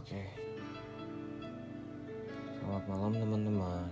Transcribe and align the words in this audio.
Oke. 0.00 0.24
Selamat 2.56 2.84
malam 2.88 3.12
teman-teman. 3.20 3.84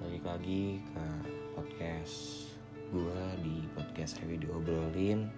Balik 0.00 0.24
lagi 0.24 0.80
ke 0.80 1.04
podcast 1.52 2.48
gua 2.88 3.36
di 3.44 3.68
podcast 3.76 4.16
Heavy 4.16 4.40
diobrolin. 4.40 5.28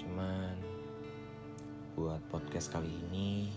Cuman 0.00 0.56
buat 2.00 2.24
podcast 2.32 2.72
kali 2.72 2.88
ini 2.88 3.52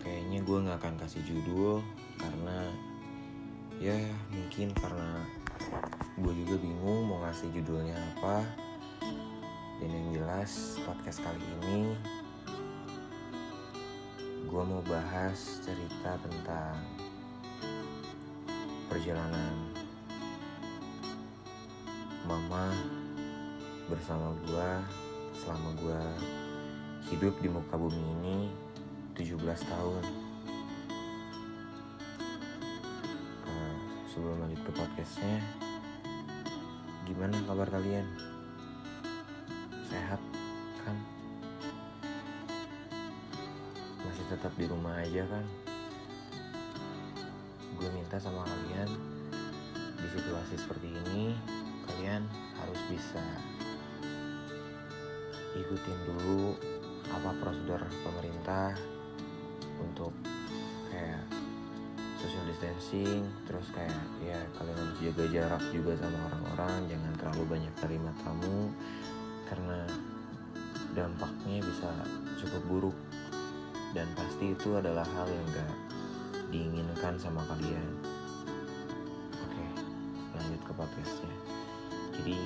kayaknya 0.00 0.40
gue 0.40 0.58
nggak 0.64 0.80
akan 0.80 0.96
kasih 1.04 1.20
judul 1.28 1.84
karena 2.16 2.72
ya 3.76 4.00
mungkin 4.32 4.72
karena 4.72 5.20
gue 6.16 6.32
juga 6.32 6.54
bingung 6.64 7.12
mau 7.12 7.20
ngasih 7.28 7.52
judulnya 7.52 7.92
apa 8.16 8.63
dan 9.82 9.90
yang 9.90 10.08
jelas 10.14 10.78
podcast 10.86 11.18
kali 11.24 11.42
ini 11.62 11.98
gue 14.46 14.62
mau 14.62 14.82
bahas 14.86 15.58
cerita 15.66 16.14
tentang 16.22 16.78
perjalanan 18.86 19.54
mama 22.22 22.70
bersama 23.90 24.30
gue 24.46 24.70
selama 25.34 25.70
gue 25.82 26.02
hidup 27.10 27.34
di 27.42 27.48
muka 27.50 27.74
bumi 27.76 28.00
ini 28.20 28.38
17 29.18 29.38
tahun. 29.44 30.04
Uh, 33.44 33.74
sebelum 34.08 34.40
lanjut 34.40 34.60
ke 34.64 34.72
podcastnya 34.72 35.36
gimana 37.04 37.36
kabar 37.44 37.68
kalian 37.68 38.08
tetap 44.34 44.50
di 44.58 44.66
rumah 44.66 44.98
aja 44.98 45.22
kan. 45.30 45.46
Gue 47.78 47.90
minta 47.94 48.18
sama 48.18 48.42
kalian 48.42 48.90
di 49.94 50.08
situasi 50.10 50.54
seperti 50.58 50.90
ini 50.90 51.38
kalian 51.86 52.26
harus 52.58 52.80
bisa 52.90 53.22
ikutin 55.54 55.98
dulu 56.10 56.58
apa 57.14 57.30
prosedur 57.38 57.78
pemerintah 58.02 58.74
untuk 59.78 60.10
kayak 60.90 61.22
social 62.18 62.44
distancing 62.50 63.22
terus 63.46 63.70
kayak 63.70 64.02
ya 64.24 64.40
kalian 64.58 64.76
harus 64.76 64.98
jaga 64.98 65.24
jarak 65.30 65.62
juga 65.70 65.92
sama 66.02 66.18
orang-orang 66.26 66.90
jangan 66.90 67.12
terlalu 67.20 67.42
banyak 67.54 67.74
terima 67.78 68.10
tamu 68.26 68.72
karena 69.46 69.78
dampaknya 70.94 71.62
bisa 71.62 71.90
cukup 72.42 72.62
buruk 72.66 72.96
dan 73.94 74.10
pasti 74.18 74.58
itu 74.58 74.74
adalah 74.74 75.06
hal 75.06 75.30
yang 75.30 75.46
gak 75.54 75.70
diinginkan 76.50 77.14
sama 77.14 77.46
kalian. 77.46 77.94
Oke 79.38 79.66
lanjut 80.34 80.60
ke 80.66 80.72
podcastnya. 80.74 81.36
Jadi 82.18 82.38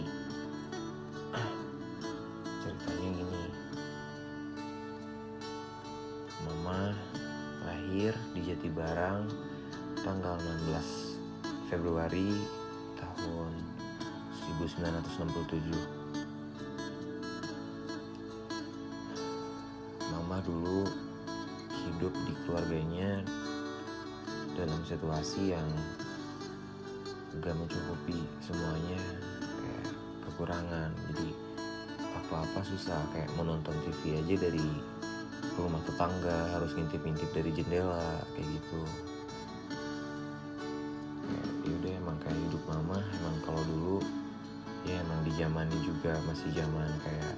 ceritanya 2.60 3.08
gini. 3.16 3.44
Mama 6.44 6.92
lahir 7.64 8.12
di 8.36 8.40
Jatibarang 8.44 9.24
tanggal 10.04 10.36
16 10.68 11.16
Februari 11.72 12.36
tahun 12.96 13.52
1967 14.48 16.08
Mama 20.08 20.40
dulu 20.40 20.88
hidup 21.88 22.12
di 22.28 22.32
keluarganya 22.44 23.24
dalam 24.58 24.80
situasi 24.84 25.54
yang 25.56 25.68
gak 27.40 27.56
mencukupi 27.56 28.20
semuanya. 28.44 29.00
Kayak 29.40 29.86
kekurangan. 30.28 30.90
Jadi 31.12 31.28
apa-apa 32.18 32.60
susah. 32.66 33.00
Kayak 33.16 33.32
menonton 33.40 33.76
TV 33.86 34.20
aja 34.20 34.34
dari 34.48 34.66
rumah 35.58 35.82
tetangga 35.82 36.54
harus 36.54 36.70
ngintip-ngintip 36.78 37.30
dari 37.34 37.50
jendela 37.50 38.22
kayak 38.36 38.46
gitu. 38.46 38.80
Ya 41.28 41.42
yaudah 41.66 41.92
emang 41.98 42.16
kayak 42.22 42.38
hidup 42.48 42.62
mama 42.70 43.02
emang 43.20 43.36
kalau 43.42 43.62
dulu 43.66 43.98
ya 44.86 44.94
emang 45.02 45.20
di 45.26 45.32
zamannya 45.34 45.78
juga 45.82 46.14
masih 46.24 46.48
zaman 46.54 46.88
kayak 47.02 47.34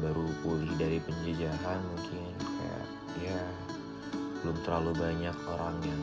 baru 0.00 0.24
pulih 0.40 0.72
dari 0.80 0.98
penjajahan 1.04 1.80
mungkin 1.84 2.32
kayak 2.40 2.71
ya 3.22 3.42
belum 4.42 4.58
terlalu 4.66 4.92
banyak 4.98 5.36
orang 5.46 5.78
yang 5.86 6.02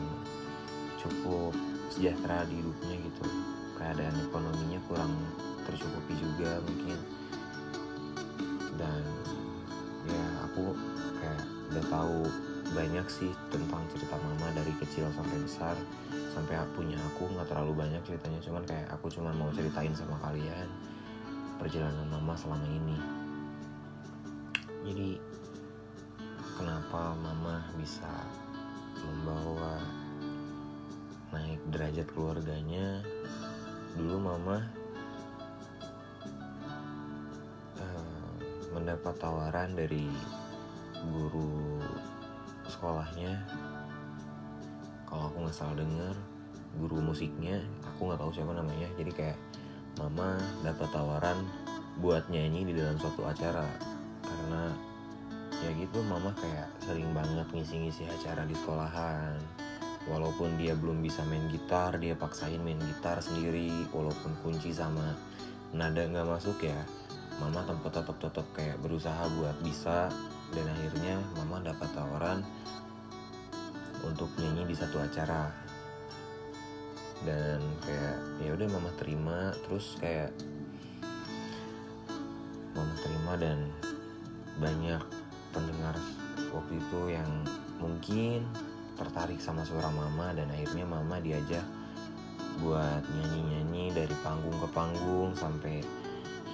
cukup 0.96 1.52
sejahtera 1.92 2.48
di 2.48 2.60
hidupnya 2.60 2.96
gitu. 3.04 3.24
Keadaan 3.76 4.16
ekonominya 4.28 4.80
kurang 4.88 5.12
tercukupi 5.68 6.16
juga 6.16 6.60
mungkin. 6.64 6.98
Dan 8.80 9.02
ya 10.08 10.24
aku 10.48 10.72
kayak 11.20 11.44
udah 11.72 11.84
tahu 11.92 12.18
banyak 12.70 13.06
sih 13.12 13.32
tentang 13.52 13.82
cerita 13.92 14.16
mama 14.16 14.48
dari 14.56 14.72
kecil 14.80 15.08
sampai 15.12 15.36
besar. 15.44 15.76
Sampai 16.32 16.56
punya 16.72 16.96
aku 17.12 17.28
nggak 17.28 17.48
terlalu 17.52 17.76
banyak 17.76 18.00
ceritanya. 18.08 18.40
Cuman 18.40 18.64
kayak 18.64 18.88
aku 18.88 19.12
cuman 19.12 19.36
mau 19.36 19.52
ceritain 19.52 19.92
sama 19.92 20.16
kalian 20.24 20.68
perjalanan 21.60 22.08
mama 22.08 22.32
selama 22.40 22.64
ini. 22.72 22.96
Jadi 24.80 25.29
kenapa 26.90 27.14
mama 27.22 27.62
bisa 27.78 28.10
membawa 28.98 29.78
naik 31.30 31.62
derajat 31.70 32.02
keluarganya? 32.10 32.98
Dulu 33.94 34.18
mama 34.18 34.58
uh, 37.78 38.34
mendapat 38.74 39.14
tawaran 39.22 39.78
dari 39.78 40.10
guru 41.14 41.78
sekolahnya. 42.66 43.38
Kalau 45.06 45.30
aku 45.30 45.46
nggak 45.46 45.54
salah 45.54 45.78
dengar 45.78 46.18
guru 46.74 46.98
musiknya 46.98 47.62
aku 47.86 48.10
nggak 48.10 48.18
tahu 48.18 48.34
siapa 48.34 48.50
namanya. 48.50 48.90
Jadi 48.98 49.14
kayak 49.14 49.38
mama 49.94 50.42
dapat 50.66 50.90
tawaran 50.90 51.38
buat 52.02 52.26
nyanyi 52.34 52.66
di 52.66 52.74
dalam 52.74 52.98
suatu 52.98 53.22
acara. 53.30 53.70
Karena 54.26 54.89
ya 55.60 55.70
gitu 55.76 56.00
mama 56.08 56.32
kayak 56.40 56.68
sering 56.80 57.12
banget 57.12 57.44
ngisi-ngisi 57.52 58.08
acara 58.08 58.48
di 58.48 58.56
sekolahan. 58.56 59.36
Walaupun 60.08 60.56
dia 60.56 60.72
belum 60.72 61.04
bisa 61.04 61.20
main 61.28 61.44
gitar 61.52 62.00
dia 62.00 62.16
paksain 62.16 62.60
main 62.64 62.80
gitar 62.80 63.20
sendiri. 63.20 63.84
Walaupun 63.92 64.32
kunci 64.40 64.72
sama 64.72 65.12
nada 65.76 66.00
nggak 66.00 66.26
masuk 66.26 66.64
ya 66.64 66.80
mama 67.38 67.64
tempat 67.64 67.92
tetap 68.00 68.16
tetap 68.20 68.46
kayak 68.56 68.80
berusaha 68.80 69.28
buat 69.36 69.56
bisa. 69.60 70.08
Dan 70.50 70.66
akhirnya 70.66 71.20
mama 71.38 71.62
dapat 71.62 71.88
tawaran 71.94 72.42
untuk 74.02 74.32
nyanyi 74.40 74.72
di 74.72 74.74
satu 74.74 74.98
acara. 74.98 75.52
Dan 77.20 77.60
kayak 77.84 78.16
ya 78.40 78.50
udah 78.56 78.68
mama 78.72 78.90
terima. 78.96 79.52
Terus 79.68 80.00
kayak 80.00 80.32
mama 82.72 82.94
terima 83.04 83.32
dan 83.36 83.58
banyak 84.56 85.02
pendengar 85.50 85.94
waktu 86.50 86.78
itu 86.78 87.00
yang 87.14 87.30
mungkin 87.78 88.46
tertarik 88.98 89.40
sama 89.40 89.64
suara 89.64 89.88
mama 89.88 90.34
dan 90.36 90.50
akhirnya 90.52 90.84
mama 90.84 91.16
diajak 91.22 91.64
buat 92.60 93.00
nyanyi-nyanyi 93.16 93.94
dari 93.96 94.14
panggung 94.20 94.52
ke 94.60 94.68
panggung 94.74 95.32
sampai 95.32 95.80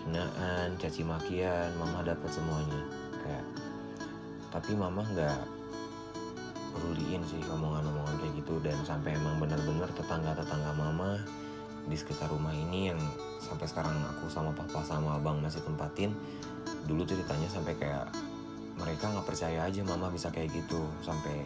hinaan, 0.06 0.78
caci 0.78 1.02
makian, 1.02 1.74
mama 1.82 2.06
dapat 2.06 2.30
semuanya 2.30 2.82
kayak. 3.26 3.46
Tapi 4.54 4.78
mama 4.78 5.02
nggak 5.02 5.40
peduliin 6.76 7.24
sih 7.26 7.42
omongan-omongan 7.50 8.14
kayak 8.22 8.34
gitu 8.38 8.54
dan 8.62 8.78
sampai 8.86 9.16
emang 9.16 9.40
bener-bener 9.42 9.88
tetangga-tetangga 9.96 10.72
mama 10.76 11.18
di 11.86 11.96
sekitar 11.96 12.28
rumah 12.30 12.52
ini 12.52 12.92
yang 12.94 13.00
sampai 13.40 13.66
sekarang 13.66 13.94
aku 14.16 14.28
sama 14.28 14.52
papa 14.52 14.82
sama 14.84 15.16
abang 15.16 15.40
masih 15.40 15.62
tempatin 15.64 16.12
dulu 16.84 17.06
ceritanya 17.06 17.48
sampai 17.48 17.74
kayak 17.78 18.06
mereka 18.76 19.12
nggak 19.12 19.26
percaya 19.26 19.64
aja 19.66 19.80
mama 19.84 20.12
bisa 20.12 20.28
kayak 20.32 20.52
gitu. 20.52 20.80
Sampai 21.04 21.44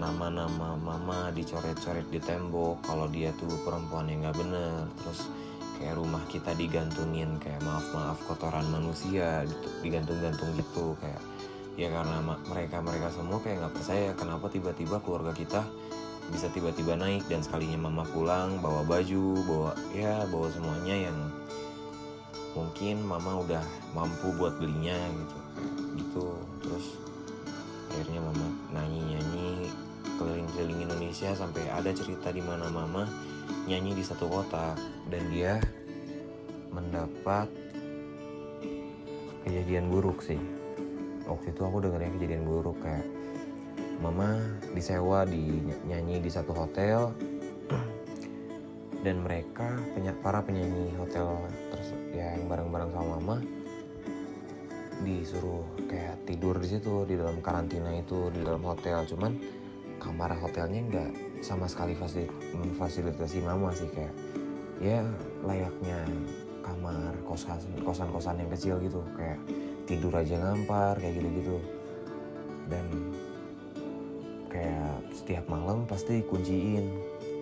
nama-nama 0.00 0.74
mama 0.80 1.28
dicoret-coret 1.32 2.08
di 2.08 2.20
tembok 2.20 2.80
kalau 2.84 3.04
dia 3.08 3.32
tuh 3.36 3.52
perempuan 3.64 4.08
yang 4.08 4.24
nggak 4.24 4.36
bener. 4.40 4.88
Terus 5.00 5.28
kayak 5.80 5.96
rumah 5.96 6.20
kita 6.28 6.52
digantungin 6.52 7.40
kayak 7.40 7.64
maaf 7.64 7.88
maaf 7.96 8.20
kotoran 8.28 8.68
manusia 8.68 9.48
gitu 9.48 9.68
digantung-gantung 9.80 10.52
gitu 10.60 10.92
kayak 11.00 11.24
ya 11.80 11.88
karena 11.88 12.20
mereka 12.20 12.84
mereka 12.84 13.08
semua 13.08 13.40
kayak 13.40 13.64
nggak 13.64 13.74
percaya 13.80 14.12
kenapa 14.12 14.52
tiba-tiba 14.52 15.00
keluarga 15.00 15.32
kita 15.32 15.64
bisa 16.28 16.52
tiba-tiba 16.52 17.00
naik 17.00 17.24
dan 17.32 17.40
sekalinya 17.40 17.88
mama 17.88 18.04
pulang 18.12 18.60
bawa 18.60 18.84
baju 18.84 19.40
bawa 19.48 19.72
ya 19.96 20.28
bawa 20.28 20.52
semuanya 20.52 21.08
yang 21.08 21.18
mungkin 22.52 23.00
mama 23.00 23.40
udah 23.40 23.64
mampu 23.96 24.36
buat 24.36 24.60
belinya 24.60 24.94
gitu 24.94 25.36
gitu 25.96 26.36
terus 26.62 26.86
akhirnya 27.90 28.20
mama 28.22 28.46
nyanyi 28.70 29.00
nyanyi 29.14 29.48
keliling-keliling 30.20 30.80
Indonesia 30.84 31.32
sampai 31.32 31.64
ada 31.72 31.90
cerita 31.96 32.28
di 32.28 32.44
mana 32.44 32.68
mama 32.68 33.08
nyanyi 33.64 33.96
di 33.96 34.04
satu 34.04 34.28
kota 34.28 34.76
dan 35.08 35.22
dia 35.32 35.58
mendapat 36.70 37.50
kejadian 39.42 39.90
buruk 39.90 40.22
sih. 40.22 40.38
Waktu 41.26 41.54
itu 41.54 41.62
aku 41.62 41.82
dengernya 41.82 42.10
kejadian 42.14 42.44
buruk 42.46 42.78
kayak 42.82 43.06
mama 44.00 44.40
disewa 44.72 45.24
di 45.28 45.60
nyanyi 45.88 46.20
di 46.20 46.30
satu 46.32 46.52
hotel 46.56 47.12
dan 49.00 49.24
mereka 49.24 49.80
para 50.20 50.44
penyanyi 50.44 50.92
hotel 51.00 51.40
terus 51.72 51.88
ya 52.12 52.36
yang 52.36 52.48
bareng-bareng 52.48 52.92
sama 52.92 53.16
mama 53.16 53.36
disuruh 55.00 55.64
kayak 55.88 56.20
tidur 56.28 56.56
di 56.60 56.68
situ 56.76 57.08
di 57.08 57.16
dalam 57.16 57.40
karantina 57.40 57.90
itu 57.96 58.28
di 58.32 58.40
dalam 58.44 58.60
hotel. 58.64 59.04
Cuman 59.08 59.32
kamar 60.00 60.36
hotelnya 60.40 60.80
nggak 60.88 61.10
sama 61.44 61.68
sekali 61.68 61.96
memfasilitasi 62.56 63.44
mama 63.44 63.72
sih 63.72 63.88
kayak 63.92 64.14
ya 64.80 65.04
layaknya 65.44 66.04
kamar 66.64 67.12
kosan 67.24 67.60
kosan 67.84 68.08
kosan 68.12 68.40
yang 68.40 68.50
kecil 68.52 68.76
gitu. 68.80 69.00
Kayak 69.16 69.40
tidur 69.88 70.12
aja 70.14 70.36
ngampar 70.38 71.00
kayak 71.00 71.18
gitu 71.18 71.28
gitu 71.42 71.56
dan 72.70 72.86
kayak 74.46 75.02
setiap 75.10 75.44
malam 75.50 75.82
pasti 75.90 76.22
dikunciin 76.22 76.86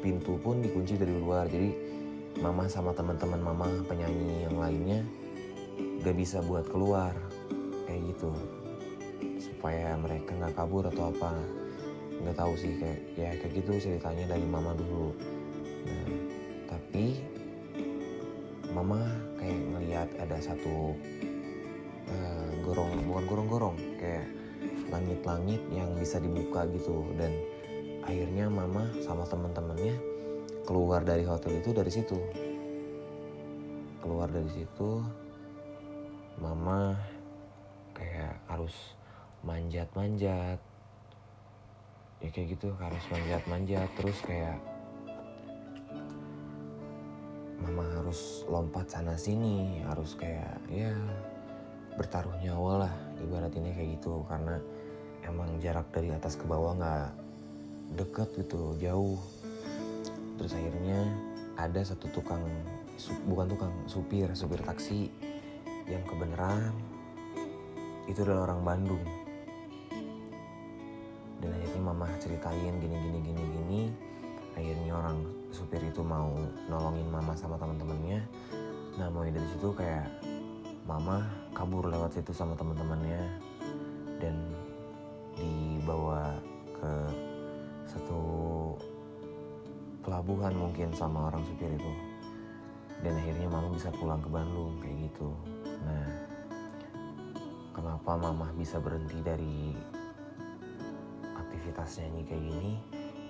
pintu 0.00 0.40
pun 0.40 0.62
dikunci 0.64 0.96
dari 0.96 1.12
luar. 1.12 1.44
Jadi 1.50 1.70
mama 2.38 2.70
sama 2.70 2.94
teman-teman 2.94 3.40
mama 3.42 3.66
penyanyi 3.90 4.46
yang 4.46 4.56
lainnya 4.56 5.00
gak 6.02 6.14
bisa 6.14 6.38
buat 6.46 6.66
keluar 6.70 7.10
kayak 7.88 8.12
gitu. 8.12 8.30
Supaya 9.40 9.96
mereka 9.96 10.36
nggak 10.36 10.52
kabur 10.52 10.84
atau 10.92 11.08
apa. 11.08 11.32
Nggak 12.20 12.36
tahu 12.36 12.52
sih 12.60 12.76
kayak 12.76 13.00
ya 13.16 13.30
kayak 13.40 13.52
gitu 13.56 13.72
ceritanya 13.80 14.36
dari 14.36 14.44
mama 14.44 14.76
dulu. 14.76 15.16
Nah 15.88 16.08
tapi 16.68 17.24
mama 18.76 19.00
kayak 19.40 19.58
ngelihat 19.72 20.08
ada 20.20 20.36
satu 20.36 20.92
uh, 22.12 22.50
gorong 22.60 22.92
bukan 23.08 23.24
gorong-gorong 23.24 23.76
kayak 23.96 24.28
langit-langit 24.92 25.64
yang 25.72 25.88
bisa 25.96 26.20
dibuka 26.20 26.68
gitu. 26.76 27.08
Dan 27.16 27.32
akhirnya 28.04 28.52
mama 28.52 28.84
sama 29.00 29.24
teman-temannya 29.24 29.96
keluar 30.68 31.00
dari 31.00 31.24
hotel 31.24 31.64
itu 31.64 31.72
dari 31.72 31.88
situ. 31.88 32.18
Keluar 34.04 34.28
dari 34.28 34.52
situ 34.52 35.00
mama 36.38 36.94
harus 38.46 38.94
manjat-manjat. 39.42 40.58
Ya 42.22 42.28
kayak 42.30 42.58
gitu 42.58 42.70
harus 42.78 43.02
manjat-manjat. 43.10 43.88
Terus 43.98 44.18
kayak 44.22 44.58
mama 47.58 47.82
harus 47.98 48.46
lompat 48.46 48.86
sana 48.86 49.18
sini 49.18 49.82
harus 49.82 50.14
kayak 50.14 50.62
ya 50.70 50.94
bertaruh 51.98 52.38
nyawa 52.38 52.86
lah 52.86 52.94
ibarat 53.18 53.50
ini 53.58 53.74
kayak 53.74 53.90
gitu. 53.98 54.22
Karena 54.30 54.62
emang 55.26 55.58
jarak 55.58 55.90
dari 55.90 56.14
atas 56.14 56.38
ke 56.38 56.46
bawah 56.46 56.78
nggak 56.78 57.10
deket 57.98 58.28
gitu 58.46 58.78
jauh. 58.78 59.18
Terus 60.38 60.54
akhirnya 60.54 61.02
ada 61.58 61.82
satu 61.82 62.06
tukang 62.14 62.46
bukan 63.26 63.46
tukang 63.50 63.74
supir 63.86 64.30
supir 64.34 64.58
taksi 64.62 65.10
yang 65.86 66.02
kebenaran 66.06 66.74
itu 68.08 68.24
adalah 68.24 68.50
orang 68.50 68.60
Bandung. 68.64 69.04
Dan 71.38 71.54
akhirnya 71.54 71.82
mama 71.84 72.08
ceritain 72.18 72.74
gini 72.80 72.96
gini 72.96 73.18
gini 73.22 73.42
gini. 73.44 73.82
Akhirnya 74.58 74.92
orang 74.98 75.22
supir 75.54 75.80
itu 75.84 76.02
mau 76.02 76.34
nolongin 76.68 77.08
mama 77.08 77.32
sama 77.32 77.56
teman-temannya 77.56 78.20
nah 78.98 79.06
mulai 79.14 79.30
dari 79.30 79.46
situ 79.54 79.70
kayak 79.78 80.10
mama 80.82 81.22
kabur 81.54 81.86
lewat 81.86 82.18
situ 82.18 82.34
sama 82.34 82.58
teman-temannya 82.58 83.22
dan 84.18 84.34
dibawa 85.38 86.34
ke 86.74 86.92
satu 87.86 88.20
pelabuhan 90.02 90.50
mungkin 90.58 90.90
sama 90.90 91.30
orang 91.30 91.46
supir 91.46 91.70
itu. 91.70 91.92
Dan 92.98 93.14
akhirnya 93.14 93.46
mama 93.46 93.70
bisa 93.70 93.94
pulang 93.94 94.18
ke 94.18 94.26
Bandung 94.26 94.74
kayak 94.82 95.06
gitu. 95.06 95.30
Nah 95.86 96.27
kenapa 97.78 98.18
mama 98.18 98.50
bisa 98.58 98.82
berhenti 98.82 99.22
dari 99.22 99.70
aktivitas 101.38 102.02
nyanyi 102.02 102.22
kayak 102.26 102.42
gini 102.50 102.72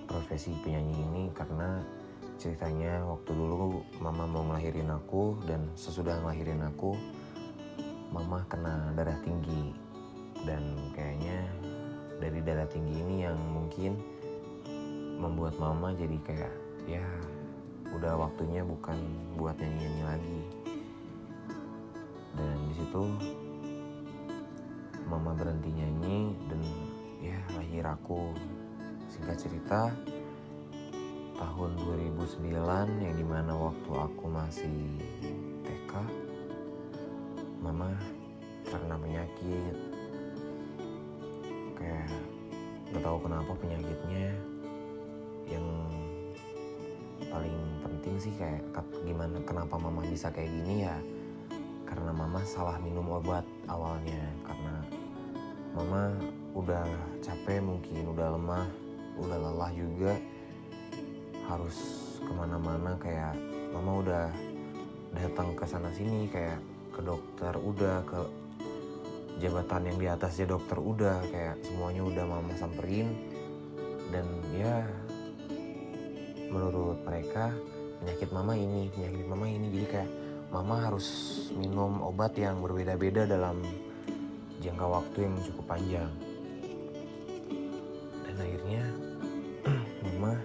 profesi 0.09 0.57
penyanyi 0.65 0.97
ini? 1.05 1.23
Karena 1.37 1.77
ceritanya 2.41 3.05
waktu 3.05 3.29
dulu 3.29 3.85
mama 4.01 4.25
mau 4.25 4.41
ngelahirin 4.49 4.89
aku 4.89 5.37
dan 5.45 5.69
sesudah 5.77 6.17
ngelahirin 6.25 6.65
aku 6.65 6.97
mama 8.09 8.41
kena 8.49 8.89
darah 8.97 9.21
tinggi. 9.21 9.69
Dan 10.41 10.73
kayaknya 10.97 11.45
dari 12.17 12.41
darah 12.41 12.65
tinggi 12.65 13.05
ini 13.05 13.29
yang 13.29 13.37
mungkin 13.37 14.01
membuat 15.21 15.61
mama 15.61 15.93
jadi 15.93 16.17
kayak 16.25 16.53
ya 16.89 17.05
udah 17.93 18.17
waktunya 18.17 18.65
bukan 18.65 18.97
buat 19.37 19.53
nyanyi-nyanyi 19.61 20.03
lagi. 20.09 20.41
Dan 22.33 22.57
di 22.65 22.73
situ 22.81 23.03
mama 25.09 25.33
berhenti 25.33 25.73
nyanyi 25.73 26.37
dan 26.45 26.61
ya 27.19 27.37
lahir 27.57 27.83
aku 27.83 28.29
singkat 29.09 29.41
cerita 29.41 29.89
tahun 31.33 31.71
2009 32.13 32.45
yang 33.01 33.15
di 33.17 33.25
mana 33.25 33.57
waktu 33.57 33.91
aku 33.91 34.25
masih 34.29 35.01
TK 35.65 35.91
mama 37.59 37.91
terkena 38.69 38.95
penyakit. 39.01 39.75
Kayak 41.75 42.07
gak 42.93 43.03
tahu 43.03 43.17
kenapa 43.23 43.51
penyakitnya. 43.57 44.29
Yang 45.49 45.65
paling 47.27 47.57
penting 47.83 48.15
sih 48.21 48.33
kayak 48.37 48.61
gimana 49.03 49.41
kenapa 49.43 49.75
mama 49.75 50.05
bisa 50.05 50.29
kayak 50.29 50.53
gini 50.53 50.85
ya? 50.85 50.97
Karena 51.83 52.13
mama 52.13 52.39
salah 52.45 52.77
minum 52.77 53.09
obat 53.09 53.43
awalnya 53.65 54.21
karena 54.45 54.78
mama 55.73 56.13
udah 56.57 56.85
capek 57.21 57.61
mungkin 57.61 58.09
udah 58.09 58.35
lemah 58.35 58.65
udah 59.19 59.37
lelah 59.37 59.71
juga. 59.75 60.13
Harus 61.45 61.77
ke 62.21 62.31
mana-mana 62.31 62.93
kayak 63.01 63.33
mama 63.73 64.05
udah 64.05 64.25
datang 65.17 65.57
ke 65.57 65.65
sana 65.65 65.89
sini 65.93 66.29
kayak 66.29 66.61
ke 66.93 67.01
dokter 67.01 67.53
udah 67.57 68.05
ke 68.05 68.19
jabatan 69.39 69.87
yang 69.89 69.97
di 69.97 70.07
atasnya 70.11 70.51
dokter 70.51 70.77
udah 70.77 71.23
kayak 71.31 71.57
semuanya 71.65 72.01
udah 72.05 72.25
mama 72.27 72.53
samperin. 72.55 73.13
Dan 74.09 74.25
ya 74.57 74.85
menurut 76.49 76.97
mereka 77.05 77.53
penyakit 78.01 78.29
mama 78.33 78.53
ini 78.57 78.89
penyakit 78.93 79.25
mama 79.25 79.45
ini. 79.45 79.67
Jadi 79.69 79.87
kayak 79.89 80.11
mama 80.49 80.75
harus 80.81 81.07
minum 81.53 82.01
obat 82.01 82.33
yang 82.37 82.57
berbeda-beda 82.61 83.29
dalam 83.29 83.61
jangka 84.59 84.85
waktu 84.85 85.17
yang 85.23 85.35
cukup 85.47 85.65
panjang. 85.75 86.11
Dan 88.27 88.35
akhirnya 88.35 88.83
mama 90.03 90.35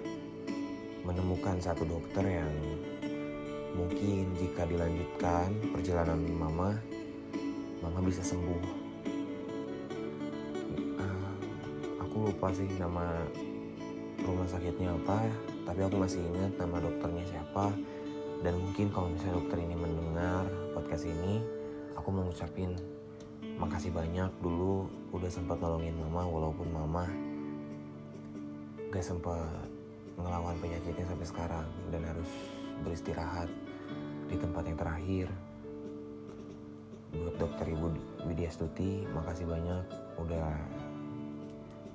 menemukan 1.03 1.59
satu 1.59 1.83
dokter 1.83 2.23
yang 2.23 2.51
mungkin 3.75 4.31
jika 4.39 4.65
dilanjutkan 4.71 5.51
perjalanan 5.75 6.23
mama 6.31 6.79
mama 7.83 7.99
bisa 8.07 8.23
sembuh. 8.23 8.63
Uh, 10.95 11.31
aku 12.01 12.31
lupa 12.31 12.55
sih 12.55 12.71
nama 12.79 13.19
rumah 14.25 14.47
sakitnya 14.49 14.95
apa 14.95 15.27
tapi 15.67 15.81
aku 15.85 15.97
masih 15.99 16.23
ingat 16.23 16.55
nama 16.57 16.79
dokternya 16.79 17.25
siapa. 17.27 17.75
Dan 18.45 18.61
mungkin 18.61 18.93
kalau 18.93 19.09
misalnya 19.09 19.41
dokter 19.41 19.59
ini 19.59 19.73
mendengar 19.73 20.45
podcast 20.77 21.09
ini 21.09 21.41
aku 21.97 22.13
mau 22.13 22.29
ngucapin 22.29 22.77
makasih 23.55 23.95
banyak 23.95 24.31
dulu 24.43 24.91
udah 25.15 25.31
sempat 25.31 25.63
nolongin 25.63 25.95
mama 25.95 26.27
walaupun 26.27 26.69
mama 26.75 27.07
gak 28.91 29.03
sempat 29.03 29.67
ngelawan 30.19 30.55
penyakitnya 30.63 31.07
sampai 31.07 31.27
sekarang 31.27 31.69
dan 31.91 32.03
harus 32.07 32.31
beristirahat 32.87 33.51
di 34.31 34.37
tempat 34.39 34.63
yang 34.67 34.79
terakhir. 34.79 35.29
Buat 37.15 37.35
dokter 37.39 37.67
ibu 37.71 37.95
Widya 38.27 38.51
Stuti 38.51 39.07
makasih 39.15 39.47
banyak 39.47 39.87
udah 40.19 40.51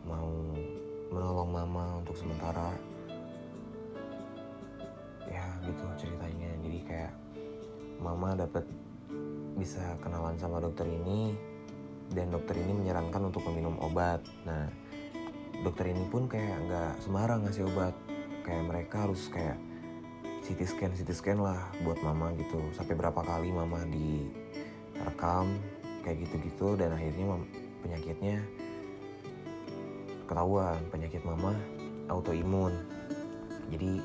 mau 0.08 0.32
menolong 1.12 1.50
mama 1.52 1.86
untuk 2.04 2.16
sementara. 2.16 2.72
Ya 5.28 5.44
gitu 5.64 5.84
ceritanya. 6.00 6.52
Jadi 6.64 6.80
kayak 6.88 7.14
mama 8.00 8.36
dapat 8.36 8.64
bisa 9.60 9.84
kenalan 10.00 10.40
sama 10.40 10.64
dokter 10.64 10.88
ini 10.88 11.36
dan 12.14 12.34
dokter 12.34 12.58
ini 12.58 12.74
menyarankan 12.74 13.30
untuk 13.30 13.46
meminum 13.50 13.78
obat. 13.82 14.22
Nah 14.46 14.70
dokter 15.62 15.94
ini 15.94 16.06
pun 16.10 16.26
kayak 16.26 16.58
nggak 16.66 16.92
sembarang 17.06 17.46
ngasih 17.46 17.70
obat. 17.70 17.94
Kayak 18.42 18.64
mereka 18.66 19.06
harus 19.06 19.30
kayak 19.30 19.58
CT 20.42 20.60
scan 20.66 20.92
CT 20.98 21.12
scan 21.14 21.40
lah 21.40 21.70
buat 21.86 22.02
mama 22.02 22.34
gitu. 22.34 22.58
Sampai 22.74 22.98
berapa 22.98 23.22
kali 23.22 23.54
mama 23.54 23.86
direkam 23.86 25.54
kayak 26.02 26.26
gitu-gitu 26.26 26.80
dan 26.80 26.96
akhirnya 26.98 27.38
penyakitnya 27.86 28.42
ketahuan. 30.26 30.82
Penyakit 30.90 31.22
mama 31.22 31.54
autoimun. 32.10 32.74
Jadi 33.70 34.02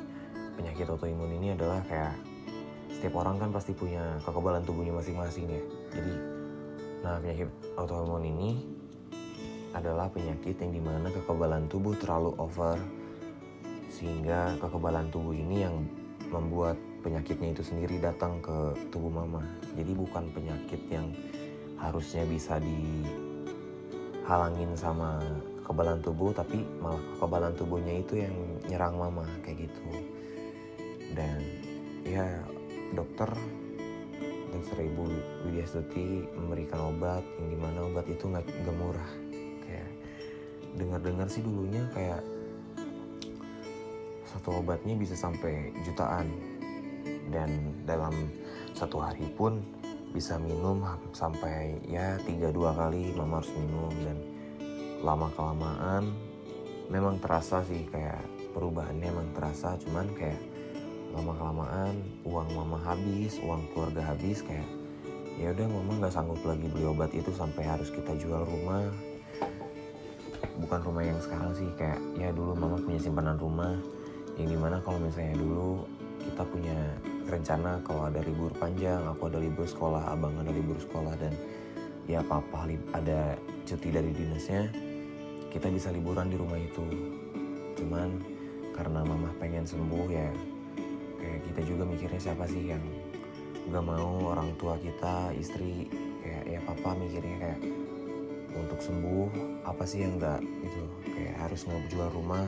penyakit 0.61 0.87
autoimun 0.93 1.41
ini 1.41 1.57
adalah 1.57 1.81
kayak 1.89 2.13
setiap 2.93 3.17
orang 3.25 3.41
kan 3.41 3.51
pasti 3.51 3.73
punya 3.73 4.21
kekebalan 4.23 4.61
tubuhnya 4.63 4.93
masing-masing 4.93 5.49
ya. 5.49 5.63
Jadi 5.97 6.15
nah 7.05 7.21
penyakit 7.21 7.49
autoimun 7.75 8.25
ini 8.25 8.51
adalah 9.75 10.07
penyakit 10.07 10.55
yang 10.63 10.71
di 10.71 10.79
mana 10.79 11.11
kekebalan 11.11 11.67
tubuh 11.67 11.99
terlalu 11.99 12.31
over 12.39 12.79
sehingga 13.91 14.55
kekebalan 14.63 15.11
tubuh 15.11 15.35
ini 15.35 15.67
yang 15.67 15.83
membuat 16.31 16.79
penyakitnya 17.03 17.55
itu 17.55 17.63
sendiri 17.63 17.99
datang 18.03 18.41
ke 18.43 18.75
tubuh 18.91 19.11
mama. 19.11 19.43
Jadi 19.75 19.93
bukan 19.95 20.31
penyakit 20.35 20.81
yang 20.91 21.13
harusnya 21.79 22.25
bisa 22.27 22.59
dihalangin 24.23 24.73
sama 24.79 25.21
kekebalan 25.63 26.01
tubuh 26.03 26.33
tapi 26.35 26.63
malah 26.79 27.03
kekebalan 27.15 27.53
tubuhnya 27.55 27.95
itu 28.03 28.15
yang 28.23 28.35
nyerang 28.67 28.99
mama 28.99 29.27
kayak 29.43 29.67
gitu. 29.69 29.83
Dan 31.15 31.39
ya 32.03 32.43
dokter 32.95 33.31
dokter 34.65 34.89
ibu 34.89 35.05
Widya 35.45 35.69
Stuti 35.69 36.25
memberikan 36.41 36.89
obat 36.89 37.21
yang 37.37 37.53
di 37.53 37.59
mana 37.61 37.85
obat 37.85 38.09
itu 38.09 38.25
nggak 38.33 38.49
murah. 38.81 39.13
Dengar-dengar 40.75 41.29
sih 41.31 41.45
dulunya 41.45 41.85
kayak 41.93 42.25
satu 44.25 44.65
obatnya 44.65 44.97
bisa 44.97 45.13
sampai 45.13 45.69
jutaan. 45.85 46.33
Dan 47.29 47.77
dalam 47.85 48.33
satu 48.73 49.05
hari 49.05 49.29
pun 49.37 49.61
bisa 50.17 50.41
minum 50.41 50.81
sampai 51.13 51.77
ya 51.85 52.17
tiga 52.25 52.49
dua 52.49 52.73
kali 52.73 53.13
mama 53.13 53.45
harus 53.45 53.53
minum. 53.53 53.93
Dan 54.01 54.19
lama 55.05 55.29
kelamaan 55.37 56.11
memang 56.89 57.21
terasa 57.21 57.61
sih 57.69 57.85
kayak 57.93 58.25
perubahannya 58.57 59.13
emang 59.13 59.29
terasa. 59.37 59.77
Cuman 59.77 60.09
kayak 60.17 60.41
lama 61.15 61.33
kelamaan 61.39 61.95
uang 62.27 62.49
mama 62.59 62.79
habis 62.83 63.39
uang 63.39 63.63
keluarga 63.71 64.03
habis 64.03 64.43
kayak 64.43 64.67
ya 65.39 65.55
udah 65.55 65.67
mama 65.71 66.03
nggak 66.03 66.15
sanggup 66.15 66.43
lagi 66.43 66.67
beli 66.67 66.91
obat 66.91 67.15
itu 67.15 67.31
sampai 67.31 67.63
harus 67.63 67.87
kita 67.95 68.19
jual 68.19 68.43
rumah. 68.43 68.91
Bukan 70.59 70.81
rumah 70.83 71.03
yang 71.07 71.19
sekarang 71.23 71.55
sih 71.55 71.71
kayak 71.79 72.03
ya 72.19 72.35
dulu 72.35 72.59
mama 72.59 72.79
punya 72.83 72.99
simpanan 72.99 73.39
rumah 73.39 73.79
yang 74.35 74.51
di 74.51 74.59
mana 74.59 74.83
kalau 74.83 74.99
misalnya 74.99 75.39
dulu 75.39 75.87
kita 76.19 76.43
punya 76.51 76.79
rencana 77.31 77.79
kalau 77.87 78.11
ada 78.11 78.19
libur 78.23 78.51
panjang 78.59 78.99
aku 79.07 79.31
ada 79.31 79.39
libur 79.39 79.67
sekolah 79.67 80.11
abang 80.11 80.35
ada 80.39 80.51
libur 80.51 80.79
sekolah 80.83 81.15
dan 81.19 81.31
ya 82.11 82.21
papa 82.27 82.67
ada 82.93 83.39
cuti 83.65 83.89
dari 83.89 84.11
dinasnya 84.11 84.69
kita 85.55 85.71
bisa 85.71 85.95
liburan 85.95 86.27
di 86.27 86.37
rumah 86.39 86.59
itu. 86.59 86.83
Cuman 87.79 88.19
karena 88.75 89.07
mama 89.07 89.31
pengen 89.39 89.63
sembuh 89.63 90.07
ya 90.11 90.31
kayak 91.25 91.41
kita 91.49 91.61
juga 91.65 91.83
mikirnya 91.89 92.21
siapa 92.21 92.45
sih 92.45 92.69
yang 92.69 92.85
gak 93.73 93.81
mau 93.81 94.29
orang 94.29 94.53
tua 94.61 94.77
kita 94.77 95.33
istri 95.41 95.89
kayak 96.21 96.45
ya 96.45 96.61
papa 96.69 96.93
mikirnya 97.01 97.37
kayak 97.41 97.61
untuk 98.55 98.79
sembuh 98.79 99.29
apa 99.65 99.83
sih 99.89 100.05
yang 100.05 100.21
enggak 100.21 100.45
gitu 100.45 100.83
kayak 101.17 101.35
harus 101.41 101.65
ngejual 101.65 102.13
rumah 102.13 102.45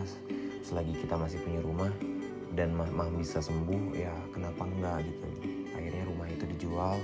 selagi 0.61 0.93
kita 1.01 1.17
masih 1.17 1.41
punya 1.43 1.61
rumah 1.65 1.93
dan 2.57 2.73
mah, 2.73 2.89
mah 2.91 3.13
bisa 3.13 3.39
sembuh 3.39 3.93
ya 3.93 4.13
kenapa 4.33 4.65
enggak 4.65 5.05
gitu. 5.05 5.29
Akhirnya 5.77 6.03
rumah 6.09 6.27
itu 6.27 6.45
dijual 6.57 6.97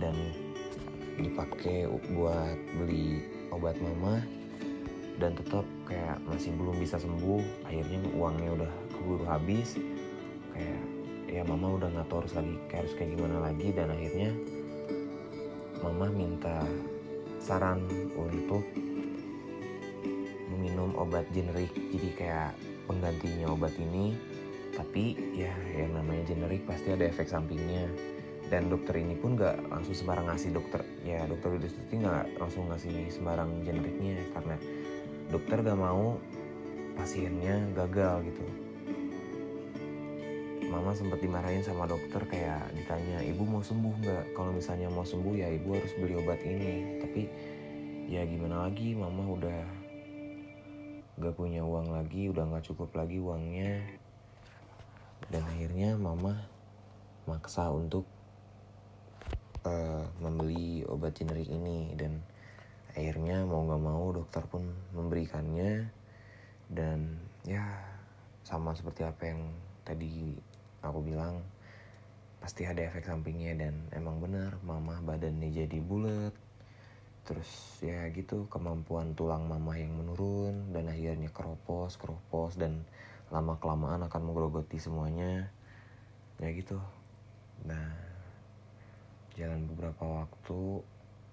dan 0.00 0.16
dipakai 1.20 1.84
buat 2.16 2.56
beli 2.80 3.26
obat 3.52 3.76
mama 3.82 4.24
dan 5.20 5.36
tetap 5.36 5.66
kayak 5.84 6.16
masih 6.24 6.56
belum 6.56 6.80
bisa 6.80 6.96
sembuh. 6.96 7.68
Akhirnya 7.68 8.00
uangnya 8.16 8.50
udah 8.64 8.72
keburu 8.96 9.24
habis 9.28 9.76
kayak 10.56 10.82
ya 11.28 11.44
mama 11.44 11.76
udah 11.76 11.88
nggak 11.92 12.08
tahu 12.08 12.24
harus 12.24 12.34
lagi 12.34 12.56
harus 12.72 12.92
kayak 12.96 13.10
gimana 13.14 13.36
lagi 13.44 13.68
dan 13.76 13.92
akhirnya 13.92 14.30
mama 15.84 16.08
minta 16.10 16.64
saran 17.38 17.84
untuk 18.16 18.64
meminum 20.50 20.90
obat 20.98 21.28
generik. 21.30 21.70
Jadi 21.70 22.08
kayak 22.18 22.56
penggantinya 22.90 23.52
obat 23.52 23.72
ini 23.78 24.16
tapi 24.74 25.16
ya 25.34 25.50
yang 25.74 25.94
namanya 25.94 26.28
generik 26.28 26.64
pasti 26.66 26.92
ada 26.92 27.06
efek 27.06 27.28
sampingnya. 27.30 27.86
Dan 28.48 28.72
dokter 28.72 28.96
ini 28.96 29.12
pun 29.12 29.36
gak 29.36 29.60
langsung 29.68 29.92
sembarang 29.92 30.32
ngasih 30.32 30.56
dokter 30.56 30.80
ya 31.04 31.20
dokter 31.28 31.52
Widya 31.52 31.68
nggak 31.68 32.40
langsung 32.40 32.64
ngasih 32.72 33.12
sembarang 33.12 33.60
generiknya 33.60 34.24
karena 34.32 34.56
dokter 35.28 35.60
gak 35.60 35.76
mau 35.76 36.16
pasiennya 36.96 37.68
gagal 37.76 38.24
gitu 38.32 38.67
mama 40.68 40.92
sempat 40.92 41.24
dimarahin 41.24 41.64
sama 41.64 41.88
dokter 41.88 42.20
kayak 42.28 42.68
ditanya 42.76 43.24
ibu 43.24 43.40
mau 43.48 43.64
sembuh 43.64 43.94
nggak? 44.04 44.24
Kalau 44.36 44.52
misalnya 44.52 44.92
mau 44.92 45.04
sembuh 45.04 45.34
ya 45.34 45.48
ibu 45.48 45.72
harus 45.72 45.92
beli 45.96 46.14
obat 46.20 46.40
ini. 46.44 47.00
Tapi 47.00 47.22
ya 48.08 48.24
gimana 48.28 48.68
lagi 48.68 48.92
mama 48.92 49.32
udah 49.32 49.60
gak 51.18 51.34
punya 51.34 51.66
uang 51.66 51.90
lagi 51.90 52.30
udah 52.30 52.46
nggak 52.46 52.64
cukup 52.68 52.92
lagi 52.94 53.16
uangnya. 53.16 53.80
Dan 55.32 55.42
akhirnya 55.44 55.96
mama 55.96 56.36
maksa 57.24 57.68
untuk 57.72 58.04
uh, 59.64 60.04
membeli 60.20 60.84
obat 60.84 61.16
generik 61.16 61.48
ini. 61.48 61.96
Dan 61.96 62.20
akhirnya 62.92 63.48
mau 63.48 63.64
nggak 63.64 63.82
mau 63.82 64.04
dokter 64.12 64.44
pun 64.44 64.68
memberikannya. 64.92 65.88
Dan 66.68 67.16
ya 67.48 67.64
sama 68.44 68.76
seperti 68.76 69.08
apa 69.08 69.32
yang 69.32 69.48
tadi 69.88 70.36
aku 70.82 71.02
bilang 71.02 71.42
pasti 72.38 72.64
ada 72.64 72.86
efek 72.86 73.04
sampingnya 73.04 73.58
dan 73.58 73.74
emang 73.90 74.22
bener 74.22 74.54
mama 74.62 75.02
badannya 75.02 75.50
jadi 75.50 75.78
bulat. 75.82 76.34
Terus 77.26 77.82
ya 77.84 78.08
gitu 78.14 78.48
kemampuan 78.48 79.12
tulang 79.12 79.44
mama 79.44 79.76
yang 79.76 79.92
menurun 79.92 80.72
dan 80.72 80.88
akhirnya 80.88 81.28
keropos 81.28 82.00
keropos 82.00 82.56
dan 82.56 82.88
lama 83.28 83.60
kelamaan 83.60 84.06
akan 84.08 84.22
menggerogoti 84.32 84.80
semuanya. 84.80 85.50
Ya 86.40 86.48
gitu. 86.54 86.80
Nah 87.68 88.08
jalan 89.38 89.70
beberapa 89.70 90.24
waktu 90.24 90.82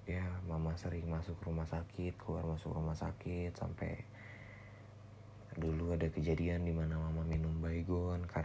ya 0.06 0.22
mama 0.46 0.78
sering 0.78 1.10
masuk 1.10 1.34
rumah 1.42 1.66
sakit 1.66 2.14
keluar 2.22 2.46
masuk 2.46 2.78
rumah 2.78 2.94
sakit 2.94 3.58
sampai 3.58 4.06
dulu 5.58 5.98
ada 5.98 6.06
kejadian 6.14 6.62
di 6.62 6.76
mana 6.76 7.02
mama 7.02 7.26
minum 7.26 7.58
baygon 7.58 8.22
karena 8.30 8.45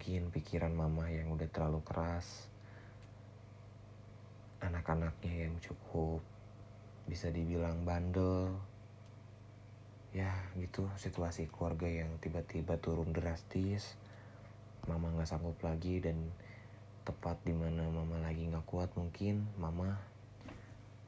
Mungkin 0.00 0.32
pikiran 0.32 0.72
mama 0.72 1.12
yang 1.12 1.28
udah 1.28 1.44
terlalu 1.52 1.84
keras, 1.84 2.48
anak-anaknya 4.64 5.44
yang 5.44 5.60
cukup 5.60 6.24
bisa 7.04 7.28
dibilang 7.28 7.84
bandel, 7.84 8.48
ya 10.16 10.32
gitu 10.56 10.88
situasi 10.96 11.52
keluarga 11.52 11.84
yang 11.84 12.16
tiba-tiba 12.16 12.80
turun 12.80 13.12
drastis, 13.12 14.00
mama 14.88 15.12
nggak 15.12 15.28
sanggup 15.28 15.60
lagi 15.60 16.00
dan 16.00 16.16
tepat 17.04 17.36
di 17.44 17.52
mana 17.52 17.84
mama 17.92 18.24
lagi 18.24 18.48
nggak 18.48 18.64
kuat 18.64 18.88
mungkin 18.96 19.52
mama 19.60 20.00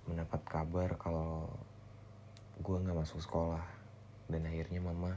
mendapat 0.04 0.44
kabar 0.44 1.00
kalau 1.00 1.49
gue 2.61 2.76
nggak 2.76 3.08
masuk 3.08 3.25
sekolah. 3.25 3.64
Dan 4.28 4.44
akhirnya 4.44 4.84
mama 4.84 5.16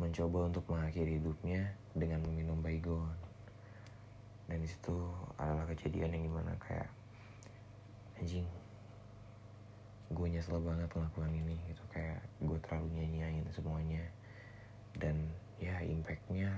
mencoba 0.00 0.48
untuk 0.48 0.64
mengakhiri 0.72 1.20
hidupnya 1.20 1.83
dengan 1.94 2.20
meminum 2.26 2.58
baygon. 2.60 3.14
Dan 4.44 4.60
di 4.60 4.68
situ 4.68 4.92
adalah 5.40 5.64
kejadian 5.70 6.12
yang 6.12 6.24
di 6.28 6.32
mana 6.34 6.52
kayak 6.60 6.90
anjing 8.20 8.44
gue 10.12 10.26
nyesel 10.28 10.60
banget 10.60 10.90
melakukan 10.92 11.32
ini 11.32 11.56
gitu. 11.70 11.82
Kayak 11.88 12.20
gue 12.42 12.58
terlalu 12.66 12.88
nyanyain 13.00 13.46
semuanya. 13.54 14.04
Dan 14.94 15.30
ya 15.62 15.80
impactnya 15.80 16.50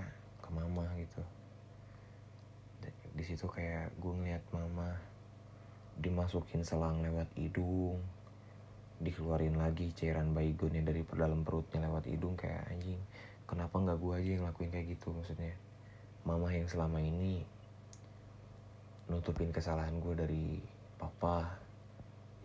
ke 0.43 0.49
mama 0.51 0.89
gitu. 0.99 1.23
Di 3.17 3.25
situ 3.25 3.47
kayak 3.49 3.95
gue 3.97 4.13
ngeliat 4.13 4.45
mama 4.53 4.93
dimasukin 5.97 6.61
selang 6.61 7.01
lewat 7.01 7.33
hidung 7.41 7.97
dikeluarin 8.97 9.61
lagi 9.61 9.93
cairan 9.93 10.33
baygonnya 10.33 10.81
dari 10.81 11.05
dalam 11.13 11.45
perutnya 11.45 11.85
lewat 11.85 12.09
hidung 12.09 12.33
kayak 12.33 12.65
anjing 12.73 13.01
kenapa 13.47 13.79
nggak 13.79 13.99
gue 13.99 14.13
aja 14.19 14.31
yang 14.39 14.45
lakuin 14.45 14.71
kayak 14.75 14.99
gitu? 14.99 15.15
Maksudnya 15.15 15.55
mama 16.27 16.51
yang 16.51 16.67
selama 16.67 16.99
ini 16.99 17.47
nutupin 19.07 19.55
kesalahan 19.55 20.03
gue 20.03 20.15
dari 20.19 20.59
papa 20.99 21.47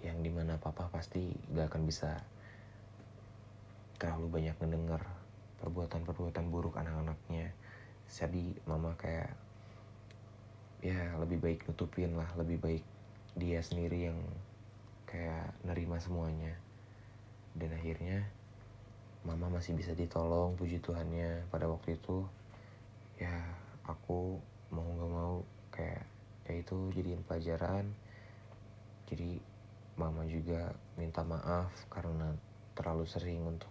yang 0.06 0.22
di 0.22 0.30
mana 0.30 0.58
papa 0.58 0.90
pasti 0.90 1.34
gak 1.54 1.74
akan 1.74 1.84
bisa 1.86 2.22
terlalu 4.02 4.42
banyak 4.42 4.58
mendengar 4.58 5.02
perbuatan-perbuatan 5.62 6.46
buruk 6.50 6.78
anak-anaknya. 6.78 7.54
Jadi 8.10 8.58
mama 8.66 8.98
kayak 8.98 9.30
ya 10.82 11.14
lebih 11.22 11.38
baik 11.38 11.70
nutupin 11.70 12.18
lah 12.18 12.26
lebih 12.34 12.58
baik 12.58 12.86
dia 13.38 13.62
sendiri 13.62 14.10
yang 14.10 14.18
kayak 15.06 15.54
nerima 15.66 16.02
semuanya. 16.02 16.58
Dan 17.54 17.78
akhirnya 17.78 18.26
mama 19.22 19.54
masih 19.54 19.78
bisa 19.78 19.94
ditolong 19.94 20.58
puji 20.58 20.82
Tuhannya. 20.82 21.46
Pada 21.54 21.70
waktu 21.70 21.98
itu 21.98 22.26
ya 23.22 23.34
aku 23.86 24.42
mau 24.74 24.86
nggak 24.86 25.12
mau 25.12 25.36
kayak 25.70 26.04
ya 26.50 26.54
itu 26.58 26.78
jadiin 26.98 27.22
pelajaran. 27.26 27.86
Jadi 29.06 29.38
mama 30.00 30.26
juga 30.26 30.74
minta 30.98 31.22
maaf 31.22 31.70
karena 31.92 32.34
terlalu 32.74 33.06
sering 33.06 33.46
untuk 33.46 33.70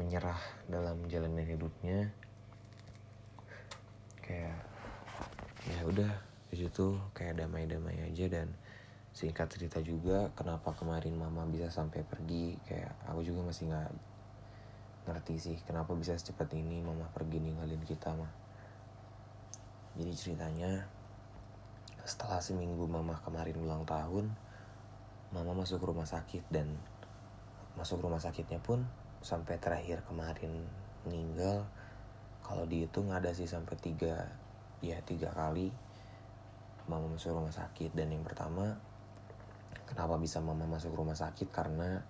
menyerah 0.00 0.40
dalam 0.70 1.04
menjalani 1.04 1.44
hidupnya. 1.44 2.08
Kayak 4.24 4.56
ya 5.68 5.80
udah 5.84 6.12
di 6.48 6.56
situ 6.66 6.96
kayak 7.12 7.44
damai-damai 7.44 8.08
aja 8.08 8.26
dan 8.26 8.48
singkat 9.10 9.50
cerita 9.50 9.82
juga 9.82 10.30
kenapa 10.38 10.72
kemarin 10.72 11.18
mama 11.18 11.44
bisa 11.44 11.68
sampai 11.68 12.06
pergi 12.06 12.56
kayak 12.64 12.94
aku 13.10 13.26
juga 13.26 13.50
masih 13.50 13.68
nggak 13.68 13.90
ngerti 15.10 15.34
sih 15.42 15.56
kenapa 15.66 15.90
bisa 15.98 16.14
secepat 16.14 16.54
ini 16.54 16.78
mama 16.78 17.10
pergi 17.10 17.42
ninggalin 17.42 17.82
kita 17.82 18.14
mah 18.14 18.30
jadi 19.98 20.12
ceritanya 20.14 20.86
setelah 22.06 22.38
seminggu 22.38 22.86
mama 22.86 23.18
kemarin 23.26 23.58
ulang 23.58 23.82
tahun 23.82 24.30
mama 25.30 25.52
masuk 25.62 25.82
rumah 25.82 26.06
sakit 26.06 26.46
dan 26.50 26.66
masuk 27.78 28.02
rumah 28.02 28.18
sakitnya 28.18 28.58
pun 28.58 28.82
sampai 29.22 29.60
terakhir 29.60 30.02
kemarin 30.08 30.64
meninggal. 31.06 31.68
Kalau 32.42 32.66
dihitung 32.66 33.14
ada 33.14 33.30
sih 33.30 33.46
sampai 33.46 33.78
tiga 33.78 34.26
ya 34.82 34.98
tiga 35.04 35.30
kali 35.30 35.70
mama 36.90 37.06
masuk 37.14 37.36
rumah 37.36 37.54
sakit. 37.54 37.94
Dan 37.94 38.10
yang 38.10 38.26
pertama 38.26 38.74
kenapa 39.86 40.18
bisa 40.18 40.42
mama 40.42 40.66
masuk 40.66 40.90
rumah 40.96 41.14
sakit? 41.14 41.46
Karena 41.54 42.02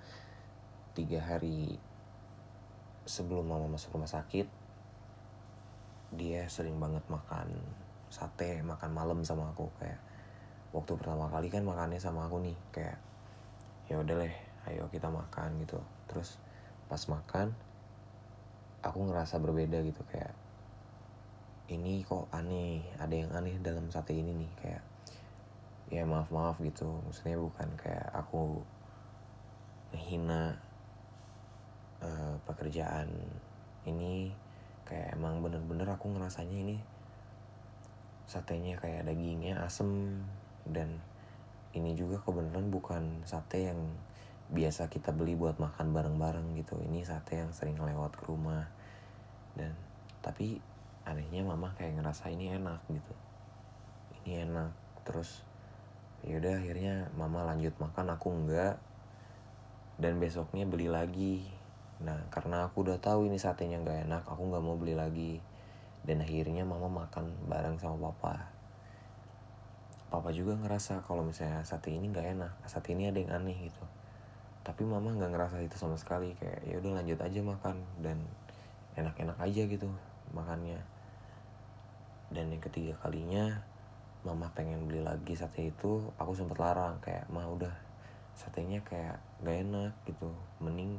tiga 0.97 1.21
hari 1.21 1.77
sebelum 3.09 3.49
mama 3.49 3.67
masuk 3.71 3.97
rumah 3.97 4.11
sakit 4.11 4.47
dia 6.11 6.43
sering 6.51 6.75
banget 6.83 7.07
makan 7.07 7.55
sate 8.11 8.61
makan 8.67 8.91
malam 8.91 9.23
sama 9.23 9.55
aku. 9.55 9.71
Kayak 9.79 10.03
waktu 10.75 10.93
pertama 10.99 11.31
kali 11.31 11.49
kan 11.49 11.63
makannya 11.63 12.03
sama 12.03 12.27
aku 12.27 12.43
nih 12.43 12.59
kayak 12.75 12.99
ya 13.87 13.99
udah 14.03 14.17
deh 14.27 14.35
ayo 14.71 14.91
kita 14.91 15.07
makan 15.07 15.63
gitu. 15.63 15.79
Terus 16.11 16.37
pas 16.91 17.01
makan 17.07 17.55
aku 18.83 18.99
ngerasa 19.07 19.39
berbeda 19.39 19.79
gitu 19.87 20.03
kayak 20.11 20.35
ini 21.71 22.03
kok 22.03 22.27
aneh 22.35 22.83
ada 22.99 23.15
yang 23.15 23.31
aneh 23.31 23.55
dalam 23.63 23.87
sate 23.95 24.11
ini 24.11 24.35
nih 24.35 24.53
kayak 24.59 24.83
ya 25.95 26.03
maaf 26.03 26.35
maaf 26.35 26.59
gitu. 26.59 26.91
Maksudnya 27.07 27.39
bukan 27.39 27.71
kayak 27.79 28.11
aku 28.11 28.59
menghina 29.95 30.59
uh, 32.05 32.35
pekerjaan 32.45 33.09
ini 33.89 34.33
kayak 34.85 35.15
emang 35.15 35.41
bener-bener 35.41 35.87
aku 35.87 36.11
ngerasanya 36.11 36.57
ini 36.57 36.77
satenya 38.31 38.79
kayak 38.79 39.07
dagingnya 39.07 39.59
asem 39.63 40.23
dan 40.67 41.03
ini 41.71 41.95
juga 41.95 42.19
kebenaran 42.19 42.67
bukan 42.71 43.23
sate 43.23 43.71
yang 43.71 43.79
biasa 44.51 44.91
kita 44.91 45.15
beli 45.15 45.39
buat 45.39 45.63
makan 45.63 45.95
bareng-bareng 45.95 46.59
gitu. 46.59 46.75
Ini 46.83 47.07
sate 47.07 47.39
yang 47.39 47.55
sering 47.55 47.79
lewat 47.79 48.19
ke 48.19 48.27
rumah. 48.27 48.67
Dan 49.55 49.71
tapi 50.19 50.59
anehnya 51.07 51.47
mama 51.47 51.71
kayak 51.79 52.03
ngerasa 52.03 52.35
ini 52.35 52.59
enak 52.59 52.83
gitu. 52.91 53.15
Ini 54.23 54.51
enak. 54.51 54.73
Terus 55.07 55.47
yaudah 56.27 56.59
akhirnya 56.59 57.09
mama 57.15 57.47
lanjut 57.47 57.75
makan 57.79 58.19
aku 58.19 58.29
enggak. 58.35 58.83
Dan 60.03 60.19
besoknya 60.19 60.67
beli 60.67 60.91
lagi 60.91 61.47
nah 62.01 62.17
karena 62.33 62.65
aku 62.65 62.89
udah 62.89 62.97
tahu 62.97 63.29
ini 63.29 63.37
satenya 63.37 63.77
nggak 63.85 64.09
enak 64.09 64.23
aku 64.25 64.49
nggak 64.49 64.65
mau 64.65 64.77
beli 64.77 64.97
lagi. 64.97 65.41
Dan 66.01 66.25
akhirnya 66.25 66.65
mama 66.65 66.89
makan 66.89 67.29
bareng 67.45 67.77
sama 67.77 68.09
papa. 68.09 68.49
Papa 70.09 70.33
juga 70.33 70.57
ngerasa 70.57 71.05
kalau 71.05 71.21
misalnya 71.23 71.61
sate 71.63 71.93
ini 71.93 72.09
nggak 72.09 72.41
enak 72.41 72.53
sate 72.65 72.97
ini 72.97 73.13
ada 73.13 73.21
yang 73.21 73.31
aneh 73.37 73.69
gitu. 73.69 73.85
Tapi 74.65 74.83
mama 74.89 75.13
nggak 75.13 75.29
ngerasa 75.29 75.61
itu 75.61 75.77
sama 75.77 76.01
sekali 76.01 76.33
kayak 76.41 76.65
ya 76.65 76.81
udah 76.81 77.05
lanjut 77.05 77.21
aja 77.21 77.41
makan 77.45 77.77
dan 78.01 78.19
enak-enak 78.97 79.37
aja 79.39 79.63
gitu 79.69 79.89
makannya. 80.33 80.81
Dan 82.33 82.49
yang 82.49 82.63
ketiga 82.65 82.97
kalinya 82.97 83.61
mama 84.25 84.49
pengen 84.57 84.85
beli 84.89 85.05
lagi 85.05 85.37
sate 85.37 85.69
itu 85.69 86.01
aku 86.21 86.33
sempet 86.33 86.57
larang 86.61 86.97
kayak 87.01 87.29
mah 87.33 87.49
udah 87.49 87.73
satenya 88.37 88.81
kayak 88.85 89.21
gak 89.45 89.65
enak 89.65 89.93
gitu 90.09 90.29
mending 90.61 90.97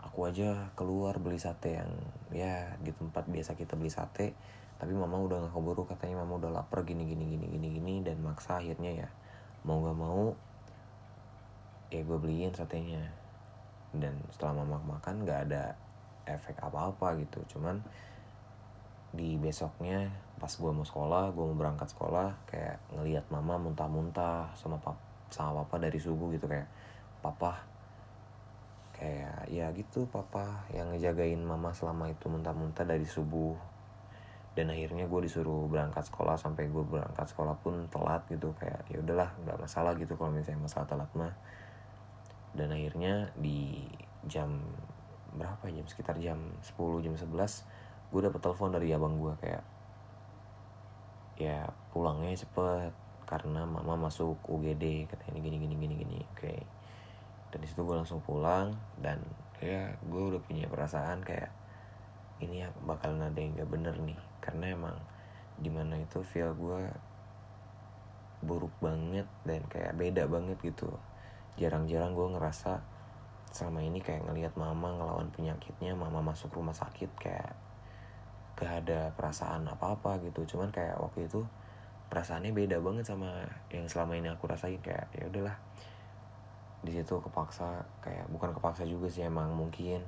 aku 0.00 0.32
aja 0.32 0.72
keluar 0.74 1.20
beli 1.20 1.36
sate 1.36 1.76
yang 1.76 1.92
ya 2.32 2.72
di 2.80 2.90
tempat 2.90 3.28
biasa 3.28 3.54
kita 3.54 3.76
beli 3.76 3.92
sate. 3.92 4.32
Tapi 4.80 4.96
mama 4.96 5.20
udah 5.20 5.44
gak 5.44 5.52
keburu 5.52 5.84
katanya 5.84 6.24
mama 6.24 6.40
udah 6.40 6.50
lapar 6.56 6.88
gini 6.88 7.04
gini 7.04 7.36
gini 7.36 7.46
gini 7.52 7.68
gini 7.76 7.94
dan 8.00 8.16
maksa 8.24 8.64
akhirnya 8.64 9.04
ya 9.04 9.08
mau 9.68 9.84
gak 9.84 9.98
mau 10.00 10.32
ya 11.92 12.00
gue 12.00 12.18
beliin 12.18 12.56
satenya. 12.56 13.12
Dan 13.92 14.16
setelah 14.32 14.64
mama 14.64 14.80
makan 14.96 15.28
gak 15.28 15.52
ada 15.52 15.76
efek 16.24 16.56
apa-apa 16.64 17.20
gitu. 17.20 17.44
Cuman 17.56 17.84
di 19.10 19.36
besoknya 19.36 20.06
pas 20.38 20.50
gue 20.54 20.70
mau 20.70 20.86
sekolah 20.86 21.34
gue 21.34 21.44
mau 21.44 21.58
berangkat 21.58 21.90
sekolah 21.92 22.30
kayak 22.46 22.78
ngelihat 22.94 23.26
mama 23.28 23.58
muntah-muntah 23.58 24.54
sama 24.54 24.78
pap 24.78 24.96
sama 25.28 25.62
papa 25.62 25.82
dari 25.82 25.98
subuh 25.98 26.30
gitu 26.30 26.46
kayak 26.46 26.70
papa 27.18 27.69
kayak 29.00 29.48
ya 29.48 29.72
gitu 29.72 30.04
papa 30.12 30.68
yang 30.76 30.92
ngejagain 30.92 31.40
mama 31.40 31.72
selama 31.72 32.12
itu 32.12 32.28
muntah-muntah 32.28 32.84
dari 32.84 33.08
subuh. 33.08 33.56
Dan 34.52 34.68
akhirnya 34.68 35.08
gue 35.08 35.20
disuruh 35.24 35.64
berangkat 35.72 36.04
sekolah 36.12 36.36
sampai 36.36 36.68
gue 36.68 36.84
berangkat 36.84 37.24
sekolah 37.32 37.56
pun 37.64 37.88
telat 37.88 38.20
gitu. 38.28 38.52
Kayak 38.60 38.84
ya 38.92 39.00
udahlah 39.00 39.32
nggak 39.40 39.56
masalah 39.56 39.96
gitu 39.96 40.12
kalau 40.20 40.36
misalnya 40.36 40.68
masalah 40.68 40.84
telat 40.84 41.08
mah. 41.16 41.32
Dan 42.52 42.76
akhirnya 42.76 43.32
di 43.40 43.88
jam 44.28 44.60
berapa 45.32 45.64
jam 45.72 45.86
sekitar 45.88 46.20
jam 46.20 46.36
10 46.60 47.06
jam 47.06 47.14
11 47.16 47.32
gue 48.10 48.20
dapet 48.20 48.40
telepon 48.42 48.74
dari 48.74 48.90
abang 48.92 49.16
gue 49.16 49.32
kayak 49.40 49.64
ya 51.40 51.64
pulangnya 51.96 52.36
cepet. 52.36 52.92
Karena 53.24 53.64
mama 53.64 53.96
masuk 53.96 54.36
UGD 54.44 55.08
katanya 55.08 55.40
gini 55.40 55.56
gini 55.62 55.74
gini 55.78 55.94
gini 55.94 56.18
oke 56.34 56.36
okay. 56.36 56.60
Dan 57.50 57.58
di 57.58 57.66
situ 57.66 57.82
gue 57.82 57.96
langsung 57.98 58.22
pulang 58.22 58.74
dan 59.02 59.18
ya 59.60 59.92
gue 60.00 60.22
udah 60.32 60.40
punya 60.40 60.70
perasaan 60.70 61.20
kayak 61.20 61.50
ini 62.40 62.64
ya 62.64 62.68
bakalan 62.88 63.28
ada 63.28 63.38
yang 63.38 63.52
gak 63.54 63.70
bener 63.70 63.94
nih. 64.00 64.18
Karena 64.40 64.72
emang 64.72 64.96
di 65.60 65.68
mana 65.68 66.00
itu 66.00 66.24
feel 66.24 66.56
gue 66.56 66.88
buruk 68.40 68.72
banget 68.80 69.28
dan 69.44 69.60
kayak 69.68 69.92
beda 70.00 70.24
banget 70.26 70.56
gitu. 70.64 70.88
Jarang-jarang 71.60 72.16
gue 72.16 72.26
ngerasa 72.40 72.80
selama 73.52 73.84
ini 73.84 74.00
kayak 74.00 74.24
ngelihat 74.24 74.54
mama 74.56 74.94
ngelawan 74.96 75.28
penyakitnya 75.34 75.92
mama 75.98 76.22
masuk 76.22 76.54
rumah 76.56 76.72
sakit 76.72 77.10
kayak 77.20 77.52
gak 78.56 78.84
ada 78.84 79.12
perasaan 79.12 79.68
apa-apa 79.68 80.24
gitu. 80.24 80.56
Cuman 80.56 80.72
kayak 80.72 80.96
waktu 80.96 81.28
itu 81.28 81.44
perasaannya 82.08 82.56
beda 82.56 82.80
banget 82.82 83.04
sama 83.06 83.44
yang 83.70 83.86
selama 83.86 84.18
ini 84.18 84.32
aku 84.32 84.48
rasain 84.50 84.80
kayak 84.82 85.12
ya 85.14 85.28
udahlah 85.30 85.54
di 86.80 86.96
situ 86.96 87.20
kepaksa 87.20 87.84
kayak 88.00 88.24
bukan 88.32 88.56
kepaksa 88.56 88.88
juga 88.88 89.12
sih 89.12 89.28
emang 89.28 89.52
mungkin 89.52 90.00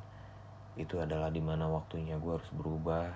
itu 0.72 0.96
adalah 0.96 1.28
di 1.28 1.44
mana 1.44 1.68
waktunya 1.68 2.16
gue 2.16 2.32
harus 2.32 2.52
berubah. 2.56 3.12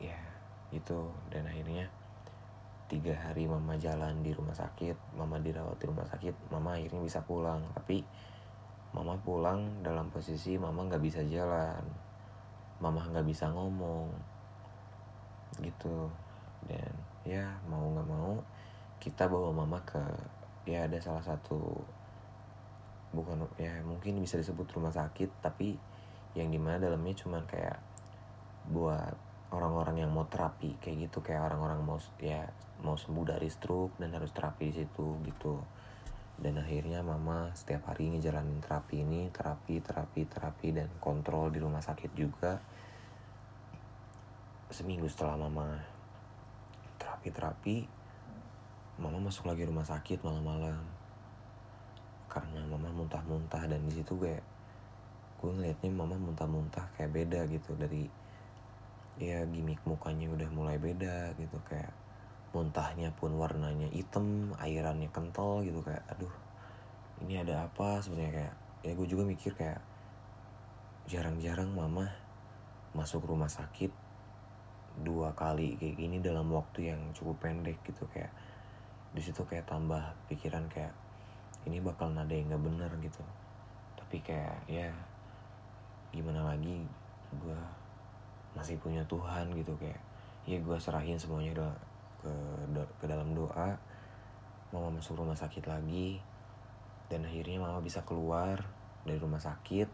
Ya 0.00 0.16
itu. 0.72 1.12
Dan 1.28 1.44
akhirnya 1.44 1.92
tiga 2.88 3.12
hari 3.12 3.44
mama 3.44 3.76
jalan 3.76 4.22
di 4.24 4.30
rumah 4.32 4.54
sakit 4.54 5.18
mama 5.18 5.42
dirawat 5.42 5.76
di 5.76 5.86
rumah 5.90 6.06
sakit 6.08 6.48
mama 6.48 6.80
akhirnya 6.80 7.04
bisa 7.04 7.20
pulang. 7.20 7.60
Tapi 7.76 8.00
mama 8.96 9.20
pulang 9.20 9.84
dalam 9.84 10.08
posisi 10.08 10.56
mama 10.56 10.88
nggak 10.88 11.04
bisa 11.04 11.20
jalan 11.28 11.84
mama 12.80 13.04
nggak 13.12 13.28
bisa 13.28 13.52
ngomong 13.52 14.08
gitu. 15.60 16.08
Dan 16.64 16.92
ya 17.28 17.44
mau 17.68 17.92
nggak 17.92 18.08
mau 18.08 18.40
kita 18.96 19.28
bawa 19.28 19.52
mama 19.52 19.76
ke 19.84 20.00
ya 20.66 20.84
ada 20.90 20.98
salah 20.98 21.22
satu 21.22 21.78
bukan 23.14 23.46
ya 23.56 23.80
mungkin 23.86 24.18
bisa 24.20 24.36
disebut 24.36 24.66
rumah 24.76 24.92
sakit 24.92 25.40
tapi 25.40 25.78
yang 26.36 26.52
di 26.52 26.60
mana 26.60 26.76
dalamnya 26.76 27.16
cuman 27.16 27.48
kayak 27.48 27.80
buat 28.68 29.14
orang-orang 29.54 29.86
orang 29.86 29.96
yang 30.04 30.10
mau 30.12 30.26
terapi 30.26 30.76
kayak 30.82 31.08
gitu. 31.08 31.22
Kayak 31.22 31.52
orang-orang 31.52 31.80
mau 31.80 31.98
ya 32.18 32.44
mau 32.82 32.98
sembuh 32.98 33.24
dari 33.24 33.48
stroke 33.48 33.96
dan 33.96 34.12
harus 34.12 34.34
terapi 34.34 34.68
di 34.68 34.74
situ 34.82 35.06
gitu. 35.24 35.54
Dan 36.36 36.60
akhirnya 36.60 37.00
mama 37.00 37.48
setiap 37.56 37.88
hari 37.88 38.12
ngejalanin 38.12 38.60
terapi 38.60 39.00
ini 39.00 39.32
terapi 39.32 39.80
terapi 39.80 40.28
terapi 40.28 40.68
dan 40.76 40.92
kontrol 41.00 41.48
di 41.48 41.62
rumah 41.62 41.80
sakit 41.80 42.12
juga. 42.12 42.60
Seminggu 44.68 45.06
setelah 45.06 45.38
mama 45.38 45.80
terapi 47.00 47.28
terapi 47.32 47.76
mama 48.96 49.28
masuk 49.28 49.44
lagi 49.44 49.68
rumah 49.68 49.84
sakit 49.84 50.24
malam-malam. 50.24 50.80
Karena 52.32 52.64
mama 52.64 52.88
muntah-muntah 52.92 53.68
dan 53.68 53.80
di 53.84 53.92
situ 53.92 54.16
gue 54.16 54.40
gue 55.36 55.50
ngeliatnya 55.52 55.92
mama 55.92 56.16
muntah-muntah 56.16 56.96
kayak 56.96 57.12
beda 57.12 57.44
gitu. 57.52 57.76
Dari 57.76 58.08
ya 59.20 59.44
gimmick 59.48 59.80
mukanya 59.84 60.32
udah 60.32 60.48
mulai 60.48 60.80
beda 60.80 61.36
gitu. 61.36 61.60
Kayak 61.68 61.92
muntahnya 62.56 63.12
pun 63.12 63.36
warnanya 63.36 63.92
hitam 63.92 64.56
airannya 64.56 65.12
kental 65.12 65.60
gitu. 65.60 65.84
Kayak 65.84 66.04
aduh 66.08 66.32
ini 67.20 67.36
ada 67.36 67.68
apa 67.68 68.00
sebenarnya? 68.00 68.32
Kayak 68.32 68.54
ya 68.80 68.92
gue 68.96 69.06
juga 69.12 69.22
mikir 69.28 69.52
kayak 69.52 69.80
jarang-jarang 71.04 71.68
mama 71.68 72.08
masuk 72.96 73.28
rumah 73.28 73.52
sakit 73.52 73.92
dua 75.04 75.36
kali 75.36 75.76
kayak 75.76 76.00
gini 76.00 76.16
dalam 76.24 76.48
waktu 76.48 76.88
yang 76.96 77.12
cukup 77.12 77.44
pendek 77.44 77.76
gitu. 77.84 78.08
Kayak 78.08 78.32
di 79.12 79.22
situ 79.22 79.42
kayak 79.46 79.68
tambah 79.68 80.02
pikiran 80.26 80.66
kayak 80.72 80.92
ini 81.66 81.82
bakal 81.82 82.10
nada 82.10 82.30
yang 82.30 82.50
nggak 82.50 82.64
bener 82.64 82.90
gitu. 83.02 83.22
Tapi 83.98 84.22
kayak 84.22 84.56
ya 84.70 84.90
gimana 86.14 86.46
lagi 86.46 86.86
gue 87.36 87.60
masih 88.56 88.80
punya 88.80 89.04
Tuhan 89.04 89.52
gitu 89.52 89.76
kayak 89.76 90.00
ya 90.48 90.56
gue 90.62 90.78
serahin 90.78 91.18
semuanya 91.18 91.52
udah 91.60 91.72
ke 92.22 92.32
ke 93.02 93.04
dalam 93.10 93.34
doa 93.34 93.76
mama 94.70 94.88
masuk 94.98 95.18
rumah 95.18 95.36
sakit 95.36 95.66
lagi 95.68 96.18
dan 97.06 97.22
akhirnya 97.22 97.62
mama 97.62 97.78
bisa 97.82 98.02
keluar 98.02 98.62
dari 99.06 99.18
rumah 99.18 99.42
sakit. 99.42 99.86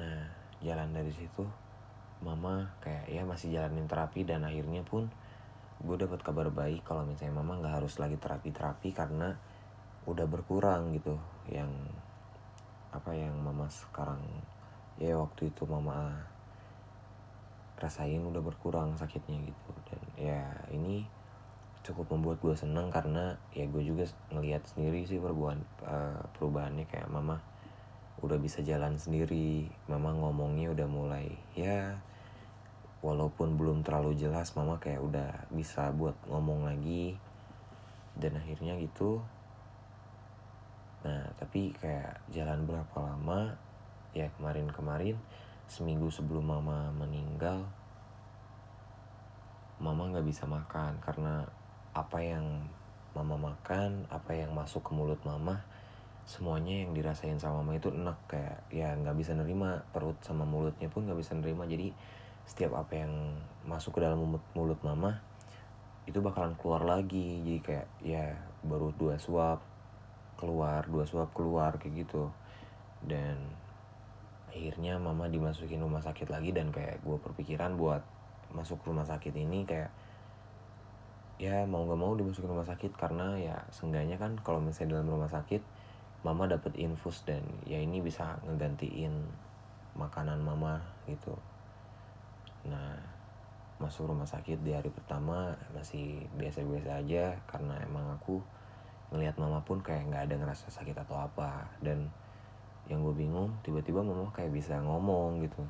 Nah 0.00 0.28
jalan 0.62 0.94
dari 0.94 1.12
situ 1.12 1.44
mama 2.22 2.70
kayak 2.78 3.10
ya 3.10 3.26
masih 3.26 3.50
jalanin 3.50 3.90
terapi 3.90 4.22
dan 4.22 4.46
akhirnya 4.46 4.86
pun 4.86 5.10
gue 5.82 5.96
dapat 5.98 6.22
kabar 6.22 6.48
baik 6.54 6.86
kalau 6.86 7.02
misalnya 7.02 7.42
mama 7.42 7.58
nggak 7.58 7.82
harus 7.82 7.98
lagi 7.98 8.14
terapi 8.14 8.54
terapi 8.54 8.94
karena 8.94 9.34
udah 10.06 10.26
berkurang 10.30 10.94
gitu. 10.94 11.18
Yang 11.50 11.70
apa 12.94 13.10
yang 13.16 13.34
mama 13.42 13.66
sekarang 13.66 14.20
ya 15.00 15.16
waktu 15.16 15.48
itu 15.48 15.64
mama 15.64 16.22
rasain 17.80 18.22
udah 18.22 18.42
berkurang 18.42 18.94
sakitnya 18.94 19.42
gitu. 19.42 19.70
Dan 19.90 20.02
ya 20.14 20.42
ini 20.70 21.02
cukup 21.82 22.14
membuat 22.14 22.38
gue 22.38 22.54
seneng 22.54 22.94
karena 22.94 23.34
ya 23.50 23.66
gue 23.66 23.82
juga 23.82 24.06
ngelihat 24.30 24.62
sendiri 24.70 25.02
sih 25.02 25.18
perubahan 25.18 25.58
uh, 25.82 26.22
perubahannya. 26.38 26.86
Kayak 26.86 27.10
mama 27.10 27.42
udah 28.22 28.38
bisa 28.38 28.62
jalan 28.62 28.94
sendiri 28.94 29.66
mama 29.90 30.14
ngomongnya 30.14 30.70
udah 30.70 30.86
mulai 30.86 31.26
ya 31.58 31.98
walaupun 33.02 33.58
belum 33.58 33.82
terlalu 33.82 34.14
jelas 34.14 34.54
mama 34.54 34.78
kayak 34.78 35.02
udah 35.02 35.30
bisa 35.50 35.90
buat 35.92 36.14
ngomong 36.30 36.70
lagi. 36.70 37.18
Dan 38.14 38.38
akhirnya 38.38 38.78
gitu. 38.78 39.18
Nah 41.02 41.34
tapi 41.36 41.74
kayak 41.74 42.22
jalan 42.30 42.62
berapa 42.62 42.96
lama 43.02 43.58
ya 44.14 44.30
kemarin-kemarin 44.38 45.18
seminggu 45.66 46.12
sebelum 46.12 46.46
mama 46.46 46.92
meninggal 46.94 47.66
mama 49.82 50.14
nggak 50.14 50.26
bisa 50.28 50.46
makan. 50.46 51.02
Karena 51.02 51.42
apa 51.92 52.22
yang 52.22 52.70
mama 53.12 53.36
makan 53.36 54.08
apa 54.08 54.32
yang 54.32 54.54
masuk 54.54 54.88
ke 54.88 54.92
mulut 54.96 55.20
mama 55.26 55.60
semuanya 56.22 56.86
yang 56.86 56.94
dirasain 56.94 57.40
sama 57.42 57.66
mama 57.66 57.80
itu 57.80 57.90
enak. 57.90 58.18
Kayak 58.30 58.62
ya 58.70 58.94
nggak 58.94 59.16
bisa 59.18 59.34
nerima 59.34 59.82
perut 59.90 60.20
sama 60.22 60.46
mulutnya 60.46 60.86
pun 60.86 61.08
nggak 61.08 61.18
bisa 61.18 61.34
nerima. 61.34 61.66
Jadi 61.66 61.90
setiap 62.46 62.76
apa 62.78 63.02
yang 63.02 63.12
masuk 63.66 63.96
ke 63.96 64.00
dalam 64.02 64.18
mulut, 64.18 64.44
mulut 64.52 64.80
mama 64.82 65.22
itu 66.04 66.18
bakalan 66.18 66.54
keluar 66.58 66.82
lagi. 66.82 67.42
Jadi 67.42 67.60
kayak 67.62 67.88
ya 68.02 68.34
baru 68.66 68.90
dua 68.98 69.18
suap 69.18 69.62
keluar 70.38 70.82
dua 70.90 71.06
suap 71.06 71.30
keluar 71.34 71.78
kayak 71.78 72.06
gitu. 72.06 72.30
Dan 73.02 73.38
akhirnya 74.52 75.00
mama 75.00 75.32
dimasukin 75.32 75.80
rumah 75.80 76.04
sakit 76.04 76.28
lagi 76.28 76.52
dan 76.52 76.68
kayak 76.68 77.00
gue 77.00 77.16
perpikiran 77.16 77.80
buat 77.80 78.04
masuk 78.52 78.84
rumah 78.84 79.08
sakit 79.08 79.32
ini 79.32 79.64
kayak 79.64 79.88
ya 81.40 81.64
mau 81.64 81.88
nggak 81.88 81.96
mau 81.96 82.12
dimasukin 82.12 82.52
rumah 82.52 82.68
sakit 82.68 82.92
karena 82.94 83.34
ya 83.40 83.56
seenggaknya 83.72 84.20
kan 84.20 84.36
kalau 84.44 84.60
misalnya 84.60 85.00
dalam 85.00 85.08
rumah 85.08 85.32
sakit 85.32 85.64
mama 86.22 86.46
dapat 86.46 86.76
infus 86.78 87.24
dan 87.24 87.42
ya 87.66 87.80
ini 87.80 87.98
bisa 87.98 88.38
ngegantiin 88.46 89.26
makanan 89.96 90.38
mama 90.38 90.84
gitu 91.08 91.34
nah 92.66 92.94
masuk 93.82 94.06
rumah 94.06 94.28
sakit 94.30 94.62
di 94.62 94.70
hari 94.70 94.94
pertama 94.94 95.58
masih 95.74 96.22
biasa-biasa 96.38 97.02
aja 97.02 97.34
karena 97.50 97.74
emang 97.82 98.14
aku 98.14 98.38
ngelihat 99.12 99.36
mama 99.36 99.60
pun 99.66 99.82
kayak 99.84 100.08
nggak 100.08 100.24
ada 100.30 100.34
ngerasa 100.40 100.72
sakit 100.72 100.96
atau 100.96 101.20
apa. 101.20 101.68
Dan 101.82 102.08
yang 102.86 103.04
gue 103.04 103.14
bingung 103.14 103.52
tiba-tiba 103.66 104.00
mama 104.00 104.32
kayak 104.32 104.54
bisa 104.54 104.80
ngomong 104.80 105.44
gitu. 105.44 105.62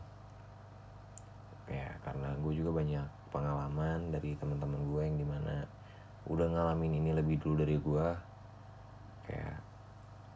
Ya 1.67 1.91
karena 2.07 2.37
gue 2.39 2.53
juga 2.55 2.71
banyak 2.79 3.07
pengalaman 3.35 4.13
dari 4.15 4.39
teman-teman 4.39 4.81
gue 4.93 5.03
yang 5.03 5.17
di 5.19 5.27
mana 5.27 5.67
udah 6.29 6.47
ngalamin 6.47 7.03
ini 7.03 7.11
lebih 7.17 7.43
dulu 7.43 7.65
dari 7.67 7.77
gue. 7.81 8.09
Kayak 9.27 9.59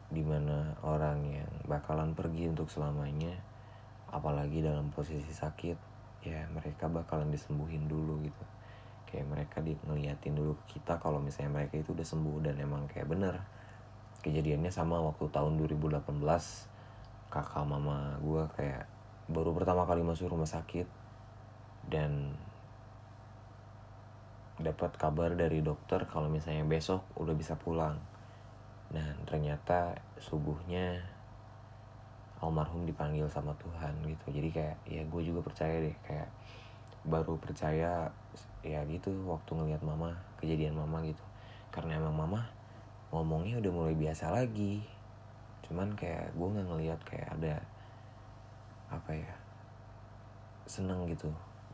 di 0.07 0.23
mana 0.23 0.75
orang 0.83 1.19
yang 1.29 1.51
bakalan 1.67 2.15
pergi 2.15 2.51
untuk 2.51 2.71
selamanya 2.71 3.35
apalagi 4.07 4.63
dalam 4.63 4.87
posisi 4.87 5.35
sakit 5.35 5.96
ya 6.25 6.45
mereka 6.53 6.89
bakalan 6.89 7.29
disembuhin 7.29 7.85
dulu 7.85 8.21
gitu. 8.25 8.43
Kayak 9.07 9.27
mereka 9.31 9.57
di 9.63 9.73
ngeliatin 9.87 10.35
dulu 10.35 10.57
kita 10.67 10.99
kalau 10.99 11.21
misalnya 11.23 11.63
mereka 11.63 11.79
itu 11.79 11.95
udah 11.95 12.07
sembuh 12.07 12.37
dan 12.43 12.55
emang 12.59 12.89
kayak 12.91 13.07
bener. 13.07 13.35
Kejadiannya 14.21 14.73
sama 14.73 14.99
waktu 14.99 15.29
tahun 15.29 15.55
2018 15.61 16.03
kakak 17.27 17.65
mama 17.67 18.15
gue 18.23 18.43
kayak 18.55 18.87
baru 19.27 19.51
pertama 19.51 19.83
kali 19.83 19.99
masuk 20.03 20.31
rumah 20.31 20.47
sakit 20.47 20.87
dan 21.91 22.35
dapat 24.57 24.95
kabar 24.97 25.37
dari 25.37 25.61
dokter 25.61 26.09
kalau 26.09 26.27
misalnya 26.27 26.65
besok 26.65 27.05
udah 27.15 27.35
bisa 27.37 27.53
pulang. 27.55 27.99
Dan 28.87 29.19
ternyata 29.27 29.99
subuhnya 30.17 31.16
almarhum 32.37 32.85
dipanggil 32.85 33.25
sama 33.29 33.53
Tuhan 33.57 33.97
gitu. 34.05 34.25
Jadi 34.29 34.49
kayak 34.53 34.77
ya 34.85 35.01
gue 35.05 35.21
juga 35.25 35.41
percaya 35.41 35.81
deh 35.81 35.95
kayak 36.05 36.29
baru 37.07 37.39
percaya 37.39 38.11
ya 38.61 38.83
gitu 38.85 39.09
waktu 39.25 39.51
ngelihat 39.55 39.81
mama 39.81 40.13
kejadian 40.37 40.77
mama 40.77 41.01
gitu. 41.05 41.23
Karena 41.73 41.97
emang 41.97 42.13
mama 42.13 42.41
ngomongnya 43.09 43.57
udah 43.57 43.71
mulai 43.73 43.95
biasa 43.97 44.29
lagi. 44.29 44.85
Cuman 45.65 45.97
kayak 45.97 46.33
gue 46.37 46.47
nggak 46.47 46.67
ngeliat 46.67 46.99
kayak 47.03 47.27
ada 47.33 47.59
apa 48.87 49.11
ya 49.11 49.33
seneng 50.63 51.03
gitu 51.11 51.27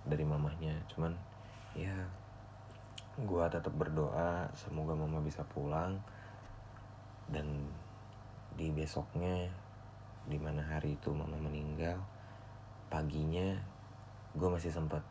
dari 0.05 0.25
mamahnya 0.25 0.73
cuman 0.89 1.13
ya 1.77 1.93
gue 3.13 3.43
tetap 3.45 3.69
berdoa 3.77 4.49
semoga 4.55 4.95
mama 4.95 5.19
bisa 5.19 5.43
pulang. 5.51 5.99
Dan 7.27 7.67
di 8.53 8.69
besoknya 8.69 9.49
di 10.27 10.39
mana 10.39 10.63
hari 10.63 10.95
itu 10.95 11.11
mama 11.11 11.35
meninggal 11.35 11.99
paginya 12.87 13.59
gue 14.33 14.49
masih 14.49 14.69
sempat 14.73 15.01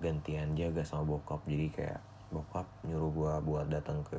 gantian 0.00 0.52
jaga 0.52 0.84
sama 0.84 1.16
bokap. 1.16 1.40
Jadi 1.48 1.72
kayak 1.72 2.00
bokap 2.28 2.68
nyuruh 2.84 3.10
gue 3.12 3.32
buat 3.48 3.66
datang 3.72 4.04
ke 4.04 4.18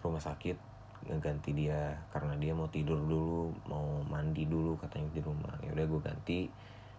rumah 0.00 0.22
sakit 0.22 0.56
ngeganti 1.00 1.56
dia 1.56 1.96
karena 2.12 2.36
dia 2.36 2.52
mau 2.52 2.68
tidur 2.68 3.00
dulu 3.00 3.56
mau 3.64 4.04
mandi 4.04 4.44
dulu 4.44 4.76
katanya 4.76 5.08
di 5.14 5.22
rumah. 5.22 5.54
Ya 5.64 5.72
udah 5.72 5.86
gue 5.86 6.00
ganti 6.02 6.40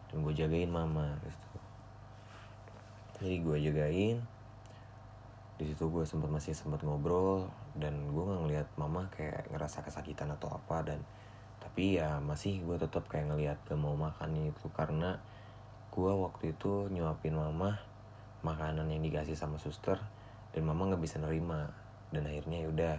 dan 0.09 0.23
gue 0.23 0.33
jagain 0.33 0.71
mama 0.71 1.15
gitu. 1.23 1.51
Jadi 3.21 3.35
gue 3.43 3.57
jagain. 3.59 4.17
Di 5.61 5.63
situ 5.69 5.83
gue 5.93 6.01
sempat 6.07 6.33
masih 6.33 6.57
sempat 6.57 6.81
ngobrol 6.81 7.45
dan 7.77 8.11
gue 8.11 8.23
nggak 8.23 8.41
ngeliat 8.43 8.67
mama 8.75 9.07
kayak 9.13 9.47
ngerasa 9.51 9.83
kesakitan 9.85 10.31
atau 10.35 10.51
apa 10.51 10.83
dan 10.83 10.99
tapi 11.61 12.01
ya 12.01 12.17
masih 12.19 12.65
gue 12.65 12.75
tetap 12.81 13.05
kayak 13.05 13.31
ngeliat 13.31 13.57
gak 13.69 13.77
mau 13.77 13.93
makan 13.93 14.49
itu. 14.49 14.67
Karena 14.73 15.15
gue 15.93 16.11
waktu 16.11 16.57
itu 16.57 16.89
nyuapin 16.89 17.37
mama 17.37 17.77
makanan 18.41 18.89
yang 18.89 19.05
dikasih 19.05 19.37
sama 19.37 19.61
suster 19.61 20.01
dan 20.51 20.65
mama 20.65 20.89
nggak 20.89 21.03
bisa 21.05 21.21
nerima. 21.21 21.69
Dan 22.09 22.27
akhirnya 22.27 22.65
yaudah 22.65 22.97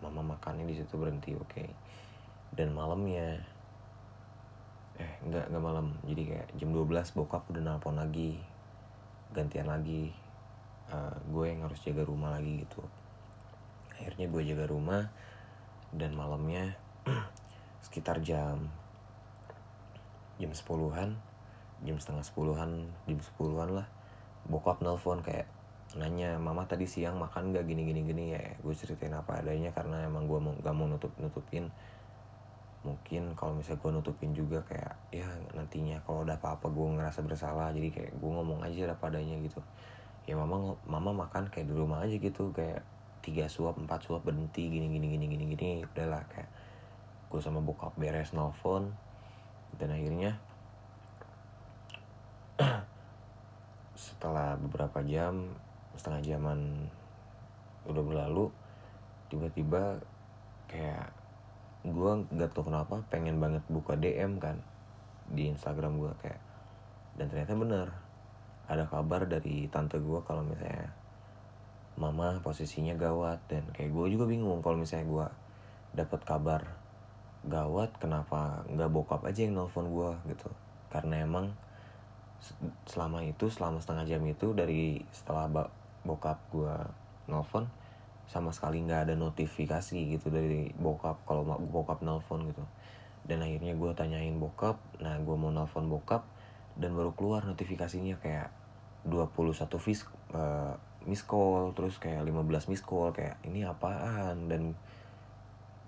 mama 0.00 0.38
makannya 0.38 0.64
di 0.64 0.78
situ 0.78 0.94
berhenti 0.96 1.34
oke. 1.34 1.50
Okay. 1.50 1.68
dan 2.52 2.68
malamnya 2.76 3.40
eh 5.00 5.12
nggak 5.26 5.50
nggak 5.50 5.64
malam. 5.64 5.92
Jadi 6.06 6.22
kayak 6.30 6.48
jam 6.54 6.70
12 6.70 7.16
bokap 7.18 7.48
udah 7.50 7.62
nelpon 7.64 7.96
lagi 7.98 8.38
gantian 9.32 9.66
lagi 9.66 10.12
uh, 10.92 11.16
gue 11.32 11.44
yang 11.48 11.64
harus 11.64 11.80
jaga 11.80 12.04
rumah 12.04 12.36
lagi 12.36 12.62
gitu 12.62 12.84
akhirnya 14.02 14.26
gue 14.26 14.42
jaga 14.42 14.66
rumah 14.66 15.06
dan 15.94 16.18
malamnya 16.18 16.74
sekitar 17.86 18.18
jam 18.20 18.66
jam 20.42 20.50
sepuluhan 20.50 21.14
jam 21.86 21.96
setengah 22.02 22.26
sepuluhan 22.26 22.90
jam 23.06 23.18
sepuluhan 23.22 23.70
lah 23.78 23.86
bokap 24.50 24.82
nelpon 24.82 25.22
kayak 25.22 25.46
nanya 25.92 26.40
mama 26.40 26.64
tadi 26.64 26.88
siang 26.88 27.20
makan 27.20 27.52
gak 27.52 27.68
gini 27.68 27.84
gini 27.84 28.00
gini. 28.04 28.24
Ya 28.32 28.42
gue 28.60 28.74
ceritain 28.74 29.12
apa 29.12 29.44
adanya 29.44 29.70
karena 29.76 30.08
emang 30.08 30.24
gue 30.24 30.38
mau 30.40 30.54
gak 30.56 30.74
mau 30.74 30.88
nutup 30.88 31.12
nutupin. 31.20 31.68
Mungkin 32.82 33.38
kalau 33.38 33.54
misalnya 33.54 33.78
gue 33.78 33.90
nutupin 34.00 34.30
juga 34.34 34.58
kayak 34.66 34.94
ya 35.14 35.28
nantinya 35.54 36.02
kalau 36.02 36.26
ada 36.26 36.40
apa-apa 36.40 36.66
gue 36.72 36.86
ngerasa 36.98 37.20
bersalah 37.22 37.70
jadi 37.70 37.88
kayak 37.92 38.12
gue 38.16 38.30
ngomong 38.32 38.64
aja 38.64 38.88
apa 38.90 39.12
adanya 39.12 39.36
gitu. 39.44 39.60
Ya 40.24 40.34
mama 40.38 40.74
mama 40.88 41.28
makan 41.28 41.52
kayak 41.52 41.68
di 41.68 41.74
rumah 41.76 42.02
aja 42.02 42.16
gitu 42.16 42.50
kayak 42.56 42.82
tiga 43.22 43.46
suap 43.46 43.78
empat 43.78 44.02
suap 44.02 44.26
berhenti 44.26 44.66
gini 44.66 44.90
gini 44.90 45.06
gini 45.14 45.26
gini 45.30 45.44
gini 45.54 45.70
udahlah 45.86 46.26
kayak 46.28 46.50
gue 47.32 47.40
sama 47.40 47.62
bokap 47.62 47.94
beres 47.96 48.34
nelfon. 48.36 48.92
Dan 49.78 49.88
akhirnya 49.88 50.36
setelah 53.96 54.58
beberapa 54.60 55.00
jam 55.06 55.56
setengah 55.96 56.36
jaman 56.36 56.90
udah 57.88 58.02
berlalu 58.04 58.46
tiba-tiba 59.32 59.96
kayak 60.68 61.10
gue 61.82 62.12
nggak 62.30 62.54
tau 62.54 62.62
kenapa 62.62 63.02
pengen 63.10 63.42
banget 63.42 63.64
buka 63.66 63.98
DM 63.98 64.38
kan 64.38 64.62
di 65.32 65.50
Instagram 65.50 65.98
gue 65.98 66.12
kayak 66.22 66.42
dan 67.18 67.26
ternyata 67.26 67.58
bener 67.58 67.88
ada 68.70 68.86
kabar 68.86 69.26
dari 69.26 69.66
tante 69.66 69.98
gue 69.98 70.20
kalau 70.22 70.46
misalnya 70.46 70.94
mama 72.02 72.42
posisinya 72.42 72.98
gawat. 72.98 73.38
Dan 73.46 73.70
kayak 73.70 73.94
gue 73.94 74.06
juga 74.18 74.26
bingung 74.26 74.58
kalau 74.58 74.82
misalnya 74.82 75.06
gue 75.06 75.26
dapat 76.02 76.20
kabar 76.26 76.62
gawat 77.46 77.94
kenapa 77.98 78.62
nggak 78.70 78.90
bokap 78.90 79.22
aja 79.26 79.46
yang 79.46 79.54
nelfon 79.54 79.86
gue 79.86 80.10
gitu. 80.34 80.50
Karena 80.90 81.22
emang 81.22 81.54
selama 82.90 83.22
itu 83.22 83.46
selama 83.46 83.78
setengah 83.78 84.04
jam 84.10 84.22
itu 84.26 84.50
dari 84.50 84.98
setelah 85.14 85.46
bokap 86.02 86.42
gue 86.50 86.74
nelfon 87.30 87.70
sama 88.26 88.50
sekali 88.50 88.82
nggak 88.82 89.10
ada 89.10 89.14
notifikasi 89.14 90.18
gitu 90.18 90.26
dari 90.30 90.74
bokap 90.74 91.22
kalau 91.22 91.46
bokap 91.46 92.02
nelfon 92.02 92.50
gitu. 92.50 92.66
Dan 93.22 93.46
akhirnya 93.46 93.78
gue 93.78 93.90
tanyain 93.94 94.34
bokap 94.34 94.82
nah 94.98 95.14
gue 95.22 95.36
mau 95.38 95.54
nelfon 95.54 95.86
bokap 95.86 96.26
dan 96.74 96.96
baru 96.96 97.12
keluar 97.12 97.44
notifikasinya 97.44 98.16
kayak 98.18 98.48
21 99.06 99.66
vis 99.82 100.06
uh, 100.32 100.78
miss 101.06 101.26
call 101.26 101.74
terus 101.74 101.98
kayak 101.98 102.22
15 102.24 102.70
miss 102.70 102.82
call 102.84 103.10
kayak 103.10 103.40
ini 103.44 103.66
apaan? 103.66 104.46
Dan 104.46 104.76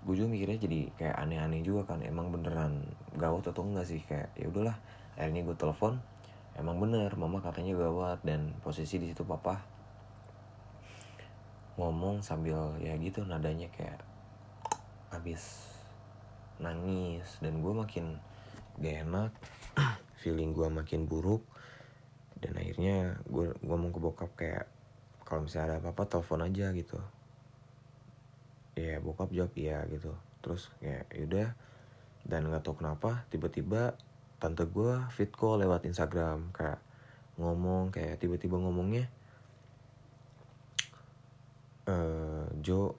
gue 0.05 0.13
juga 0.13 0.29
mikirnya 0.29 0.59
jadi 0.61 0.79
kayak 0.93 1.15
aneh-aneh 1.17 1.65
juga 1.65 1.95
kan 1.95 2.05
emang 2.05 2.29
beneran 2.29 2.85
gawat 3.17 3.49
atau 3.49 3.65
enggak 3.65 3.87
sih? 3.89 4.01
Kayak 4.05 4.31
ya 4.37 4.51
udahlah 4.51 4.77
akhirnya 5.15 5.41
gue 5.47 5.55
telepon 5.57 5.97
emang 6.55 6.77
bener 6.79 7.11
mama 7.15 7.41
katanya 7.41 7.75
gawat. 7.75 8.21
Dan 8.21 8.53
posisi 8.61 9.01
di 9.01 9.11
situ 9.11 9.25
papa 9.25 9.63
ngomong 11.75 12.23
sambil 12.23 12.79
ya 12.79 12.95
gitu 12.95 13.27
nadanya 13.27 13.67
kayak 13.73 13.99
habis 15.09 15.73
nangis. 16.59 17.39
Dan 17.39 17.63
gue 17.63 17.73
makin 17.73 18.19
gak 18.79 19.07
enak 19.07 19.31
feeling 20.21 20.51
gue 20.51 20.67
makin 20.67 21.07
buruk. 21.07 21.43
Dan 22.35 22.59
akhirnya 22.59 23.17
gue 23.25 23.55
ngomong 23.63 23.95
ke 23.95 23.99
bokap 24.03 24.31
kayak 24.35 24.74
kalau 25.25 25.43
misalnya 25.43 25.75
ada 25.75 25.77
apa-apa 25.81 26.05
telepon 26.05 26.45
aja 26.45 26.69
gitu. 26.71 27.01
Ya 28.77 29.01
bokap 29.01 29.33
jawab 29.33 29.51
iya 29.57 29.81
gitu. 29.89 30.13
Terus 30.45 30.69
kayak 30.77 31.09
yaudah 31.17 31.49
dan 32.25 32.45
nggak 32.49 32.61
tau 32.61 32.77
kenapa 32.77 33.25
tiba-tiba 33.33 33.97
tante 34.37 34.69
gue 34.69 34.93
fit 35.09 35.29
call 35.33 35.65
lewat 35.65 35.89
Instagram 35.89 36.53
kayak 36.53 36.77
ngomong 37.41 37.89
kayak 37.89 38.21
tiba-tiba 38.21 38.55
ngomongnya 38.61 39.09
uh, 41.89 42.45
Jo 42.61 42.95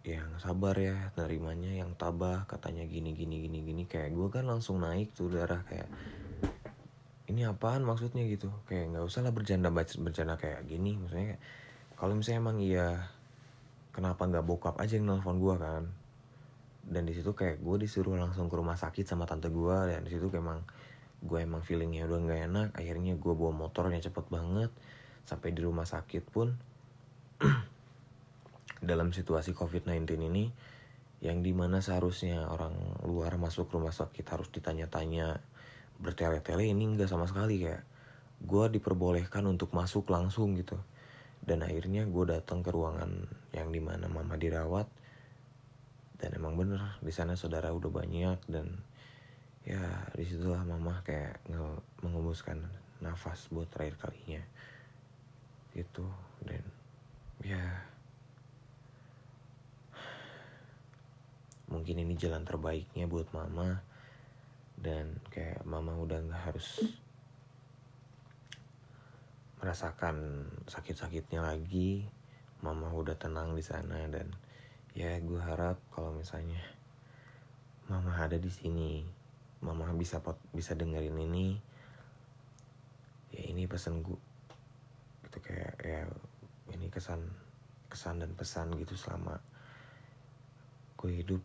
yang 0.00 0.40
sabar 0.40 0.72
ya 0.80 1.12
nerimanya 1.14 1.76
yang 1.76 1.92
tabah 1.94 2.48
katanya 2.48 2.88
gini 2.88 3.12
gini 3.12 3.46
gini 3.46 3.58
gini. 3.62 3.82
Kayak 3.86 4.16
gue 4.16 4.28
kan 4.32 4.44
langsung 4.48 4.80
naik 4.82 5.12
tuh 5.12 5.28
darah 5.30 5.62
kayak 5.68 5.86
ini 7.30 7.46
apaan 7.46 7.86
maksudnya? 7.86 8.26
gitu. 8.26 8.50
Kayak 8.66 8.96
nggak 8.96 9.04
usah 9.06 9.22
lah 9.22 9.32
bercanda 9.32 9.70
bercanda 9.72 10.34
kayak 10.34 10.66
gini. 10.66 10.98
Maksudnya 10.98 11.38
kalau 11.94 12.18
misalnya 12.18 12.40
emang 12.42 12.58
iya 12.58 13.08
kenapa 13.94 14.26
nggak 14.26 14.44
bokap 14.46 14.76
aja 14.82 14.98
yang 14.98 15.06
nelfon 15.06 15.38
gue 15.38 15.54
kan? 15.56 15.84
Dan 16.84 17.06
di 17.06 17.14
situ 17.14 17.30
kayak 17.32 17.62
gue 17.62 17.76
disuruh 17.86 18.18
langsung 18.18 18.50
ke 18.50 18.56
rumah 18.58 18.74
sakit 18.74 19.06
sama 19.06 19.24
tante 19.24 19.46
gue 19.48 19.76
dan 19.88 20.02
di 20.02 20.10
situ 20.10 20.26
emang 20.34 20.66
gue 21.20 21.38
emang 21.38 21.62
feelingnya 21.62 22.10
udah 22.10 22.18
nggak 22.18 22.40
enak. 22.50 22.68
Akhirnya 22.74 23.14
gue 23.14 23.32
bawa 23.36 23.52
motornya 23.54 24.02
cepet 24.02 24.26
banget 24.26 24.70
sampai 25.24 25.54
di 25.54 25.60
rumah 25.62 25.86
sakit 25.86 26.24
pun. 26.28 26.58
Dalam 28.90 29.12
situasi 29.12 29.52
COVID-19 29.52 30.18
ini 30.26 30.50
yang 31.20 31.44
di 31.44 31.52
mana 31.52 31.84
seharusnya 31.84 32.48
orang 32.48 32.72
luar 33.04 33.36
masuk 33.36 33.68
rumah 33.68 33.92
sakit 33.92 34.24
harus 34.24 34.48
ditanya-tanya 34.48 35.36
bertele-tele 36.00 36.64
ini 36.64 36.88
enggak 36.88 37.12
sama 37.12 37.28
sekali 37.28 37.60
kayak 37.60 37.84
gue 38.40 38.64
diperbolehkan 38.80 39.44
untuk 39.44 39.76
masuk 39.76 40.08
langsung 40.08 40.56
gitu. 40.56 40.80
Dan 41.40 41.64
akhirnya 41.64 42.08
gue 42.08 42.24
datang 42.28 42.64
ke 42.64 42.72
ruangan 42.72 43.28
yang 43.52 43.68
di 43.68 43.80
mana 43.80 44.08
mama 44.08 44.40
dirawat. 44.40 44.88
Dan 46.20 46.36
emang 46.36 46.56
bener 46.56 47.00
di 47.00 47.12
sana 47.12 47.36
saudara 47.36 47.72
udah 47.72 47.88
banyak 47.88 48.40
dan 48.48 48.80
ya 49.64 49.80
di 50.16 50.24
situlah 50.24 50.64
mama 50.64 51.04
kayak 51.04 51.40
mengembuskan 52.00 52.60
nafas 53.00 53.48
buat 53.52 53.68
terakhir 53.68 53.96
kalinya. 54.08 54.42
Gitu 55.76 56.04
dan 56.44 56.64
ya 57.44 57.62
mungkin 61.70 62.02
ini 62.02 62.16
jalan 62.16 62.44
terbaiknya 62.44 63.06
buat 63.06 63.30
mama 63.32 63.80
dan 64.80 65.20
kayak 65.28 65.60
mama 65.68 65.92
udah 66.00 66.24
nggak 66.24 66.44
harus 66.52 66.80
merasakan 69.60 70.48
sakit-sakitnya 70.64 71.44
lagi. 71.44 72.08
Mama 72.60 72.92
udah 72.92 73.16
tenang 73.16 73.56
di 73.56 73.64
sana 73.64 74.04
dan 74.12 74.28
ya 74.92 75.16
gue 75.20 75.40
harap 75.40 75.80
kalau 75.94 76.12
misalnya 76.12 76.60
mama 77.88 78.12
ada 78.20 78.36
di 78.36 78.52
sini 78.52 79.00
mama 79.64 79.88
bisa 79.96 80.20
bisa 80.52 80.76
dengerin 80.76 81.16
ini 81.24 81.56
ya 83.32 83.42
ini 83.48 83.64
pesan 83.64 84.04
gue 84.04 84.18
gitu 85.24 85.38
kayak 85.40 85.74
ya 85.80 86.02
ini 86.74 86.92
kesan 86.92 87.22
kesan 87.88 88.20
dan 88.20 88.34
pesan 88.34 88.74
gitu 88.76 88.92
selama 88.98 89.38
gue 91.00 91.12
hidup 91.22 91.42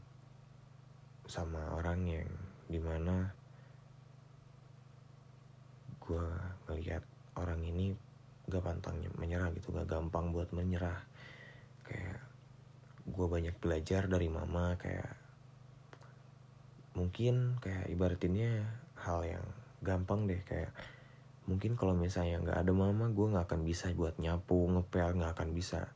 sama 1.25 1.73
orang 1.77 2.05
yang 2.05 2.29
di 2.65 2.79
mana 2.81 3.29
gue 6.05 6.27
ngeliat 6.69 7.03
orang 7.37 7.61
ini 7.65 7.93
gak 8.45 8.61
pantang 8.61 9.01
menyerah 9.17 9.49
gitu 9.57 9.73
gak 9.73 9.89
gampang 9.89 10.29
buat 10.29 10.53
menyerah. 10.53 11.01
Kayak 11.85 12.21
gue 13.05 13.27
banyak 13.29 13.55
belajar 13.61 14.09
dari 14.09 14.29
mama 14.29 14.73
kayak 14.81 15.13
mungkin 16.97 17.59
kayak 17.61 17.91
ibaratinnya 17.91 18.65
hal 18.97 19.21
yang 19.27 19.45
gampang 19.83 20.25
deh 20.25 20.41
kayak 20.41 20.73
mungkin 21.45 21.77
kalau 21.77 21.93
misalnya 21.93 22.41
nggak 22.41 22.57
ada 22.65 22.73
mama 22.73 23.13
gue 23.13 23.27
nggak 23.29 23.45
akan 23.45 23.61
bisa 23.61 23.93
buat 23.93 24.17
nyapu 24.17 24.65
ngepel 24.65 25.21
nggak 25.21 25.33
akan 25.37 25.49
bisa. 25.53 25.93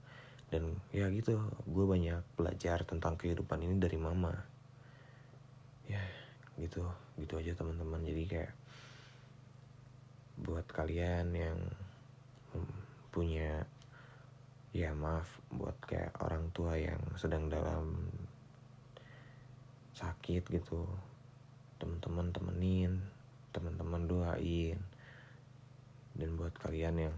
Dan 0.50 0.78
ya 0.94 1.10
gitu 1.10 1.38
gue 1.66 1.86
banyak 1.86 2.22
belajar 2.38 2.86
tentang 2.86 3.18
kehidupan 3.18 3.66
ini 3.66 3.82
dari 3.82 3.98
mama. 3.98 4.34
Ya 5.90 6.02
gitu 6.60 6.84
gitu 7.16 7.40
aja 7.40 7.56
teman-teman. 7.56 8.04
Jadi 8.04 8.24
kayak 8.28 8.54
buat 10.40 10.68
kalian 10.72 11.36
yang 11.36 11.60
punya 13.12 13.66
ya 14.70 14.94
maaf 14.94 15.42
buat 15.50 15.76
kayak 15.82 16.14
orang 16.22 16.54
tua 16.54 16.78
yang 16.78 17.02
sedang 17.18 17.50
dalam 17.50 18.08
sakit 19.98 20.46
gitu 20.46 20.86
teman-teman 21.82 22.30
temenin 22.32 22.94
teman-teman 23.52 24.06
doain. 24.06 24.80
Dan 26.14 26.36
buat 26.36 26.52
kalian 26.60 27.10
yang 27.10 27.16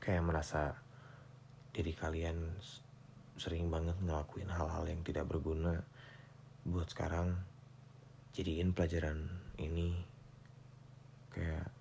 kayak 0.00 0.24
merasa 0.24 0.76
diri 1.76 1.92
kalian 1.92 2.56
sering 3.36 3.68
banget 3.68 4.00
ngelakuin 4.00 4.48
hal-hal 4.48 4.88
yang 4.88 5.04
tidak 5.04 5.28
berguna 5.28 5.84
buat 6.64 6.88
sekarang 6.88 7.36
jadiin 8.36 8.76
pelajaran 8.76 9.32
ini 9.56 9.96
kayak 11.32 11.72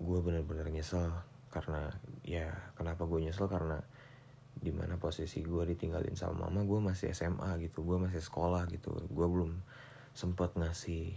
gue 0.00 0.18
bener-bener 0.24 0.72
nyesel 0.72 1.12
karena 1.52 1.92
ya 2.24 2.48
kenapa 2.72 3.04
gue 3.04 3.20
nyesel 3.20 3.48
karena 3.48 3.80
di 4.56 4.72
mana 4.72 4.96
posisi 4.96 5.44
gue 5.44 5.68
ditinggalin 5.68 6.16
sama 6.16 6.48
mama 6.48 6.64
gue 6.64 6.80
masih 6.80 7.12
SMA 7.12 7.60
gitu 7.60 7.84
gue 7.84 8.00
masih 8.00 8.24
sekolah 8.24 8.64
gitu. 8.72 8.96
Gue 9.12 9.28
belum 9.28 9.52
sempet 10.16 10.56
ngasih 10.56 11.12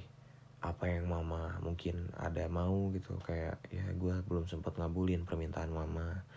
apa 0.60 0.92
yang 0.92 1.08
mama 1.08 1.56
mungkin 1.64 2.12
ada 2.20 2.52
mau 2.52 2.92
gitu. 2.92 3.16
Kayak 3.24 3.64
ya 3.72 3.88
gue 3.96 4.14
belum 4.28 4.44
sempet 4.52 4.76
ngabulin 4.76 5.24
permintaan 5.24 5.72
mama 5.72 6.28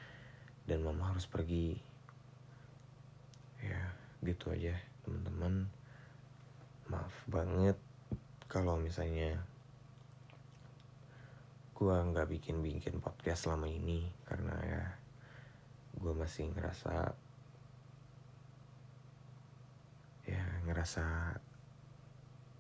dan 0.63 0.87
mama 0.87 1.11
harus 1.11 1.27
pergi. 1.27 1.75
Ya 3.59 3.99
gitu 4.23 4.55
aja 4.55 4.79
teman-teman 5.03 5.82
maaf 6.91 7.15
banget 7.31 7.79
kalau 8.51 8.79
misalnya 8.81 9.39
gue 11.83 11.95
nggak 11.95 12.31
bikin 12.31 12.63
bikin 12.63 13.03
podcast 13.03 13.51
selama 13.51 13.67
ini 13.67 14.07
karena 14.23 14.55
ya 14.63 14.83
gue 15.99 16.15
masih 16.15 16.47
ngerasa 16.55 17.15
ya 20.27 20.43
ngerasa 20.65 21.37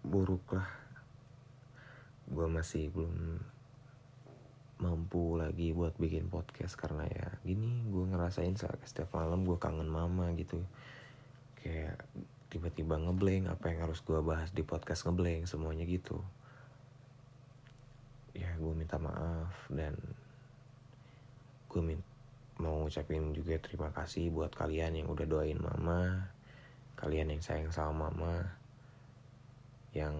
buruk 0.02 0.58
lah. 0.58 0.66
Gue 2.26 2.46
masih 2.50 2.90
belum 2.90 3.38
mampu 4.82 5.38
lagi 5.38 5.70
buat 5.70 5.94
bikin 5.94 6.26
podcast 6.26 6.74
karena 6.74 7.06
ya 7.06 7.38
gini 7.46 7.86
gue 7.86 8.04
ngerasain 8.10 8.58
setiap 8.58 9.14
malam 9.14 9.46
gue 9.46 9.54
kangen 9.62 9.86
mama 9.86 10.34
gitu. 10.34 10.58
Kayak 11.62 12.02
tiba-tiba 12.52 13.00
ngeblank 13.00 13.48
apa 13.48 13.72
yang 13.72 13.88
harus 13.88 14.04
gue 14.04 14.20
bahas 14.20 14.52
di 14.52 14.60
podcast 14.60 15.08
ngeblank 15.08 15.48
semuanya 15.48 15.88
gitu. 15.88 16.20
Ya 18.36 18.52
gue 18.60 18.72
minta 18.76 19.00
maaf 19.00 19.56
dan 19.72 19.96
gue 21.72 21.80
min 21.80 22.04
mau 22.60 22.84
ngucapin 22.84 23.32
juga 23.32 23.56
terima 23.56 23.88
kasih 23.96 24.28
buat 24.28 24.52
kalian 24.52 25.00
yang 25.00 25.08
udah 25.08 25.24
doain 25.24 25.56
mama 25.56 26.28
kalian 27.00 27.32
yang 27.32 27.40
sayang 27.40 27.72
sama 27.72 28.12
mama 28.12 28.52
yang 29.96 30.12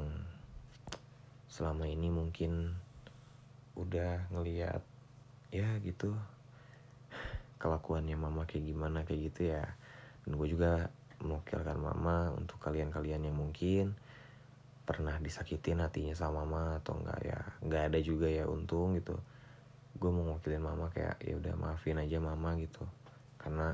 selama 1.52 1.84
ini 1.84 2.08
mungkin 2.08 2.72
udah 3.76 4.32
ngeliat 4.32 4.80
ya 5.52 5.68
gitu 5.84 6.16
kelakuannya 7.62 8.18
mama 8.18 8.42
kayak 8.48 8.74
gimana 8.74 9.06
kayak 9.06 9.30
gitu 9.30 9.54
ya. 9.54 9.62
Dan 10.26 10.34
gue 10.34 10.48
juga 10.50 10.90
mewakilkan 11.22 11.78
mama 11.78 12.34
untuk 12.34 12.58
kalian-kalian 12.58 13.30
yang 13.30 13.38
mungkin 13.38 13.94
pernah 14.82 15.14
disakitin 15.22 15.78
hatinya 15.78 16.12
sama 16.12 16.42
mama 16.42 16.82
atau 16.82 16.98
enggak 16.98 17.20
ya 17.22 17.38
nggak 17.62 17.82
ada 17.94 17.98
juga 18.02 18.26
ya 18.26 18.50
untung 18.50 18.98
gitu. 18.98 19.14
Gue 19.94 20.10
mau 20.10 20.26
ngwakilin 20.26 20.62
mama 20.62 20.90
kayak 20.90 21.22
ya 21.22 21.38
udah 21.38 21.54
maafin 21.54 22.02
aja 22.02 22.18
mama 22.18 22.58
gitu. 22.58 22.82
Karena 23.38 23.72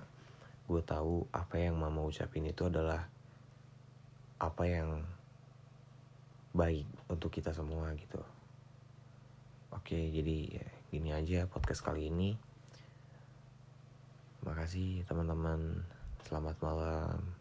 gue 0.68 0.82
tahu 0.84 1.24
apa 1.32 1.56
yang 1.56 1.80
mama 1.80 2.04
ucapin 2.04 2.44
itu 2.44 2.68
adalah 2.68 3.08
apa 4.38 4.64
yang 4.68 5.02
baik 6.52 6.84
untuk 7.08 7.32
kita 7.32 7.56
semua 7.56 7.88
gitu. 7.96 8.20
Oke 9.72 9.96
jadi 10.12 10.60
ya, 10.60 10.66
gini 10.92 11.10
aja 11.16 11.48
podcast 11.48 11.80
kali 11.80 12.12
ini. 12.12 12.36
Makasih 14.44 15.08
teman-teman. 15.08 15.84
Selamat 16.28 16.60
malam 16.60 17.37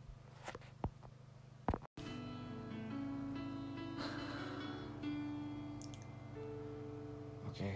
oke. 7.57 7.73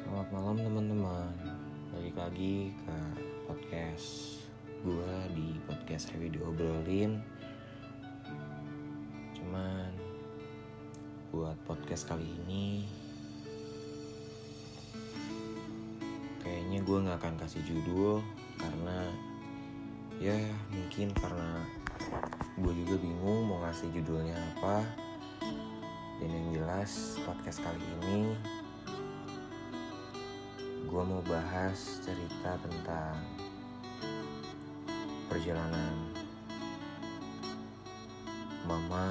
Selamat 0.00 0.28
malam 0.32 0.56
teman-teman. 0.56 1.36
Balik 1.92 2.16
lagi 2.16 2.72
ke 2.72 2.96
podcast 3.44 4.40
gue 4.80 5.12
di 5.36 5.60
podcast 5.68 6.08
Heavy 6.16 6.32
Diobrolin. 6.32 7.20
Cuman 9.36 9.92
buat 11.28 11.60
podcast 11.68 12.08
kali 12.08 12.24
ini 12.24 12.88
kayaknya 16.40 16.80
gue 16.88 17.04
nggak 17.04 17.20
akan 17.20 17.36
kasih 17.36 17.60
judul 17.68 18.24
karena 18.56 19.12
ya 20.24 20.40
mungkin 20.72 21.12
karena 21.20 21.60
gue 22.56 22.72
juga 22.80 22.96
bingung 22.96 23.44
mau 23.44 23.60
ngasih 23.60 23.92
judulnya 23.92 24.40
apa 24.56 25.01
dan 26.22 26.30
yang 26.38 26.62
jelas 26.62 27.18
podcast 27.26 27.58
kali 27.66 27.82
ini. 27.98 28.38
Gue 30.86 31.02
mau 31.02 31.18
bahas 31.26 31.98
cerita 31.98 32.54
tentang 32.62 33.18
perjalanan 35.26 36.14
mama 38.70 39.10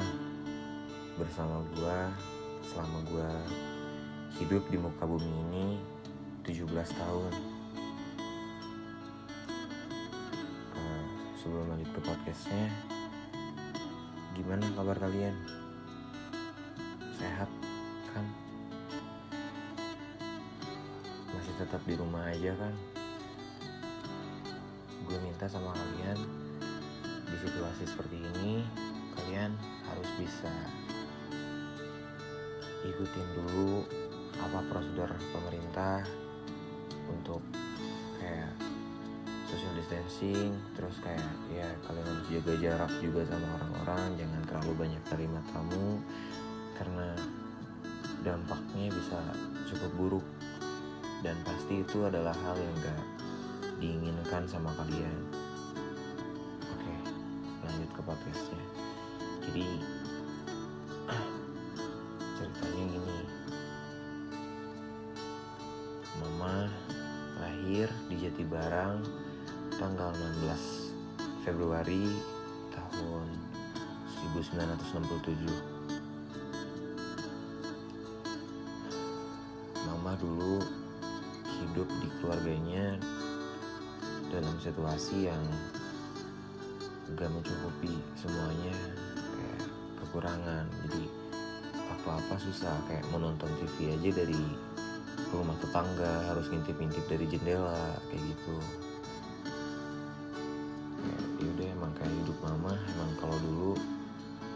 bersama 1.19 1.60
gue 1.76 2.00
selama 2.63 3.04
gue 3.12 3.32
hidup 4.39 4.63
di 4.71 4.80
muka 4.80 5.04
bumi 5.04 5.28
ini 5.52 5.67
17 6.47 6.63
tahun. 6.95 7.34
Uh, 10.80 11.04
sebelum 11.36 11.76
lanjut 11.76 11.91
ke 11.91 12.00
podcastnya 12.08 12.71
gimana 14.32 14.63
kabar 14.80 14.95
kalian 14.95 15.61
sehat 17.22 17.50
kan? 18.10 18.26
Masih 21.30 21.54
tetap 21.62 21.82
di 21.86 21.94
rumah 21.94 22.26
aja 22.34 22.58
kan? 22.58 22.74
Gue 25.06 25.18
minta 25.22 25.46
sama 25.46 25.78
kalian 25.78 26.18
di 27.30 27.38
situasi 27.38 27.84
seperti 27.86 28.18
ini 28.18 28.66
kalian 29.16 29.54
harus 29.86 30.10
bisa 30.18 30.52
ikutin 32.82 33.28
dulu 33.38 33.86
apa 34.42 34.60
prosedur 34.68 35.12
pemerintah 35.32 36.02
untuk 37.08 37.44
kayak 38.18 38.52
social 39.52 39.74
distancing 39.76 40.56
terus 40.74 40.96
kayak 41.04 41.32
ya 41.52 41.68
kalian 41.86 42.08
harus 42.08 42.28
jaga 42.32 42.54
jarak 42.58 42.92
juga 43.04 43.22
sama 43.28 43.48
orang-orang 43.60 44.16
jangan 44.16 44.42
terlalu 44.48 44.74
banyak 44.88 45.04
terima 45.12 45.40
tamu 45.52 46.00
karena 46.82 47.13
dampaknya 48.26 48.89
bisa 48.89 49.22
cukup 49.70 49.91
buruk. 50.02 50.26
Dan 51.22 51.38
pasti 51.46 51.86
itu 51.86 52.02
adalah 52.02 52.34
hal 52.34 52.58
yang 52.58 52.76
gak 52.82 53.02
diinginkan 53.78 54.50
sama 54.50 54.74
kalian. 54.74 55.22
Oke 56.74 56.94
lanjut 57.62 57.89
ke 57.94 58.02
podcastnya. 58.02 58.65
Jadi 59.46 59.67
ceritanya 62.41 62.84
gini. 62.98 63.20
Mama 66.17 66.65
lahir 67.38 67.94
di 68.10 68.26
Jatibarang 68.26 69.06
tanggal 69.78 70.10
16 70.50 71.46
Februari 71.46 72.10
tahun 72.74 73.30
1967 74.34 75.81
dulu 80.22 80.62
hidup 81.50 81.90
di 82.00 82.08
keluarganya 82.22 82.96
dalam 84.30 84.56
situasi 84.62 85.28
yang 85.28 85.44
gak 87.18 87.28
mencukupi 87.34 87.91
semuanya 88.16 88.72
kayak 89.18 89.62
kekurangan. 90.00 90.66
Jadi 90.88 91.04
apa-apa 91.91 92.36
susah 92.39 92.74
kayak 92.88 93.04
menonton 93.12 93.52
TV 93.60 93.98
aja 93.98 94.10
dari 94.24 94.41
rumah 95.34 95.58
tetangga 95.60 96.32
harus 96.32 96.48
ngintip-ngintip 96.50 97.06
dari 97.10 97.26
jendela 97.28 98.00
kayak 98.10 98.24
gitu. 98.32 98.56
Ya 101.02 101.18
yaudah 101.43 101.68
emang 101.76 101.91
kayak 101.98 102.14
hidup 102.24 102.38
mama 102.45 102.74
emang 102.95 103.12
kalau 103.20 103.38
dulu 103.41 103.74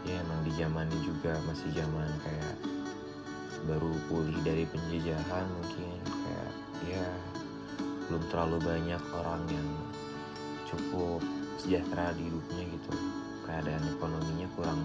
ya 0.06 0.22
emang 0.22 0.40
di 0.46 0.52
zamannya 0.54 1.00
juga 1.02 1.34
masih 1.50 1.70
zaman 1.74 2.08
kayak 2.22 2.54
baru 3.66 3.90
pulih 4.06 4.38
dari 4.46 4.62
penjajahan 4.70 5.46
mungkin 5.50 5.98
kayak 6.06 6.52
ya 6.86 7.06
belum 8.06 8.22
terlalu 8.30 8.58
banyak 8.62 9.02
orang 9.18 9.42
yang 9.50 9.68
cukup 10.70 11.18
sejahtera 11.58 12.14
di 12.14 12.30
hidupnya 12.30 12.64
gitu. 12.70 12.92
Keadaan 13.46 13.82
ekonominya 13.98 14.46
kurang 14.54 14.80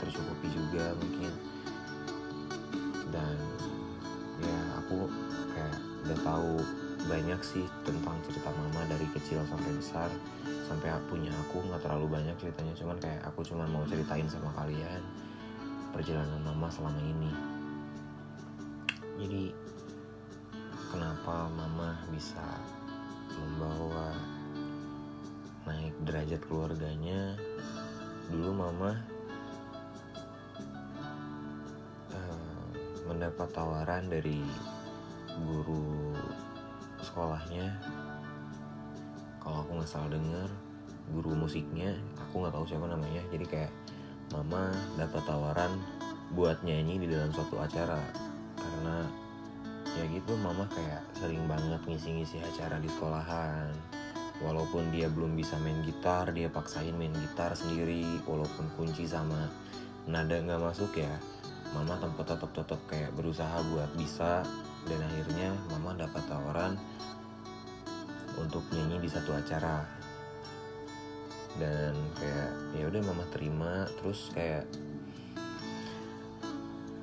tercukupi 0.00 0.48
juga 0.52 0.96
mungkin. 0.96 1.32
Dan 3.12 3.36
ya 4.40 4.58
aku 4.80 5.08
kayak 5.52 5.76
udah 6.08 6.18
tahu 6.24 6.52
banyak 7.02 7.40
sih 7.44 7.64
tentang 7.84 8.16
cerita 8.24 8.48
mama 8.48 8.88
dari 8.88 9.04
kecil 9.12 9.44
sampai 9.44 9.72
besar. 9.76 10.08
Sampai 10.64 10.88
punya 11.12 11.32
aku 11.48 11.60
nggak 11.68 11.84
terlalu 11.84 12.08
banyak 12.08 12.36
ceritanya 12.40 12.72
cuman 12.80 12.96
kayak 12.96 13.20
aku 13.28 13.44
cuman 13.44 13.68
mau 13.68 13.84
ceritain 13.84 14.24
sama 14.24 14.48
kalian 14.56 15.04
perjalanan 15.92 16.40
mama 16.40 16.72
selama 16.72 16.96
ini 17.04 17.51
kenapa 20.92 21.48
mama 21.48 21.96
bisa 22.12 22.44
membawa 23.32 24.12
naik 25.64 25.96
derajat 26.04 26.42
keluarganya? 26.44 27.40
Dulu 28.28 28.50
mama 28.52 28.92
uh, 32.12 32.68
mendapat 33.08 33.48
tawaran 33.56 34.12
dari 34.12 34.44
guru 35.40 36.12
sekolahnya. 37.00 37.72
Kalau 39.40 39.64
aku 39.64 39.80
nggak 39.80 39.88
salah 39.88 40.12
dengar 40.12 40.48
guru 41.08 41.34
musiknya 41.34 41.96
aku 42.20 42.44
nggak 42.44 42.52
tahu 42.52 42.68
siapa 42.68 42.84
namanya. 42.84 43.24
Jadi 43.32 43.44
kayak 43.48 43.72
mama 44.36 44.76
dapat 45.00 45.24
tawaran 45.24 45.72
buat 46.36 46.60
nyanyi 46.60 47.00
di 47.00 47.06
dalam 47.08 47.32
suatu 47.32 47.56
acara. 47.56 48.00
Karena 48.56 49.21
ya 49.92 50.04
gitu 50.08 50.32
mama 50.40 50.64
kayak 50.72 51.04
sering 51.20 51.44
banget 51.44 51.80
ngisi-ngisi 51.84 52.40
acara 52.40 52.80
di 52.80 52.88
sekolahan. 52.88 53.68
Walaupun 54.42 54.90
dia 54.90 55.06
belum 55.06 55.38
bisa 55.38 55.54
main 55.62 55.78
gitar 55.86 56.34
dia 56.34 56.48
paksain 56.48 56.96
main 56.96 57.12
gitar 57.12 57.52
sendiri. 57.52 58.18
Walaupun 58.24 58.72
kunci 58.74 59.04
sama 59.04 59.46
nada 60.08 60.34
nggak 60.34 60.58
masuk 60.58 60.98
ya 60.98 61.14
mama 61.72 61.96
tempat 61.96 62.36
tetap 62.36 62.50
tetap 62.52 62.80
kayak 62.88 63.12
berusaha 63.14 63.60
buat 63.72 63.90
bisa. 63.94 64.42
Dan 64.82 64.98
akhirnya 64.98 65.54
mama 65.70 65.94
dapat 65.94 66.22
tawaran 66.26 66.74
untuk 68.40 68.66
nyanyi 68.74 69.06
di 69.06 69.08
satu 69.12 69.30
acara. 69.36 69.86
Dan 71.60 71.94
kayak 72.18 72.50
ya 72.74 72.84
udah 72.88 73.02
mama 73.04 73.24
terima. 73.30 73.86
Terus 74.00 74.32
kayak 74.34 74.66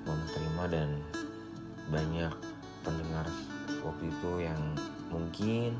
mama 0.03 0.25
terima 0.33 0.63
dan 0.67 0.89
banyak 1.87 2.48
pendengar 2.83 3.27
waktu 3.83 4.11
itu 4.11 4.31
yang 4.45 4.61
mungkin 5.09 5.75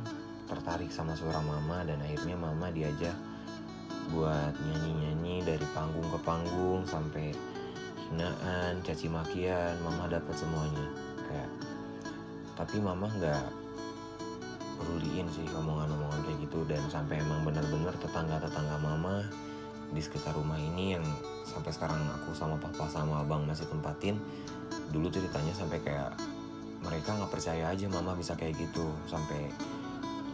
tertarik 0.50 0.90
sama 0.90 1.14
suara 1.14 1.40
mama 1.46 1.86
dan 1.86 2.02
akhirnya 2.02 2.34
mama 2.34 2.74
diajak 2.74 3.14
buat 4.10 4.54
nyanyi-nyanyi 4.66 5.46
dari 5.46 5.66
panggung 5.78 6.08
ke 6.10 6.20
panggung 6.26 6.82
sampai 6.90 7.30
hinaan, 8.10 8.82
caci 8.82 9.06
makian, 9.06 9.78
mama 9.86 10.10
dapat 10.10 10.34
semuanya. 10.34 10.88
Kayak 11.30 11.50
tapi 12.58 12.82
mama 12.82 13.06
nggak 13.14 13.46
peruliin 14.82 15.28
sih 15.30 15.46
omongan-omongan 15.54 16.20
kayak 16.26 16.40
gitu 16.50 16.60
dan 16.66 16.82
sampai 16.90 17.22
emang 17.22 17.46
bener-bener 17.46 17.94
tetangga-tetangga 18.02 18.80
mama 18.82 19.22
di 19.94 20.02
sekitar 20.02 20.34
rumah 20.34 20.58
ini 20.58 20.98
yang 20.98 21.06
sampai 21.46 21.72
sekarang 21.74 22.00
aku 22.22 22.32
sama 22.32 22.56
papa 22.62 22.88
sama 22.88 23.26
abang 23.26 23.44
masih 23.46 23.66
tempatin 23.68 24.18
dulu 24.94 25.10
ceritanya 25.10 25.54
sampai 25.54 25.82
kayak 25.82 26.14
mereka 26.86 27.16
nggak 27.16 27.32
percaya 27.32 27.72
aja 27.72 27.86
mama 27.92 28.16
bisa 28.16 28.36
kayak 28.36 28.58
gitu. 28.60 28.88
Sampai 29.10 29.52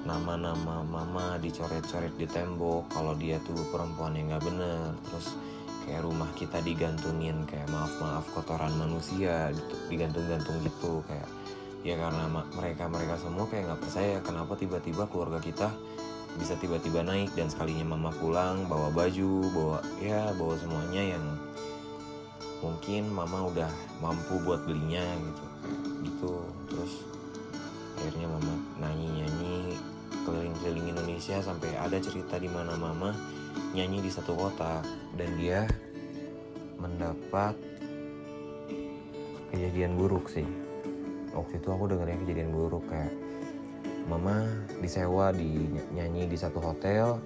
nama-nama 0.06 0.86
mama 0.86 1.42
dicoret-coret 1.42 2.14
di 2.18 2.30
tembok 2.30 2.90
kalau 2.94 3.18
dia 3.18 3.42
tuh 3.42 3.58
perempuan 3.74 4.14
yang 4.14 4.34
nggak 4.34 4.46
bener. 4.46 4.94
Terus 5.10 5.36
kayak 5.86 6.02
rumah 6.02 6.30
kita 6.34 6.58
digantungin 6.66 7.46
kayak 7.46 7.70
maaf-maaf 7.70 8.26
kotoran 8.34 8.74
manusia 8.74 9.54
gitu 9.54 9.76
digantung-gantung 9.94 10.58
gitu 10.66 11.06
kayak 11.06 11.30
ya 11.86 11.94
karena 12.02 12.26
mereka 12.58 12.90
mereka 12.90 13.14
semua 13.22 13.46
kayak 13.46 13.70
nggak 13.70 13.82
percaya 13.86 14.18
kenapa 14.26 14.58
tiba-tiba 14.58 15.06
keluarga 15.06 15.38
kita 15.38 15.70
bisa 16.36 16.58
tiba-tiba 16.58 17.06
naik 17.06 17.32
dan 17.38 17.48
sekalinya 17.48 17.96
mama 17.96 18.10
pulang 18.18 18.66
bawa 18.66 18.90
baju 18.90 19.46
bawa 19.54 19.80
ya 20.02 20.34
bawa 20.36 20.58
semuanya 20.58 21.16
yang 21.16 21.26
mungkin 22.66 23.08
mama 23.14 23.46
udah 23.54 23.72
mampu 24.02 24.42
buat 24.42 24.66
belinya 24.66 25.06
gitu 25.06 25.46
gitu. 26.26 26.42
Terus 26.74 26.94
akhirnya 28.02 28.28
mama 28.28 28.54
nyanyi-nyanyi 28.82 29.78
keliling-keliling 30.26 30.88
Indonesia 30.98 31.38
sampai 31.40 31.78
ada 31.78 32.02
cerita 32.02 32.42
di 32.42 32.50
mana 32.50 32.74
mama 32.74 33.14
nyanyi 33.78 34.02
di 34.02 34.12
satu 34.12 34.34
kota. 34.34 34.82
Dan 35.14 35.38
dia 35.38 35.70
mendapat 36.82 37.54
kejadian 39.54 39.96
buruk 39.96 40.28
sih. 40.28 40.46
Waktu 41.36 41.62
itu 41.62 41.68
aku 41.70 41.92
dengarnya 41.92 42.18
kejadian 42.26 42.52
buruk 42.52 42.84
kayak 42.90 43.14
mama 44.10 44.48
disewa 44.82 45.30
di 45.32 45.70
nyanyi 45.94 46.26
di 46.26 46.38
satu 46.38 46.60
hotel. 46.60 47.22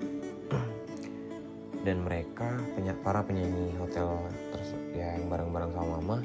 Dan 1.79 2.03
mereka 2.03 2.59
para 3.07 3.23
penyanyi 3.23 3.71
hotel 3.79 4.19
terus 4.51 4.75
ya 4.91 5.15
yang 5.15 5.31
bareng-bareng 5.31 5.71
sama 5.71 5.87
mama 6.03 6.17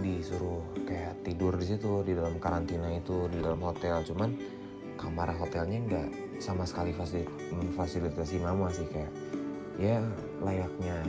disuruh 0.00 0.60
kayak 0.84 1.16
tidur 1.24 1.56
di 1.56 1.66
situ 1.66 2.04
di 2.04 2.12
dalam 2.12 2.36
karantina 2.36 2.88
itu 2.92 3.28
di 3.32 3.40
dalam 3.40 3.60
hotel. 3.64 4.04
Cuman 4.04 4.30
kamar 4.96 5.32
hotelnya 5.36 5.78
nggak 5.88 6.08
sama 6.40 6.68
sekali 6.68 6.92
memfasilitasi 7.52 8.40
mama 8.40 8.68
sih 8.72 8.88
kayak 8.92 9.12
ya 9.76 10.00
layaknya 10.40 11.04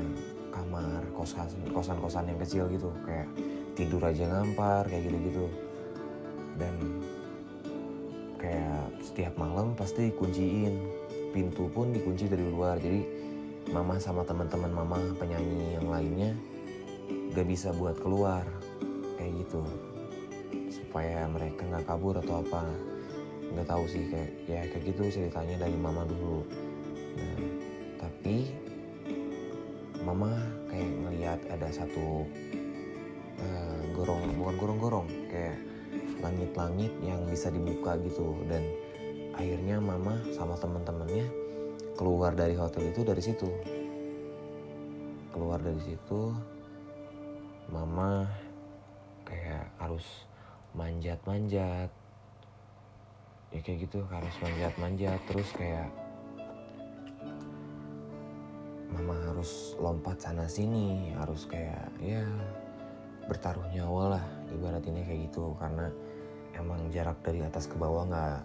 kamar 0.52 1.04
kosan 1.16 1.48
kosan 1.72 1.98
kosan 2.00 2.28
yang 2.32 2.40
kecil 2.40 2.68
gitu. 2.72 2.90
Kayak 3.04 3.28
tidur 3.76 4.02
aja 4.02 4.24
ngampar 4.26 4.88
kayak 4.90 5.04
gitu 5.06 5.18
gitu 5.30 5.46
dan 6.58 6.74
kayak 8.42 8.90
setiap 9.06 9.34
malam 9.38 9.78
pasti 9.78 10.10
dikunciin 10.10 10.74
pintu 11.32 11.70
pun 11.70 11.94
dikunci 11.94 12.26
dari 12.26 12.46
luar. 12.48 12.82
Jadi 12.82 13.02
mama 13.70 14.00
sama 14.00 14.24
teman-teman 14.24 14.72
mama 14.72 14.98
penyanyi 15.20 15.76
yang 15.76 15.88
lainnya 15.92 16.32
gak 17.38 17.46
bisa 17.46 17.70
buat 17.70 17.94
keluar 18.02 18.42
kayak 19.22 19.46
gitu. 19.46 19.62
Supaya 20.74 21.30
mereka 21.30 21.70
nggak 21.70 21.86
kabur 21.86 22.18
atau 22.18 22.42
apa. 22.42 22.66
Nggak 23.54 23.70
tahu 23.70 23.86
sih 23.86 24.10
kayak 24.10 24.32
ya 24.50 24.62
kayak 24.74 24.84
gitu 24.90 25.22
ceritanya 25.22 25.62
dari 25.62 25.78
mama 25.78 26.02
dulu. 26.10 26.42
Nah 27.14 27.38
tapi 28.02 28.50
mama 30.02 30.34
kayak 30.66 30.90
ngelihat 30.90 31.40
ada 31.54 31.70
satu 31.70 32.26
uh, 33.38 33.82
gorong 33.94 34.34
bukan 34.42 34.56
gorong-gorong 34.58 35.08
kayak 35.30 35.62
langit-langit 36.26 36.90
yang 37.06 37.22
bisa 37.30 37.54
dibuka 37.54 38.02
gitu. 38.02 38.34
Dan 38.50 38.66
akhirnya 39.38 39.78
mama 39.78 40.18
sama 40.34 40.58
teman-temannya 40.58 41.30
keluar 41.94 42.34
dari 42.34 42.58
hotel 42.58 42.90
itu 42.90 43.06
dari 43.06 43.22
situ. 43.22 43.50
Keluar 45.30 45.62
dari 45.62 45.86
situ 45.86 46.34
mama 47.68 48.28
kayak 49.28 49.68
harus 49.80 50.06
manjat-manjat. 50.72 51.92
Ya 53.52 53.60
kayak 53.64 53.88
gitu 53.88 54.04
harus 54.08 54.36
manjat-manjat. 54.40 55.20
Terus 55.28 55.50
kayak 55.56 55.90
mama 58.88 59.16
harus 59.32 59.76
lompat 59.78 60.18
sana 60.24 60.48
sini 60.48 61.12
harus 61.20 61.44
kayak 61.44 61.92
ya 62.00 62.24
bertaruh 63.28 63.68
nyawa 63.76 64.20
lah 64.20 64.26
ibarat 64.56 64.84
ini 64.88 65.04
kayak 65.04 65.20
gitu. 65.32 65.56
Karena 65.60 65.92
emang 66.56 66.88
jarak 66.92 67.20
dari 67.24 67.44
atas 67.44 67.68
ke 67.68 67.76
bawah 67.76 68.08
nggak 68.08 68.40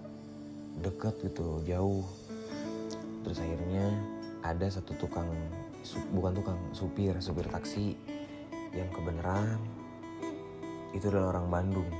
deket 0.82 1.14
gitu 1.30 1.62
jauh. 1.62 2.02
Terus 3.22 3.38
akhirnya 3.38 3.86
ada 4.42 4.66
satu 4.66 4.98
tukang 4.98 5.30
bukan 6.10 6.34
tukang 6.34 6.58
supir 6.74 7.14
supir 7.22 7.46
taksi 7.46 7.94
yang 8.72 8.88
kebenaran 8.88 9.60
itu 10.96 11.08
adalah 11.12 11.36
orang 11.36 11.46
Bandung. 11.52 11.90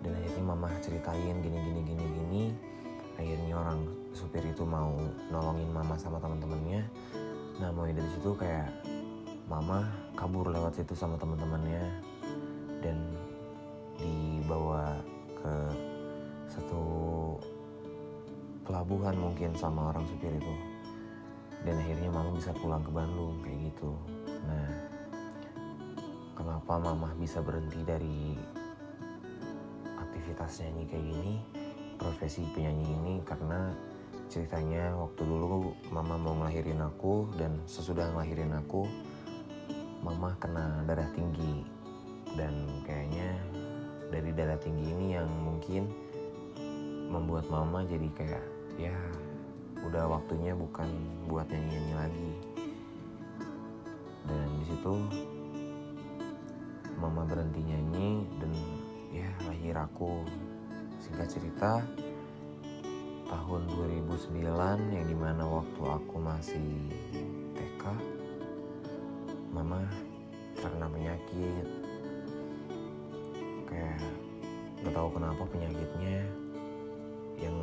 Dan 0.00 0.12
akhirnya 0.16 0.44
mama 0.44 0.68
ceritain 0.80 1.36
gini 1.44 1.58
gini 1.58 1.80
gini 1.84 2.04
gini. 2.04 2.42
Akhirnya 3.18 3.54
orang 3.60 3.82
supir 4.14 4.44
itu 4.46 4.64
mau 4.64 4.94
nolongin 5.28 5.68
mama 5.68 6.00
sama 6.00 6.16
teman-temannya. 6.22 6.80
Nah 7.60 7.68
mulai 7.74 7.92
dari 7.92 8.08
situ 8.14 8.30
kayak 8.36 8.72
mama 9.50 9.84
kabur 10.16 10.48
lewat 10.48 10.80
situ 10.80 10.96
sama 10.96 11.20
teman-temannya. 11.20 11.82
Dan 12.80 12.96
dibawa 13.98 14.96
ke 15.34 15.54
satu 16.48 16.84
pelabuhan 18.64 19.18
mungkin 19.18 19.52
sama 19.58 19.92
orang 19.92 20.06
supir 20.08 20.30
itu. 20.32 20.54
Dan 21.66 21.74
akhirnya 21.84 22.08
mama 22.14 22.30
bisa 22.38 22.54
pulang 22.54 22.86
ke 22.86 22.92
Bandung 22.94 23.34
kayak 23.42 23.74
gitu 23.74 23.92
nah 24.46 24.68
kenapa 26.38 26.78
mama 26.78 27.10
bisa 27.18 27.42
berhenti 27.42 27.80
dari 27.82 28.38
aktivitas 29.98 30.62
nyanyi 30.62 30.84
kayak 30.86 31.04
gini 31.08 31.34
profesi 31.98 32.46
penyanyi 32.54 32.86
ini? 32.86 33.14
Karena 33.26 33.74
ceritanya 34.30 34.94
waktu 34.94 35.22
dulu 35.26 35.74
mama 35.90 36.14
mau 36.14 36.38
ngelahirin 36.38 36.80
aku 36.80 37.26
dan 37.34 37.58
sesudah 37.66 38.06
ngelahirin 38.14 38.54
aku 38.54 38.86
mama 40.00 40.32
kena 40.38 40.86
darah 40.86 41.10
tinggi. 41.12 41.66
Dan 42.38 42.84
kayaknya 42.86 43.34
dari 44.14 44.30
darah 44.30 44.60
tinggi 44.62 44.86
ini 44.94 45.18
yang 45.18 45.26
mungkin 45.26 45.90
membuat 47.10 47.50
mama 47.50 47.82
jadi 47.88 48.08
kayak 48.14 48.44
ya 48.78 48.94
udah 49.82 50.06
waktunya 50.06 50.52
bukan 50.54 50.86
buat 51.26 51.48
nyanyi-nyanyi 51.48 51.94
lagi 51.96 52.30
dan 54.28 54.48
di 54.60 54.64
situ 54.68 54.94
mama 57.00 57.24
berhenti 57.24 57.64
nyanyi 57.64 58.28
dan 58.36 58.52
ya 59.14 59.28
lahir 59.48 59.74
aku. 59.80 60.22
Singkat 61.00 61.28
cerita 61.30 61.80
tahun 63.28 63.62
2009 64.04 64.92
yang 64.92 65.06
di 65.06 65.16
mana 65.16 65.44
waktu 65.48 65.82
aku 65.84 66.16
masih 66.20 66.68
TK 67.56 67.82
mama 69.54 69.80
terkena 70.58 70.90
penyakit. 70.92 71.66
Kayak 73.64 74.00
gak 74.84 74.92
tahu 74.92 75.08
kenapa 75.16 75.42
penyakitnya 75.48 76.26
yang 77.38 77.56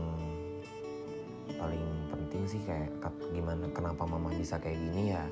paling 1.59 1.85
penting 2.09 2.43
sih 2.47 2.61
kayak 2.63 2.89
gimana 3.29 3.67
kenapa 3.75 4.07
mama 4.07 4.31
bisa 4.33 4.55
kayak 4.57 4.79
gini 4.79 5.13
ya 5.13 5.23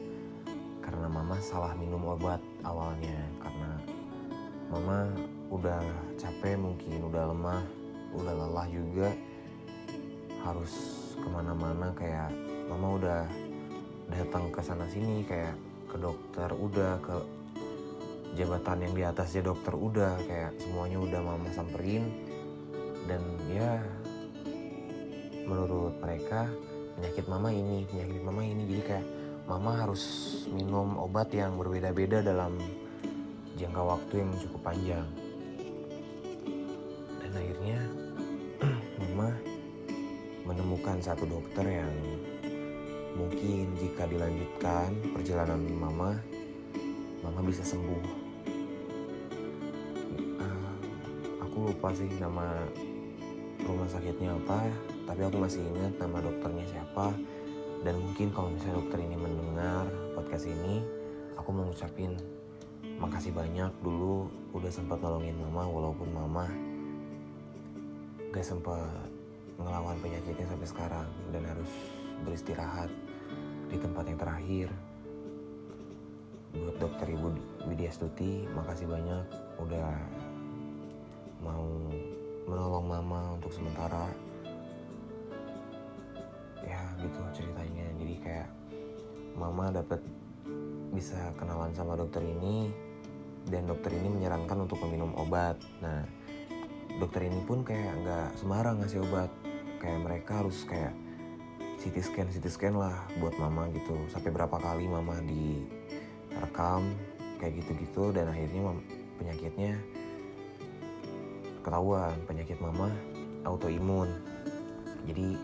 karena 0.93 1.09
mama 1.09 1.33
salah 1.41 1.73
minum 1.73 2.05
obat 2.05 2.37
awalnya 2.61 3.17
karena 3.41 3.71
mama 4.69 5.09
udah 5.49 5.81
capek 6.21 6.53
mungkin 6.53 7.09
udah 7.09 7.33
lemah 7.33 7.65
udah 8.13 8.33
lelah 8.37 8.67
juga. 8.69 9.09
Harus 10.45 10.69
ke 11.17 11.25
mana-mana 11.33 11.89
kayak 11.97 12.29
mama 12.69 13.01
udah 13.01 13.21
datang 14.13 14.53
ke 14.53 14.61
sana 14.61 14.85
sini 14.85 15.25
kayak 15.25 15.57
ke 15.89 15.97
dokter 15.97 16.53
udah 16.53 17.01
ke 17.01 17.15
jabatan 18.37 18.85
yang 18.85 18.93
di 18.93 19.01
atasnya 19.01 19.49
dokter 19.49 19.73
udah 19.73 20.13
kayak 20.29 20.53
semuanya 20.61 21.01
udah 21.01 21.21
mama 21.25 21.49
samperin. 21.57 22.05
Dan 23.09 23.25
ya 23.49 23.81
menurut 25.49 25.97
mereka 25.97 26.45
penyakit 27.01 27.25
mama 27.25 27.49
ini 27.49 27.81
penyakit 27.89 28.21
mama 28.21 28.45
ini 28.45 28.61
jadi 28.69 28.83
kayak 28.85 29.05
mama 29.43 29.75
harus 29.75 30.03
minum 30.47 30.95
obat 30.95 31.27
yang 31.35 31.59
berbeda-beda 31.59 32.23
dalam 32.23 32.55
jangka 33.59 33.81
waktu 33.83 34.13
yang 34.23 34.31
cukup 34.39 34.61
panjang. 34.71 35.07
Dan 37.19 37.31
akhirnya 37.35 37.79
mama 39.03 39.29
menemukan 40.47 41.03
satu 41.03 41.27
dokter 41.27 41.83
yang 41.83 41.93
mungkin 43.19 43.75
jika 43.77 44.07
dilanjutkan 44.07 44.89
perjalanan 45.11 45.61
mama 45.75 46.15
mama 47.19 47.39
bisa 47.43 47.67
sembuh. 47.67 48.03
Uh, 50.39 50.71
aku 51.43 51.71
lupa 51.71 51.91
sih 51.91 52.09
nama 52.15 52.63
rumah 53.63 53.87
sakitnya 53.91 54.35
apa 54.35 54.71
tapi 55.07 55.21
aku 55.23 55.35
masih 55.39 55.63
ingat 55.63 55.95
nama 55.99 56.19
dokternya 56.19 56.65
siapa 56.67 57.15
dan 57.83 57.99
mungkin 57.99 58.31
kalau 58.31 58.47
misalnya 58.47 58.79
dokter 58.79 58.99
ini 59.03 59.15
mendengar 59.19 59.85
podcast 60.15 60.47
ini 60.47 60.79
aku 61.35 61.51
mau 61.51 61.67
makasih 63.03 63.35
banyak 63.35 63.71
dulu 63.83 64.31
udah 64.55 64.71
sempat 64.71 65.03
nolongin 65.03 65.35
mama 65.35 65.67
walaupun 65.67 66.07
mama 66.15 66.47
gak 68.31 68.47
sempat 68.47 69.11
ngelawan 69.59 69.99
penyakitnya 69.99 70.47
sampai 70.47 70.67
sekarang 70.67 71.07
dan 71.29 71.43
harus 71.45 71.71
beristirahat 72.23 72.89
di 73.69 73.77
tempat 73.77 74.03
yang 74.09 74.19
terakhir. 74.19 74.67
Buat 76.53 76.77
dokter 76.77 77.07
ibu 77.13 77.33
Widya 77.65 77.89
Stuti 77.89 78.45
makasih 78.53 78.85
banyak 78.85 79.25
udah 79.57 79.93
mau 81.41 81.65
menolong 82.45 82.85
mama 82.85 83.21
untuk 83.37 83.49
sementara 83.53 84.09
ceritanya. 87.33 87.85
Jadi 87.97 88.15
kayak 88.21 88.49
mama 89.33 89.73
dapat 89.73 89.99
bisa 90.93 91.17
kenalan 91.41 91.73
sama 91.73 91.97
dokter 91.97 92.21
ini 92.21 92.69
dan 93.49 93.65
dokter 93.65 93.91
ini 93.97 94.07
menyarankan 94.07 94.69
untuk 94.69 94.79
meminum 94.85 95.11
obat. 95.17 95.57
Nah 95.81 96.05
dokter 97.01 97.25
ini 97.25 97.41
pun 97.43 97.65
kayak 97.65 97.91
nggak 98.05 98.29
sembarang 98.37 98.79
ngasih 98.85 99.01
obat. 99.03 99.33
Kayak 99.81 99.99
mereka 100.05 100.45
harus 100.45 100.63
kayak 100.63 100.95
CT 101.81 101.97
scan 101.99 102.27
CT 102.31 102.45
scan 102.47 102.75
lah 102.77 102.95
buat 103.19 103.35
mama 103.41 103.67
gitu. 103.73 103.97
Sampai 104.07 104.31
berapa 104.31 104.55
kali 104.55 104.87
mama 104.87 105.19
direkam 105.25 106.95
kayak 107.41 107.59
gitu-gitu 107.59 108.15
dan 108.15 108.31
akhirnya 108.31 108.71
penyakitnya 109.19 109.75
ketahuan. 111.65 112.15
Penyakit 112.29 112.61
mama 112.63 112.87
autoimun. 113.43 114.07
Jadi 115.03 115.35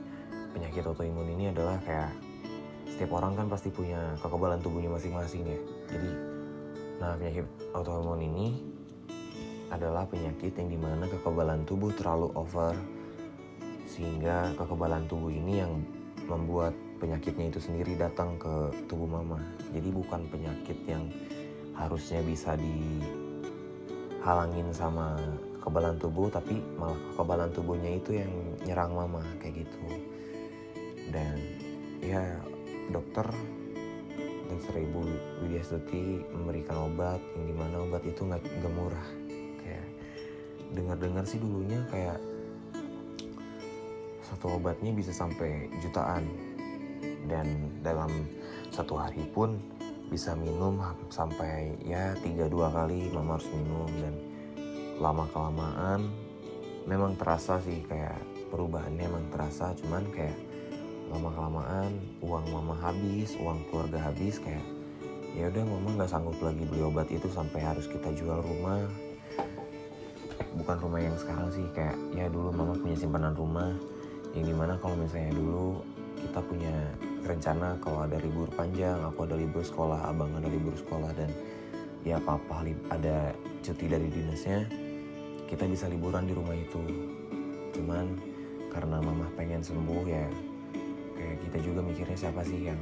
penyakit 0.60 0.84
autoimun 0.92 1.40
ini 1.40 1.56
adalah 1.56 1.80
kayak 1.88 2.12
setiap 2.92 3.16
orang 3.16 3.32
kan 3.32 3.48
pasti 3.48 3.72
punya 3.72 4.12
kekebalan 4.20 4.60
tubuhnya 4.60 4.92
masing-masing 4.92 5.48
ya. 5.48 5.56
Jadi, 5.88 6.12
nah 7.00 7.16
penyakit 7.16 7.48
autoimun 7.72 8.20
ini 8.20 8.60
adalah 9.72 10.04
penyakit 10.04 10.52
yang 10.60 10.68
di 10.68 10.76
mana 10.76 11.08
kekebalan 11.08 11.64
tubuh 11.64 11.96
terlalu 11.96 12.28
over 12.36 12.76
sehingga 13.88 14.52
kekebalan 14.60 15.08
tubuh 15.08 15.32
ini 15.32 15.64
yang 15.64 15.80
membuat 16.28 16.76
penyakitnya 17.00 17.56
itu 17.56 17.64
sendiri 17.64 17.96
datang 17.96 18.36
ke 18.36 18.76
tubuh 18.92 19.08
mama. 19.08 19.40
Jadi 19.72 19.96
bukan 19.96 20.28
penyakit 20.28 20.76
yang 20.84 21.08
harusnya 21.72 22.20
bisa 22.20 22.60
dihalangin 24.20 24.68
sama 24.76 25.16
kekebalan 25.64 25.96
tubuh 25.96 26.28
tapi 26.28 26.60
malah 26.76 27.00
kekebalan 27.16 27.48
tubuhnya 27.56 27.96
itu 27.96 28.20
yang 28.20 28.28
nyerang 28.68 28.92
mama 28.92 29.24
kayak 29.40 29.64
gitu 29.64 29.80
dan 31.10 31.38
ya 32.00 32.38
dokter 32.90 33.26
dokter 34.50 34.82
ibu 34.82 35.06
Widya 35.46 35.62
Stuti 35.62 36.26
memberikan 36.34 36.90
obat 36.90 37.22
yang 37.38 37.46
di 37.46 37.56
mana 37.56 37.86
obat 37.86 38.02
itu 38.02 38.26
nggak 38.26 38.42
nggak 38.42 38.74
murah. 38.74 39.10
Kayak 39.62 39.88
dengar-dengar 40.74 41.24
sih 41.30 41.38
dulunya 41.38 41.80
kayak 41.94 42.18
satu 44.26 44.58
obatnya 44.58 44.90
bisa 44.94 45.14
sampai 45.14 45.70
jutaan. 45.86 46.26
Dan 47.30 47.78
dalam 47.86 48.10
satu 48.74 48.98
hari 48.98 49.22
pun 49.30 49.62
bisa 50.10 50.34
minum 50.34 50.82
sampai 51.14 51.78
ya 51.86 52.18
tiga 52.26 52.50
dua 52.50 52.74
kali 52.74 53.14
mama 53.14 53.38
harus 53.38 53.50
minum. 53.54 53.90
Dan 54.02 54.16
lama 54.98 55.30
kelamaan 55.30 56.10
memang 56.90 57.14
terasa 57.22 57.62
sih 57.62 57.86
kayak 57.86 58.18
perubahannya 58.50 59.06
emang 59.06 59.30
terasa. 59.30 59.78
Cuman 59.78 60.10
kayak 60.10 60.49
lama 61.10 61.30
kelamaan 61.34 61.92
uang 62.22 62.46
mama 62.54 62.78
habis 62.78 63.34
uang 63.42 63.66
keluarga 63.74 63.98
habis 63.98 64.38
kayak 64.38 64.62
ya 65.34 65.50
udah 65.50 65.66
mama 65.66 65.90
nggak 65.98 66.10
sanggup 66.10 66.38
lagi 66.42 66.62
beli 66.70 66.86
obat 66.86 67.10
itu 67.10 67.26
sampai 67.30 67.62
harus 67.62 67.90
kita 67.90 68.14
jual 68.14 68.42
rumah. 68.46 68.86
Bukan 70.58 70.78
rumah 70.82 71.02
yang 71.02 71.18
sekarang 71.18 71.50
sih 71.54 71.66
kayak 71.74 71.98
ya 72.14 72.30
dulu 72.30 72.54
mama 72.54 72.74
punya 72.78 72.98
simpanan 72.98 73.34
rumah. 73.34 73.74
Yang 74.38 74.54
di 74.54 74.56
mana 74.58 74.74
kalau 74.78 74.96
misalnya 74.98 75.34
dulu 75.34 75.82
kita 76.20 76.40
punya 76.46 76.76
rencana 77.26 77.78
kalau 77.82 78.06
ada 78.06 78.18
libur 78.22 78.48
panjang 78.54 79.00
aku 79.02 79.26
ada 79.26 79.36
libur 79.38 79.64
sekolah 79.64 80.10
abang 80.10 80.30
ada 80.36 80.48
libur 80.52 80.76
sekolah 80.76 81.12
dan 81.16 81.30
ya 82.04 82.20
papa 82.20 82.64
ada 82.92 83.34
cuti 83.60 83.86
dari 83.88 84.08
dinasnya 84.08 84.68
kita 85.50 85.66
bisa 85.66 85.90
liburan 85.90 86.30
di 86.30 86.34
rumah 86.38 86.54
itu. 86.54 86.82
Cuman 87.74 88.14
karena 88.70 89.02
mama 89.02 89.26
pengen 89.34 89.66
sembuh 89.66 90.06
ya 90.06 90.26
kayak 91.20 91.38
kita 91.44 91.58
juga 91.68 91.80
mikirnya 91.84 92.16
siapa 92.16 92.42
sih 92.48 92.72
yang 92.72 92.80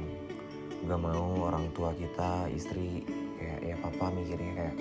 gak 0.86 1.00
mau 1.02 1.50
orang 1.50 1.66
tua 1.74 1.90
kita 1.98 2.46
istri 2.54 3.02
kayak 3.42 3.60
ya 3.66 3.76
papa 3.82 4.14
mikirnya 4.14 4.52
kayak 4.54 4.76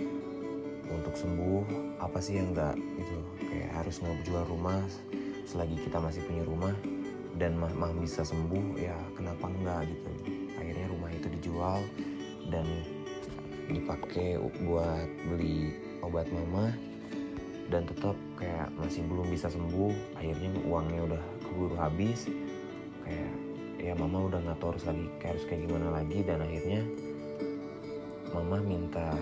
untuk 0.87 1.17
sembuh 1.17 1.65
apa 1.99 2.21
sih 2.21 2.37
yang 2.37 2.53
gak 2.53 2.77
itu 2.77 3.17
kayak 3.49 3.69
harus 3.81 3.97
ngejual 4.05 4.45
rumah 4.45 4.85
selagi 5.49 5.75
kita 5.81 5.97
masih 5.97 6.21
punya 6.27 6.43
rumah 6.45 6.75
dan 7.37 7.55
mah, 7.55 7.71
mah 7.77 7.93
bisa 7.97 8.25
sembuh 8.25 8.75
ya 8.81 8.97
kenapa 9.13 9.47
enggak 9.47 9.87
gitu. 9.87 10.09
Akhirnya 10.57 10.85
rumah 10.89 11.09
itu 11.13 11.27
dijual 11.39 11.79
dan 12.49 12.65
dipakai 13.69 14.41
buat 14.65 15.07
beli 15.29 15.77
obat 16.01 16.25
mama 16.33 16.73
dan 17.69 17.85
tetap 17.85 18.17
kayak 18.41 18.73
masih 18.75 19.05
belum 19.05 19.29
bisa 19.29 19.47
sembuh. 19.53 20.17
Akhirnya 20.17 20.49
uangnya 20.65 21.01
udah 21.13 21.23
keburu 21.45 21.75
habis 21.77 22.25
kayak 23.05 23.33
ya 23.77 23.93
mama 23.93 24.25
udah 24.27 24.41
nggak 24.41 24.57
tahu 24.57 24.73
harus 24.73 24.85
lagi 24.89 25.05
harus 25.21 25.43
kayak 25.45 25.61
gimana 25.69 25.87
lagi 25.93 26.19
dan 26.25 26.41
akhirnya 26.41 26.81
mama 28.33 28.57
minta 28.61 29.13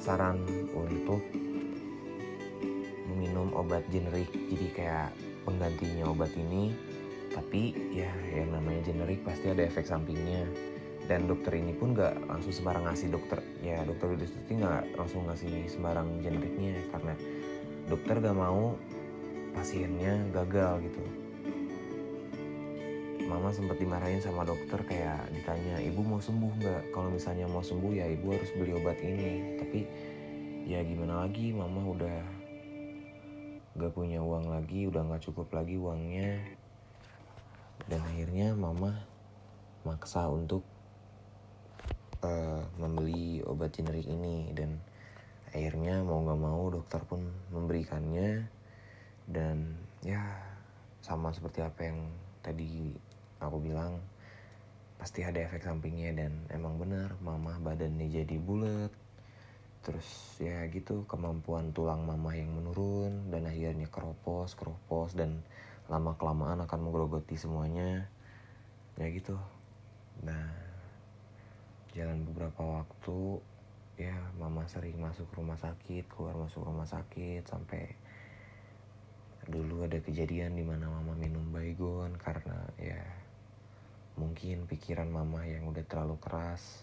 saran 0.00 0.42
untuk 0.74 1.22
minum 3.14 3.48
obat 3.54 3.86
generik. 3.88 4.28
Jadi 4.28 4.66
kayak 4.74 5.14
penggantinya 5.48 6.10
obat 6.10 6.32
ini 6.36 6.74
tapi 7.32 7.74
ya 7.90 8.10
yang 8.30 8.54
namanya 8.54 8.84
generik 8.84 9.22
pasti 9.24 9.48
ada 9.52 9.64
efek 9.64 9.86
sampingnya. 9.86 10.44
Dan 11.04 11.28
dokter 11.28 11.60
ini 11.60 11.76
pun 11.76 11.92
nggak 11.92 12.32
langsung 12.32 12.48
sembarang 12.48 12.88
ngasih 12.88 13.12
dokter 13.12 13.36
ya 13.60 13.84
dokter 13.84 14.08
Widya 14.08 14.24
nggak 14.32 14.96
langsung 14.96 15.28
ngasih 15.28 15.68
sembarang 15.68 16.24
generiknya 16.24 16.80
karena 16.88 17.12
dokter 17.92 18.24
gak 18.24 18.32
mau 18.32 18.72
pasiennya 19.52 20.32
gagal 20.32 20.80
gitu 20.88 21.23
mama 23.34 23.50
sempat 23.50 23.82
dimarahin 23.82 24.22
sama 24.22 24.46
dokter 24.46 24.78
kayak 24.86 25.26
ditanya 25.34 25.82
ibu 25.82 26.06
mau 26.06 26.22
sembuh 26.22 26.54
nggak? 26.54 26.82
Kalau 26.94 27.10
misalnya 27.10 27.50
mau 27.50 27.66
sembuh 27.66 27.90
ya 27.90 28.06
ibu 28.06 28.30
harus 28.30 28.46
beli 28.54 28.78
obat 28.78 28.94
ini. 29.02 29.58
Tapi 29.58 29.80
ya 30.70 30.78
gimana 30.86 31.26
lagi 31.26 31.50
mama 31.50 31.82
udah 31.82 32.20
gak 33.74 33.90
punya 33.90 34.22
uang 34.22 34.54
lagi 34.54 34.86
udah 34.86 35.02
nggak 35.02 35.26
cukup 35.26 35.50
lagi 35.50 35.74
uangnya. 35.74 36.46
Dan 37.90 38.06
akhirnya 38.06 38.54
mama 38.54 39.02
maksa 39.82 40.30
untuk 40.30 40.62
uh, 42.22 42.62
membeli 42.78 43.42
obat 43.50 43.74
generik 43.74 44.06
ini. 44.06 44.54
Dan 44.54 44.78
akhirnya 45.50 46.06
mau 46.06 46.22
nggak 46.22 46.38
mau 46.38 46.70
dokter 46.70 47.02
pun 47.02 47.26
memberikannya. 47.50 48.46
Dan 49.26 49.74
ya 50.06 50.22
sama 51.02 51.34
seperti 51.34 51.66
apa 51.66 51.82
yang 51.82 51.98
tadi 52.46 52.94
aku 53.40 53.58
bilang 53.62 54.02
pasti 55.00 55.26
ada 55.26 55.42
efek 55.42 55.62
sampingnya 55.64 56.14
dan 56.16 56.32
emang 56.50 56.78
bener 56.78 57.14
mama 57.22 57.56
badannya 57.62 58.10
jadi 58.10 58.36
bulat. 58.38 58.92
Terus 59.84 60.40
ya 60.40 60.64
gitu 60.72 61.04
kemampuan 61.04 61.72
tulang 61.76 62.04
mama 62.08 62.32
yang 62.32 62.52
menurun 62.52 63.28
dan 63.28 63.44
akhirnya 63.44 63.88
keropos 63.92 64.56
keropos 64.56 65.12
dan 65.12 65.44
lama 65.86 66.16
kelamaan 66.16 66.64
akan 66.64 66.80
menggerogoti 66.88 67.36
semuanya. 67.36 68.08
Ya 68.96 69.06
gitu. 69.12 69.36
Nah 70.24 70.64
jalan 71.94 72.26
beberapa 72.26 72.82
waktu 72.82 73.38
ya 73.94 74.18
mama 74.34 74.66
sering 74.66 74.98
masuk 74.98 75.30
rumah 75.38 75.54
sakit 75.54 76.10
keluar 76.10 76.34
masuk 76.34 76.66
rumah 76.66 76.82
sakit 76.82 77.46
sampai 77.46 77.94
dulu 79.46 79.86
ada 79.86 80.02
kejadian 80.02 80.58
di 80.58 80.66
mana 80.66 80.90
mama 80.90 81.14
minum 81.14 81.46
baygon 81.54 82.18
karena 82.18 82.43
mungkin 84.34 84.66
pikiran 84.66 85.06
mama 85.14 85.46
yang 85.46 85.70
udah 85.70 85.86
terlalu 85.86 86.18
keras 86.18 86.82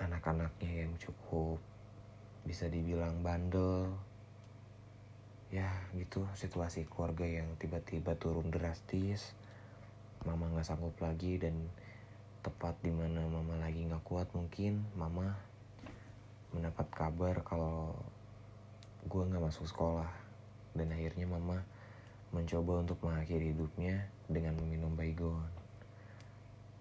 anak-anaknya 0.00 0.88
yang 0.88 0.96
cukup 0.96 1.60
bisa 2.48 2.72
dibilang 2.72 3.20
bandel. 3.20 3.92
Ya 5.52 5.68
gitu 5.92 6.24
situasi 6.32 6.88
keluarga 6.88 7.28
yang 7.28 7.52
tiba-tiba 7.60 8.16
turun 8.16 8.48
drastis. 8.48 9.36
Mama 10.24 10.48
nggak 10.56 10.72
sanggup 10.72 10.96
lagi 11.04 11.36
dan 11.36 11.68
tepat 12.40 12.72
di 12.80 12.96
mana 12.96 13.20
mama 13.28 13.60
lagi 13.60 13.84
nggak 13.84 14.08
kuat 14.08 14.32
mungkin 14.32 14.88
mama 14.96 15.36
mendapat 16.56 16.88
kabar 16.96 17.44
kalau 17.44 17.92
gue 19.04 19.20
nggak 19.20 19.44
masuk 19.52 19.68
sekolah. 19.68 20.08
Dan 20.72 20.96
akhirnya 20.96 21.28
mama 21.28 21.60
mencoba 22.32 22.80
untuk 22.80 22.96
mengakhiri 23.04 23.52
hidupnya 23.52 24.15
dengan 24.26 24.58
meminum 24.58 24.92
baygon. 24.94 25.46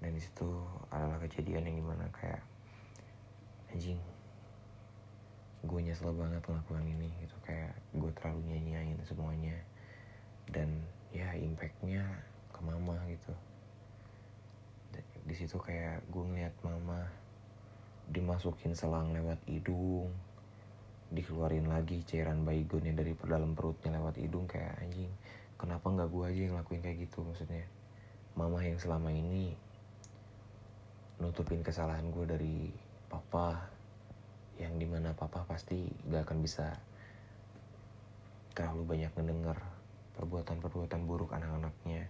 Dan 0.02 0.14
di 0.14 0.22
situ 0.22 0.50
adalah 0.94 1.18
kejadian 1.24 1.66
yang 1.66 1.78
di 1.82 1.86
mana 1.86 2.06
kayak 2.14 2.44
anjing 3.74 3.98
gue 5.66 5.80
nyesel 5.82 6.14
banget 6.14 6.46
ngelakuin 6.46 6.86
ini 6.86 7.10
gitu. 7.26 7.36
Kayak 7.42 7.74
gue 7.96 8.12
terlalu 8.18 8.42
nyanyain 8.54 8.98
semuanya. 9.06 9.58
Dan 10.46 10.70
ya 11.10 11.34
impactnya 11.34 12.06
ke 12.54 12.60
mama 12.62 12.98
gitu. 13.10 13.34
Di 15.26 15.34
situ 15.34 15.58
kayak 15.58 16.06
gue 16.14 16.24
ngeliat 16.24 16.54
mama 16.62 17.10
dimasukin 18.06 18.78
selang 18.78 19.10
lewat 19.10 19.42
hidung 19.50 20.14
dikeluarin 21.10 21.70
lagi 21.70 22.02
cairan 22.06 22.46
baygonnya 22.46 22.94
dari 22.94 23.14
dalam 23.26 23.54
perutnya 23.54 23.98
lewat 23.98 24.18
hidung 24.22 24.50
kayak 24.50 24.74
anjing 24.82 25.10
kenapa 25.56 25.88
nggak 25.88 26.10
gue 26.12 26.24
aja 26.28 26.42
yang 26.48 26.54
ngelakuin 26.60 26.84
kayak 26.84 26.98
gitu? 27.10 27.24
Maksudnya 27.24 27.66
mama 28.36 28.60
yang 28.60 28.80
selama 28.80 29.10
ini 29.12 29.56
nutupin 31.24 31.64
kesalahan 31.64 32.12
gue 32.12 32.26
dari 32.28 32.58
papa 33.08 33.72
yang 34.60 34.76
di 34.76 34.88
mana 34.88 35.16
papa 35.16 35.44
pasti 35.48 35.88
gak 36.08 36.28
akan 36.28 36.40
bisa 36.44 36.76
terlalu 38.56 38.96
banyak 38.96 39.12
mendengar 39.20 39.60
perbuatan-perbuatan 40.16 41.02
buruk 41.04 41.36
anak-anaknya. 41.36 42.08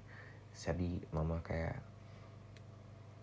Jadi 0.54 1.02
mama 1.10 1.42
kayak 1.42 1.78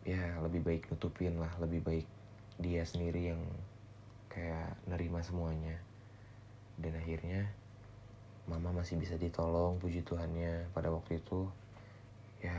ya 0.03 0.43
lebih 0.43 0.67
baik 0.67 0.91
nutupin 0.91 1.39
lah 1.39 1.55
lebih 1.63 1.87
baik 1.87 2.07
dia 2.59 2.83
sendiri 2.83 3.31
yang 3.35 3.43
kayak 4.27 4.75
nerima 4.91 5.23
semuanya. 5.23 5.79
Dan 6.79 6.99
akhirnya 6.99 7.47
mama 8.51 8.83
masih 8.83 8.99
bisa 8.99 9.15
ditolong 9.15 9.79
puji 9.79 10.03
Tuhannya. 10.03 10.71
Pada 10.75 10.91
waktu 10.91 11.23
itu 11.23 11.47
ya 12.43 12.57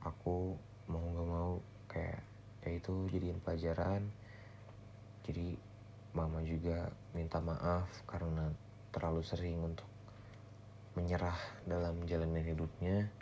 aku 0.00 0.56
mau 0.88 1.02
gak 1.02 1.28
mau 1.28 1.52
kayak 1.90 2.20
kayak 2.64 2.76
itu 2.80 2.94
jadiin 3.12 3.40
pelajaran. 3.44 4.02
Jadi 5.26 5.58
mama 6.16 6.40
juga 6.40 6.88
minta 7.12 7.42
maaf 7.42 7.90
karena 8.08 8.48
terlalu 8.94 9.20
sering 9.20 9.60
untuk 9.60 9.88
menyerah 10.96 11.36
dalam 11.68 12.00
jalanan 12.08 12.40
hidupnya. 12.40 13.12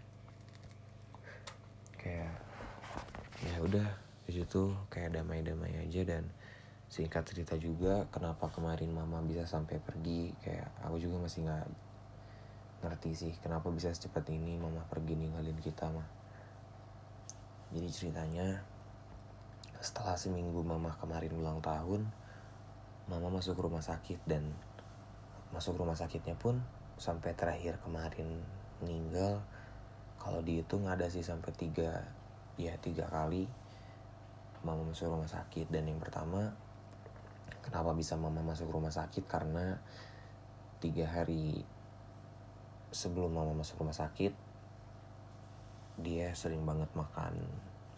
Kayak 1.99 2.37
ya 3.43 3.57
udah 3.61 3.89
di 4.25 4.41
situ 4.41 4.73
kayak 4.89 5.21
damai-damai 5.21 5.85
aja 5.85 6.01
dan 6.07 6.25
singkat 6.89 7.27
cerita 7.27 7.59
juga 7.59 8.07
kenapa 8.09 8.49
kemarin 8.55 8.95
mama 8.95 9.19
bisa 9.27 9.45
sampai 9.45 9.83
pergi 9.83 10.31
kayak 10.41 10.69
aku 10.87 10.97
juga 11.03 11.27
masih 11.27 11.43
nggak 11.45 11.67
ngerti 12.85 13.11
sih 13.17 13.33
kenapa 13.41 13.73
bisa 13.73 13.89
secepat 13.89 14.29
ini 14.29 14.61
mama 14.61 14.85
pergi 14.85 15.17
ninggalin 15.17 15.57
kita 15.57 15.89
mah 15.89 16.07
jadi 17.73 17.89
ceritanya 17.89 18.61
setelah 19.81 20.15
seminggu 20.21 20.61
mama 20.61 20.93
kemarin 21.01 21.33
ulang 21.33 21.65
tahun 21.65 22.05
mama 23.09 23.29
masuk 23.41 23.61
rumah 23.61 23.85
sakit 23.85 24.21
dan 24.29 24.53
masuk 25.53 25.77
rumah 25.77 25.95
sakitnya 25.95 26.35
pun 26.35 26.59
sampai 26.97 27.35
terakhir 27.37 27.79
kemarin 27.83 28.43
meninggal. 28.83 29.43
Kalau 30.17 30.41
dihitung 30.41 30.89
ada 30.89 31.05
sih 31.07 31.21
sampai 31.21 31.53
tiga 31.53 32.01
ya 32.57 32.73
tiga 32.81 33.05
kali 33.11 33.45
mama 34.65 34.89
masuk 34.89 35.13
rumah 35.13 35.29
sakit. 35.29 35.69
Dan 35.69 35.91
yang 35.91 36.01
pertama 36.01 36.57
kenapa 37.61 37.93
bisa 37.93 38.17
mama 38.17 38.41
masuk 38.41 38.73
rumah 38.73 38.91
sakit? 38.91 39.29
Karena 39.29 39.77
tiga 40.81 41.07
hari 41.13 41.61
sebelum 42.95 43.35
mama 43.35 43.51
masuk 43.59 43.83
rumah 43.83 43.91
sakit 43.91 44.31
dia 45.99 46.31
sering 46.39 46.63
banget 46.63 46.87
makan 46.95 47.35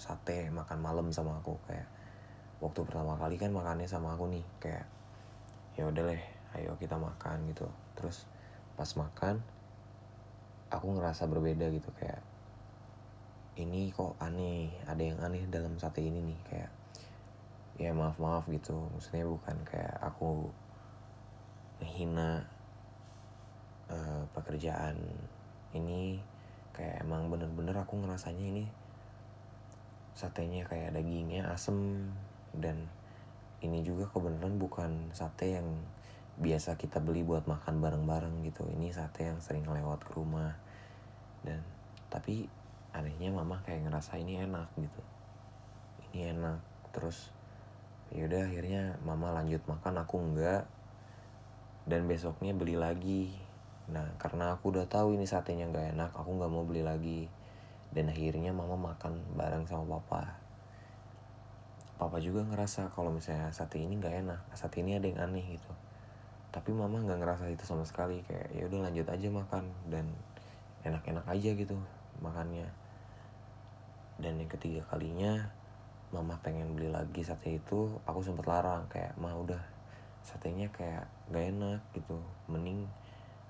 sate 0.00 0.48
makan 0.48 0.80
malam 0.80 1.12
sama 1.12 1.36
aku. 1.40 1.60
Kayak 1.68 1.88
waktu 2.64 2.80
pertama 2.88 3.20
kali 3.20 3.36
kan 3.36 3.52
makannya 3.52 3.84
sama 3.84 4.16
aku 4.16 4.32
nih 4.32 4.44
kayak 4.60 4.88
ya 5.76 5.84
udah 5.84 6.02
deh 6.08 6.22
ayo 6.56 6.72
kita 6.80 6.96
makan 6.96 7.44
gitu. 7.52 7.68
Terus 7.92 8.24
pas 8.76 8.88
makan 8.96 9.40
aku 10.72 10.86
ngerasa 10.96 11.28
berbeda 11.28 11.68
gitu 11.72 11.92
kayak 12.00 12.24
ini 13.56 13.88
kok 13.92 14.16
aneh 14.20 14.68
ada 14.84 15.00
yang 15.00 15.16
aneh 15.20 15.44
dalam 15.48 15.80
sate 15.80 16.04
ini 16.04 16.20
nih 16.20 16.40
kayak 16.48 16.72
ya 17.76 17.92
maaf 17.92 18.16
maaf 18.16 18.48
gitu. 18.48 18.88
Maksudnya 18.96 19.28
bukan 19.28 19.56
kayak 19.68 19.96
aku 20.00 20.48
menghina 21.80 22.55
uh, 23.90 24.22
pekerjaan 24.34 24.96
ini 25.74 26.18
kayak 26.76 27.04
emang 27.04 27.32
bener-bener 27.32 27.76
aku 27.76 27.96
ngerasanya 28.00 28.44
ini 28.44 28.64
satenya 30.16 30.64
kayak 30.64 30.96
dagingnya 30.96 31.44
asem 31.52 32.08
dan 32.56 32.88
ini 33.60 33.84
juga 33.84 34.08
kebenaran 34.08 34.56
bukan 34.56 35.12
sate 35.12 35.56
yang 35.56 35.68
biasa 36.36 36.76
kita 36.76 37.00
beli 37.00 37.24
buat 37.24 37.48
makan 37.48 37.80
bareng-bareng 37.80 38.44
gitu. 38.44 38.68
Ini 38.68 38.92
sate 38.92 39.28
yang 39.28 39.40
sering 39.40 39.64
lewat 39.64 40.04
ke 40.04 40.12
rumah 40.12 40.52
dan 41.44 41.64
tapi 42.12 42.48
anehnya 42.92 43.32
mama 43.32 43.60
kayak 43.64 43.88
ngerasa 43.88 44.20
ini 44.20 44.44
enak 44.44 44.68
gitu. 44.76 45.02
Ini 46.12 46.36
enak 46.36 46.60
terus 46.92 47.32
yaudah 48.12 48.48
akhirnya 48.48 49.00
mama 49.04 49.32
lanjut 49.32 49.64
makan 49.64 50.00
aku 50.00 50.16
enggak. 50.20 50.64
Dan 51.86 52.10
besoknya 52.10 52.50
beli 52.50 52.74
lagi 52.74 53.45
nah 53.86 54.02
karena 54.18 54.58
aku 54.58 54.74
udah 54.74 54.90
tahu 54.90 55.14
ini 55.14 55.30
satenya 55.30 55.70
nggak 55.70 55.94
enak 55.94 56.10
aku 56.14 56.30
nggak 56.34 56.50
mau 56.50 56.66
beli 56.66 56.82
lagi. 56.82 57.30
Dan 57.94 58.12
akhirnya 58.12 58.50
mama 58.50 58.74
makan 58.74 59.22
bareng 59.38 59.64
sama 59.64 59.96
papa. 60.02 60.36
Papa 61.96 62.20
juga 62.20 62.44
ngerasa 62.44 62.92
kalau 62.92 63.08
misalnya 63.08 63.48
sate 63.56 63.80
ini 63.80 63.96
nggak 63.96 64.26
enak 64.26 64.40
sate 64.52 64.84
ini 64.84 65.00
ada 65.00 65.06
yang 65.08 65.22
aneh 65.22 65.56
gitu. 65.56 65.72
Tapi 66.52 66.74
mama 66.76 67.00
nggak 67.00 67.24
ngerasa 67.24 67.48
itu 67.48 67.64
sama 67.64 67.88
sekali 67.88 68.20
kayak 68.26 68.52
ya 68.52 68.68
udah 68.68 68.90
lanjut 68.90 69.06
aja 69.08 69.28
makan 69.32 69.64
dan 69.88 70.04
enak-enak 70.84 71.24
aja 71.24 71.50
gitu 71.56 71.78
makannya. 72.20 72.68
Dan 74.20 74.36
yang 74.40 74.50
ketiga 74.50 74.84
kalinya 74.92 75.48
mama 76.12 76.36
pengen 76.44 76.76
beli 76.76 76.92
lagi 76.92 77.24
sate 77.24 77.58
itu 77.58 77.96
aku 78.04 78.20
sempet 78.20 78.44
larang 78.44 78.84
kayak 78.92 79.16
mah 79.16 79.34
udah 79.34 79.58
satenya 80.26 80.70
kayak 80.74 81.06
gak 81.30 81.54
enak 81.54 81.80
gitu 81.94 82.18
mending 82.50 82.86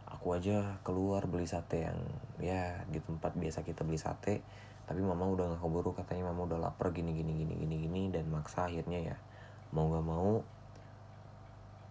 aku 0.07 0.39
aja 0.39 0.79
keluar 0.87 1.27
beli 1.27 1.47
sate 1.47 1.87
yang 1.87 1.99
ya 2.39 2.87
di 2.91 3.03
tempat 3.03 3.35
biasa 3.35 3.67
kita 3.67 3.83
beli 3.83 3.99
sate 3.99 4.43
tapi 4.87 5.03
mama 5.03 5.27
udah 5.27 5.51
nggak 5.51 5.63
keburu 5.63 5.91
katanya 5.99 6.31
mama 6.31 6.47
udah 6.47 6.59
lapar 6.63 6.95
gini 6.95 7.11
gini 7.11 7.43
gini 7.43 7.55
gini 7.59 7.77
gini 7.83 8.03
dan 8.15 8.31
maksa 8.31 8.71
akhirnya 8.71 9.15
ya 9.15 9.17
mau 9.75 9.91
gak 9.91 10.07
mau 10.07 10.41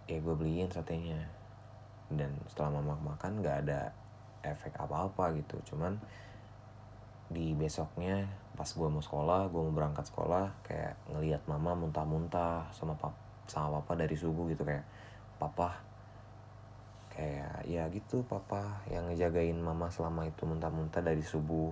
ya 0.05 0.21
gue 0.21 0.35
beliin 0.37 0.69
satenya. 0.69 1.17
Dan 2.05 2.37
setelah 2.45 2.77
mama 2.77 2.93
makan 3.01 3.41
nggak 3.41 3.65
ada 3.65 3.89
efek 4.45 4.77
apa-apa 4.77 5.33
gitu 5.41 5.57
cuman 5.73 5.97
di 7.33 7.57
besoknya 7.57 8.29
pas 8.53 8.69
gue 8.69 8.85
mau 8.85 9.01
sekolah 9.01 9.49
gue 9.49 9.57
mau 9.57 9.73
berangkat 9.73 10.05
sekolah 10.05 10.53
kayak 10.61 10.93
ngelihat 11.09 11.41
mama 11.49 11.73
muntah-muntah 11.73 12.69
sama 12.69 12.93
pap 12.93 13.17
sama 13.49 13.81
papa 13.81 14.05
dari 14.05 14.13
subuh 14.13 14.45
gitu 14.53 14.61
kayak 14.61 14.85
papa 15.41 15.81
kayak 17.15 17.63
ya 17.63 17.87
gitu 17.89 18.27
papa 18.27 18.83
yang 18.91 19.07
ngejagain 19.07 19.55
mama 19.55 19.87
selama 19.87 20.27
itu 20.27 20.43
muntah-muntah 20.43 20.99
dari 20.99 21.23
subuh. 21.23 21.71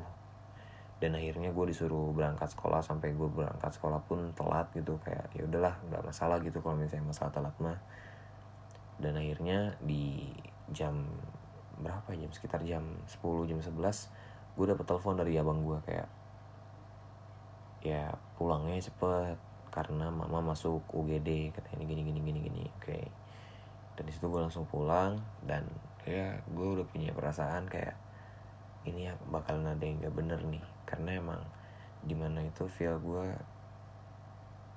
Dan 1.04 1.20
akhirnya 1.20 1.52
gue 1.52 1.66
disuruh 1.68 2.16
berangkat 2.16 2.56
sekolah 2.56 2.80
sampai 2.80 3.12
gue 3.12 3.28
berangkat 3.28 3.76
sekolah 3.76 4.00
pun 4.08 4.32
telat 4.32 4.72
gitu. 4.72 4.96
Kayak 5.04 5.28
ya 5.36 5.44
udahlah 5.44 5.76
nggak 5.91 6.04
masalah 6.08 6.39
gitu 6.39 6.64
kalau 6.64 6.80
misalnya 6.80 7.12
masalah 7.12 7.32
telat 7.36 7.56
mah. 7.60 7.80
Dan 9.04 9.20
akhirnya 9.20 9.76
di 9.84 10.32
jam 10.72 11.04
berapa 11.84 12.16
ya, 12.16 12.24
jam 12.24 12.32
sekitar 12.32 12.62
jam 12.64 12.84
10 13.10 13.50
jam 13.50 13.60
11 13.60 13.76
gue 14.54 14.66
dapet 14.70 14.86
telepon 14.86 15.18
dari 15.18 15.34
abang 15.41 15.66
gue 15.66 15.78
kayak 15.89 16.10
ya 17.84 18.14
pulangnya 18.38 18.80
cepet 18.80 19.36
karena 19.74 20.14
mama 20.14 20.54
masuk 20.54 20.86
UGD 20.94 21.52
katanya 21.52 21.84
gini 21.89 22.02
gini 22.06 22.20
gini 22.22 22.39
gini 22.46 22.64
oke. 22.78 23.22
Dan 23.94 24.04
di 24.06 24.12
situ 24.14 24.26
gue 24.30 24.41
langsung 24.41 24.66
pulang 24.66 25.22
dan 25.46 25.66
ya 26.04 26.36
gue 26.52 26.68
udah 26.80 26.86
punya 26.89 27.16
perasaan 27.16 27.70
kayak 27.70 27.96
ini 28.84 29.08
ya 29.08 29.16
bakal 29.32 29.64
ada 29.64 29.80
yang 29.80 30.00
gak 30.04 30.16
bener 30.16 30.39
nih. 30.44 30.64
Karena 30.84 31.20
emang 31.20 31.41
di 32.04 32.16
mana 32.16 32.44
itu 32.44 32.68
feel 32.68 33.00
gue 33.00 33.28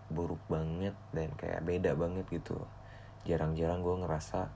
buruk 0.07 0.39
banget 0.47 0.95
dan 1.11 1.35
kayak 1.35 1.67
beda 1.67 1.99
banget 1.99 2.27
gitu. 2.31 2.57
Jarang-jarang 3.27 3.83
gue 3.83 3.95
ngerasa 4.07 4.47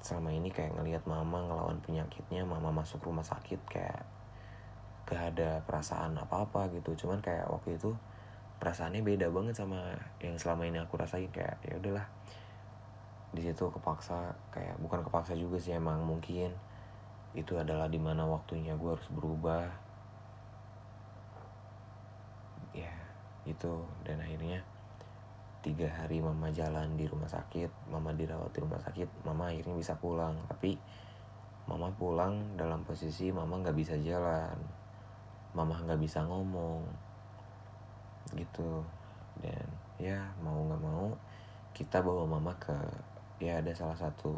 selama 0.00 0.32
ini 0.32 0.48
kayak 0.48 0.78
ngelihat 0.78 1.04
mama 1.04 1.42
ngelawan 1.44 1.82
penyakitnya 1.82 2.46
mama 2.46 2.70
masuk 2.70 3.02
rumah 3.04 3.26
sakit 3.26 3.60
kayak 3.68 4.06
gak 5.04 5.36
ada 5.36 5.60
perasaan 5.68 6.16
apa-apa 6.16 6.72
gitu. 6.72 6.96
Cuman 7.04 7.20
kayak 7.20 7.52
waktu 7.52 7.76
itu 7.76 7.92
perasaannya 8.58 9.04
beda 9.04 9.28
banget 9.30 9.54
sama 9.54 9.94
yang 10.18 10.34
selama 10.40 10.66
ini 10.66 10.82
aku 10.82 10.98
rasain 10.98 11.30
kayak 11.30 11.62
ya 11.62 11.78
udahlah 11.78 12.08
di 13.28 13.44
situ 13.44 13.68
kepaksa 13.68 14.32
kayak 14.48 14.80
bukan 14.80 15.04
kepaksa 15.04 15.36
juga 15.36 15.60
sih 15.60 15.76
emang 15.76 16.00
mungkin 16.00 16.48
itu 17.36 17.52
adalah 17.60 17.84
di 17.92 18.00
mana 18.00 18.24
waktunya 18.24 18.72
gue 18.72 18.90
harus 18.96 19.08
berubah. 19.12 19.68
Ya 22.72 22.92
itu 23.44 23.84
dan 24.04 24.24
akhirnya 24.24 24.64
tiga 25.60 25.90
hari 25.92 26.24
mama 26.24 26.48
jalan 26.48 26.96
di 26.96 27.04
rumah 27.04 27.28
sakit 27.28 27.68
mama 27.92 28.14
dirawat 28.16 28.54
di 28.54 28.60
rumah 28.64 28.80
sakit 28.80 29.08
mama 29.28 29.52
akhirnya 29.52 29.76
bisa 29.76 29.92
pulang. 30.00 30.34
Tapi 30.48 30.80
mama 31.68 31.92
pulang 31.92 32.56
dalam 32.56 32.80
posisi 32.88 33.28
mama 33.28 33.60
nggak 33.60 33.76
bisa 33.76 33.94
jalan 34.00 34.56
mama 35.52 35.76
nggak 35.84 36.00
bisa 36.00 36.24
ngomong 36.24 36.80
gitu. 38.32 38.80
Dan 39.44 39.68
ya 40.00 40.32
mau 40.40 40.64
nggak 40.64 40.80
mau 40.80 41.12
kita 41.76 42.00
bawa 42.00 42.24
mama 42.24 42.56
ke 42.56 42.74
ya 43.38 43.62
ada 43.62 43.70
salah 43.74 43.98
satu 43.98 44.34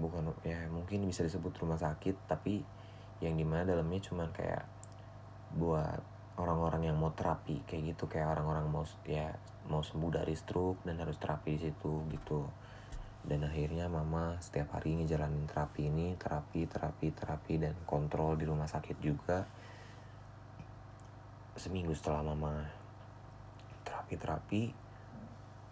bukan 0.00 0.32
ya 0.46 0.64
mungkin 0.72 1.04
bisa 1.04 1.26
disebut 1.26 1.52
rumah 1.60 1.76
sakit 1.76 2.16
tapi 2.24 2.64
yang 3.20 3.36
di 3.36 3.44
mana 3.44 3.68
dalamnya 3.68 4.00
cuman 4.00 4.32
kayak 4.32 4.64
buat 5.54 6.00
orang-orang 6.40 6.88
yang 6.88 6.96
mau 6.96 7.12
terapi 7.12 7.60
kayak 7.68 7.94
gitu. 7.94 8.08
Kayak 8.08 8.38
orang-orang 8.38 8.66
mau 8.72 8.84
ya 9.04 9.36
mau 9.68 9.84
sembuh 9.84 10.10
dari 10.10 10.32
stroke 10.32 10.82
dan 10.88 10.96
harus 10.98 11.20
terapi 11.20 11.60
di 11.60 11.68
situ 11.68 11.92
gitu. 12.08 12.48
Dan 13.20 13.44
akhirnya 13.44 13.84
mama 13.92 14.40
setiap 14.40 14.80
hari 14.80 14.96
ngejalanin 14.96 15.44
terapi 15.44 15.92
ini 15.92 16.16
terapi 16.16 16.64
terapi 16.64 17.12
terapi 17.12 17.54
dan 17.60 17.76
kontrol 17.84 18.40
di 18.40 18.48
rumah 18.48 18.64
sakit 18.64 18.96
juga. 19.04 19.44
Seminggu 21.60 21.92
setelah 21.92 22.24
mama 22.24 22.64
terapi 23.84 24.14
terapi 24.16 24.62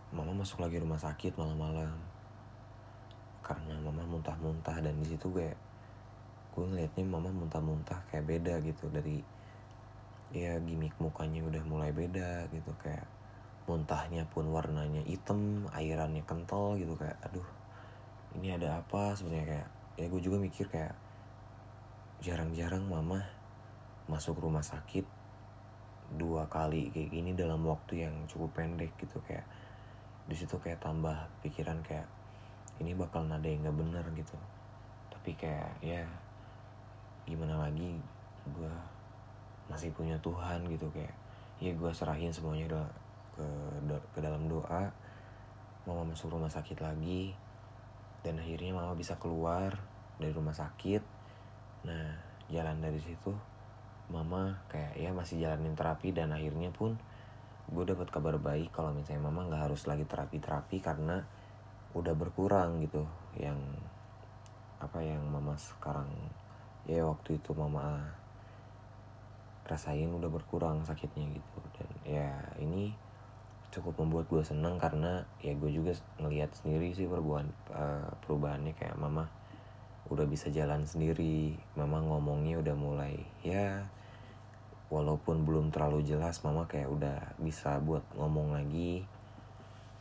mama 0.09 0.33
masuk 0.33 0.65
lagi 0.65 0.81
rumah 0.81 0.97
sakit 0.97 1.37
malam-malam. 1.37 1.93
Karena 3.45 3.77
mama 3.81 4.05
muntah-muntah 4.09 4.81
dan 4.81 4.97
di 4.97 5.07
situ 5.09 5.29
gue 5.29 5.53
gue 6.57 6.65
ngeliatnya 6.65 7.05
mama 7.05 7.29
muntah-muntah 7.29 8.09
kayak 8.09 8.25
beda 8.25 8.61
gitu. 8.65 8.89
Dari 8.89 9.21
ya 10.33 10.61
gimmick 10.61 10.97
mukanya 10.97 11.45
udah 11.45 11.63
mulai 11.69 11.93
beda 11.93 12.49
gitu. 12.49 12.73
Kayak 12.81 13.05
muntahnya 13.69 14.25
pun 14.33 14.49
warnanya 14.49 15.05
hitam 15.05 15.69
airannya 15.77 16.25
kental 16.25 16.81
gitu. 16.81 16.97
Kayak 16.97 17.21
aduh 17.29 17.49
ini 18.41 18.57
ada 18.57 18.81
apa 18.81 19.13
sebenarnya? 19.13 19.45
Kayak 19.45 19.69
ya 20.01 20.07
gue 20.09 20.21
juga 20.25 20.37
mikir 20.41 20.73
kayak 20.73 20.97
jarang-jarang 22.25 22.89
mama 22.89 23.29
masuk 24.09 24.41
rumah 24.41 24.65
sakit 24.65 25.05
dua 26.17 26.49
kali 26.49 26.89
kayak 26.89 27.13
gini 27.13 27.37
dalam 27.37 27.61
waktu 27.69 28.09
yang 28.09 28.25
cukup 28.25 28.57
pendek 28.57 28.97
gitu. 28.97 29.21
Kayak 29.29 29.45
di 30.29 30.37
situ 30.37 30.61
kayak 30.61 30.85
tambah 30.85 31.17
pikiran 31.41 31.81
kayak 31.81 32.05
ini 32.79 32.93
bakal 32.93 33.25
nada 33.25 33.49
yang 33.49 33.65
nggak 33.65 33.79
bener 33.81 34.05
gitu. 34.13 34.37
Tapi 35.09 35.33
kayak 35.35 35.73
ya 35.81 36.05
gimana 37.25 37.57
lagi 37.57 37.97
gue 38.49 38.75
masih 39.69 39.93
punya 39.93 40.17
Tuhan 40.21 40.65
gitu 40.69 40.89
kayak 40.93 41.13
ya 41.59 41.73
gue 41.75 41.91
serahin 41.91 42.33
semuanya 42.33 42.77
udah 42.77 42.87
ke 43.35 43.47
ke 44.13 44.19
dalam 44.21 44.47
doa. 44.47 44.93
Mama 45.89 46.05
masuk 46.05 46.29
rumah 46.29 46.53
sakit 46.53 46.85
lagi 46.85 47.33
dan 48.21 48.37
akhirnya 48.37 48.77
mama 48.77 48.93
bisa 48.93 49.17
keluar 49.17 49.73
dari 50.21 50.37
rumah 50.37 50.53
sakit. 50.53 51.01
Nah 51.89 52.13
jalan 52.53 52.85
dari 52.85 53.01
situ 53.01 53.33
mama 54.09 54.57
kayak 54.73 54.97
ya 54.97 55.13
masih 55.13 55.41
jalanin 55.41 55.77
terapi 55.77 56.13
dan 56.17 56.33
akhirnya 56.33 56.73
pun 56.73 56.97
gue 57.69 57.85
dapat 57.85 58.09
kabar 58.09 58.41
baik 58.41 58.73
kalau 58.73 58.97
misalnya 58.97 59.29
mama 59.29 59.45
nggak 59.45 59.69
harus 59.69 59.85
lagi 59.85 60.09
terapi 60.09 60.41
terapi 60.41 60.81
karena 60.81 61.21
udah 61.93 62.15
berkurang 62.17 62.81
gitu 62.85 63.05
yang 63.37 63.59
apa 64.79 65.03
yang 65.03 65.21
mama 65.29 65.59
sekarang 65.59 66.09
ya 66.89 67.05
waktu 67.05 67.37
itu 67.37 67.53
mama 67.53 68.09
rasain 69.69 70.09
udah 70.09 70.33
berkurang 70.33 70.81
sakitnya 70.89 71.29
gitu. 71.29 71.61
Dan 71.77 71.89
ya 72.09 72.33
ini 72.57 72.97
cukup 73.69 74.01
membuat 74.01 74.33
gue 74.33 74.41
seneng 74.41 74.81
karena 74.81 75.29
ya 75.45 75.53
gue 75.53 75.69
juga 75.69 75.93
ngelihat 76.17 76.57
sendiri 76.57 76.97
sih 76.97 77.05
perubahan 77.05 77.53
uh, 77.69 78.09
perubahannya 78.25 78.73
kayak 78.73 78.97
mama 78.97 79.29
udah 80.09 80.25
bisa 80.25 80.49
jalan 80.49 80.89
sendiri 80.89 81.53
mama 81.77 82.01
ngomongnya 82.01 82.65
udah 82.65 82.73
mulai 82.73 83.21
ya 83.45 83.85
walaupun 84.89 85.45
belum 85.45 85.69
terlalu 85.69 86.01
jelas 86.05 86.41
mama 86.41 86.65
kayak 86.65 86.89
udah 86.89 87.19
bisa 87.41 87.77
buat 87.81 88.05
ngomong 88.17 88.57
lagi. 88.57 89.05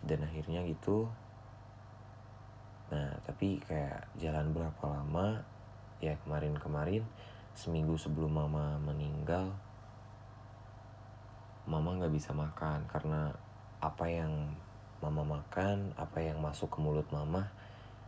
Dan 0.07 0.23
akhirnya 0.23 0.63
gitu. 0.63 1.11
Nah 2.87 3.19
tapi 3.27 3.59
kayak 3.59 4.07
jalan 4.15 4.55
berapa 4.55 4.83
lama 4.87 5.43
ya 5.99 6.15
kemarin-kemarin 6.23 7.03
seminggu 7.57 7.97
sebelum 7.99 8.37
mama 8.37 8.77
meninggal 8.79 9.51
mama 11.67 11.99
nggak 11.99 12.13
bisa 12.15 12.31
makan. 12.31 12.87
Karena 12.87 13.35
apa 13.83 14.07
yang 14.07 14.55
mama 15.03 15.21
makan 15.21 15.93
apa 15.99 16.23
yang 16.23 16.39
masuk 16.39 16.73
ke 16.73 16.79
mulut 16.81 17.05
mama 17.13 17.51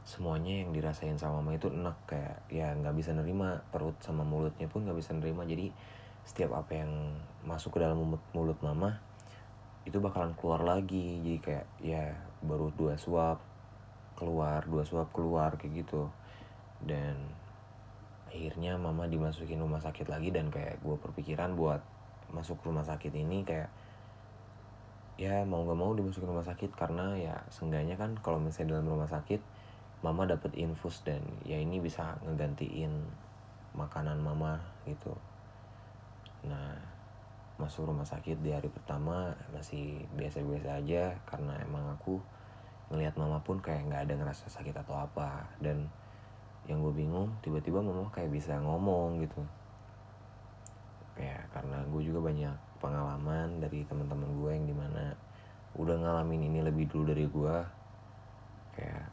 semuanya 0.07 0.65
yang 0.65 0.73
dirasain 0.73 1.19
sama 1.19 1.43
mama 1.43 1.59
itu 1.59 1.67
enak. 1.67 1.97
Kayak 2.07 2.37
ya 2.47 2.71
nggak 2.71 2.95
bisa 2.95 3.11
nerima 3.11 3.59
perut 3.73 3.99
sama 3.99 4.23
mulutnya 4.23 4.71
pun 4.71 4.87
nggak 4.87 4.95
bisa 4.95 5.11
nerima. 5.17 5.43
Jadi 5.43 5.98
setiap 6.29 6.53
apa 6.53 6.77
yang 6.77 7.17
masuk 7.41 7.73
ke 7.73 7.79
dalam 7.81 7.97
mulut, 7.97 8.21
mulut 8.37 8.59
mama 8.61 9.01
itu 9.89 9.97
bakalan 9.97 10.37
keluar 10.37 10.61
lagi. 10.61 11.17
Jadi 11.25 11.41
kayak 11.41 11.67
ya 11.81 12.13
baru 12.45 12.69
dua 12.77 12.93
suap 13.01 13.41
keluar 14.13 14.61
dua 14.69 14.85
suap 14.85 15.09
keluar 15.09 15.57
kayak 15.57 15.81
gitu. 15.81 16.05
Dan 16.85 17.17
akhirnya 18.29 18.77
mama 18.77 19.09
dimasukin 19.09 19.57
rumah 19.57 19.81
sakit 19.81 20.05
lagi 20.05 20.29
dan 20.29 20.53
kayak 20.53 20.77
gue 20.85 20.93
perpikiran 21.01 21.57
buat 21.57 21.81
masuk 22.29 22.61
rumah 22.61 22.85
sakit 22.85 23.09
ini 23.09 23.41
kayak 23.41 23.73
ya 25.17 25.41
mau 25.49 25.65
gak 25.65 25.81
mau 25.81 25.97
dimasukin 25.97 26.29
rumah 26.29 26.45
sakit. 26.45 26.77
Karena 26.77 27.17
ya 27.17 27.41
seenggaknya 27.49 27.97
kan 27.97 28.13
kalau 28.21 28.37
misalnya 28.37 28.77
dalam 28.77 28.85
rumah 28.85 29.09
sakit 29.09 29.41
mama 30.05 30.29
dapat 30.29 30.53
infus 30.55 31.01
dan 31.01 31.25
ya 31.41 31.57
ini 31.57 31.81
bisa 31.81 32.21
ngegantiin 32.21 32.93
makanan 33.73 34.21
mama 34.21 34.61
gitu 34.87 35.11
nah 36.43 36.75
masuk 37.59 37.91
rumah 37.91 38.07
sakit 38.07 38.39
di 38.39 38.55
hari 38.55 38.71
pertama 38.71 39.35
masih 39.51 40.07
biasa-biasa 40.15 40.79
aja 40.79 41.11
karena 41.27 41.59
emang 41.59 41.91
aku 41.91 42.15
ngelihat 42.89 43.19
mama 43.19 43.37
pun 43.43 43.59
kayak 43.59 43.85
nggak 43.85 44.01
ada 44.09 44.13
ngerasa 44.15 44.49
sakit 44.49 44.73
atau 44.79 44.95
apa. 44.97 45.45
Dan 45.61 45.91
yang 46.65 46.79
gue 46.79 46.93
bingung 46.95 47.29
tiba-tiba 47.43 47.83
mama 47.83 48.07
kayak 48.15 48.33
bisa 48.33 48.57
ngomong 48.63 49.21
gitu. 49.21 49.43
Ya 51.19 51.37
karena 51.51 51.83
gue 51.91 52.01
juga 52.01 52.31
banyak 52.31 52.55
pengalaman 52.79 53.59
dari 53.59 53.83
teman-teman 53.85 54.29
gue 54.39 54.51
yang 54.55 54.65
di 54.65 54.75
mana 54.75 55.03
udah 55.75 55.95
ngalamin 55.99 56.47
ini 56.49 56.59
lebih 56.63 56.89
dulu 56.89 57.11
dari 57.11 57.27
gue. 57.27 57.57
Kayak 58.73 59.11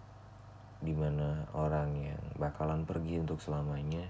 di 0.81 0.95
mana 0.95 1.45
orang 1.51 1.99
yang 1.99 2.23
bakalan 2.39 2.87
pergi 2.87 3.21
untuk 3.21 3.41
selamanya 3.41 4.07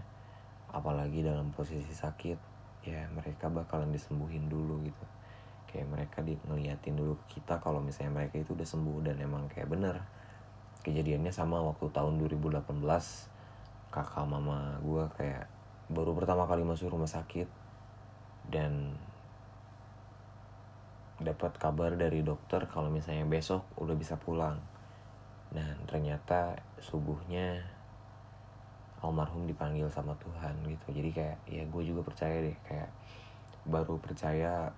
apalagi 0.74 1.22
dalam 1.22 1.54
posisi 1.54 1.94
sakit 1.94 2.55
ya 2.86 3.02
mereka 3.10 3.50
bakalan 3.50 3.90
disembuhin 3.90 4.46
dulu 4.46 4.78
gitu. 4.86 5.04
Kayak 5.66 5.90
mereka 5.90 6.18
di 6.22 6.38
ngeliatin 6.38 6.94
dulu 6.94 7.18
kita 7.26 7.58
kalau 7.58 7.82
misalnya 7.82 8.22
mereka 8.22 8.38
itu 8.38 8.54
udah 8.54 8.64
sembuh 8.64 9.10
dan 9.10 9.18
emang 9.18 9.50
kayak 9.50 9.66
bener. 9.66 9.98
Kejadiannya 10.86 11.34
sama 11.34 11.58
waktu 11.66 11.90
tahun 11.90 12.22
2018 12.22 12.62
kakak 13.90 14.26
mama 14.28 14.78
gue 14.80 15.04
kayak 15.18 15.50
baru 15.90 16.14
pertama 16.14 16.46
kali 16.46 16.62
masuk 16.62 16.94
rumah 16.94 17.10
sakit 17.10 17.50
dan 18.46 18.94
dapat 21.16 21.56
kabar 21.56 21.96
dari 21.96 22.20
dokter 22.20 22.68
kalau 22.70 22.92
misalnya 22.92 23.26
besok 23.26 23.66
udah 23.82 23.98
bisa 23.98 24.14
pulang. 24.14 24.62
Dan 25.50 25.74
ternyata 25.90 26.58
subuhnya 26.78 27.75
almarhum 29.04 29.44
dipanggil 29.44 29.88
sama 29.92 30.16
Tuhan 30.16 30.56
gitu. 30.64 30.86
Jadi 30.92 31.10
kayak 31.12 31.36
ya 31.48 31.62
gue 31.68 31.82
juga 31.84 32.00
percaya 32.04 32.40
deh 32.40 32.56
kayak 32.64 32.90
baru 33.66 33.98
percaya 33.98 34.70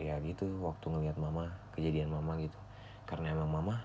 ya 0.00 0.16
gitu 0.24 0.48
waktu 0.64 0.86
ngelihat 0.88 1.16
mama 1.20 1.46
kejadian 1.76 2.10
mama 2.10 2.34
gitu. 2.40 2.56
Karena 3.06 3.34
emang 3.34 3.50
mama 3.50 3.76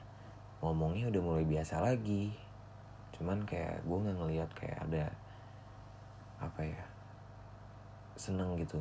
ngomongnya 0.64 1.12
udah 1.14 1.22
mulai 1.22 1.46
biasa 1.46 1.84
lagi. 1.84 2.34
Cuman 3.14 3.46
kayak 3.46 3.86
gue 3.86 3.98
nggak 3.98 4.18
ngelihat 4.18 4.50
kayak 4.58 4.78
ada 4.82 5.06
apa 6.36 6.62
ya 6.68 6.84
seneng 8.20 8.60
gitu 8.60 8.80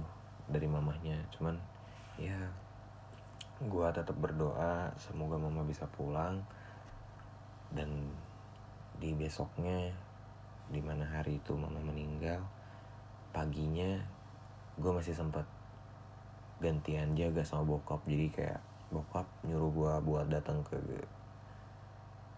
dari 0.50 0.66
mamahnya 0.68 1.16
cuman 1.32 1.56
ya 2.18 2.34
gue 3.62 3.86
tetap 3.94 4.14
berdoa 4.18 4.90
semoga 4.96 5.36
mama 5.36 5.62
bisa 5.66 5.84
pulang. 5.92 6.40
Dan 7.74 8.14
di 9.02 9.10
besoknya 9.18 9.90
di 10.72 10.80
mana 10.80 11.04
hari 11.04 11.40
itu 11.40 11.52
mama 11.52 11.80
meninggal 11.80 12.40
paginya 13.34 14.00
gue 14.78 14.90
masih 14.90 15.14
sempat 15.14 15.46
gantian 16.62 17.14
jaga 17.18 17.42
sama 17.42 17.76
bokap. 17.76 18.00
Jadi 18.06 18.30
kayak 18.30 18.60
bokap 18.94 19.26
nyuruh 19.42 19.70
gue 19.74 19.92
buat 20.06 20.26
datang 20.30 20.62
ke 20.62 20.78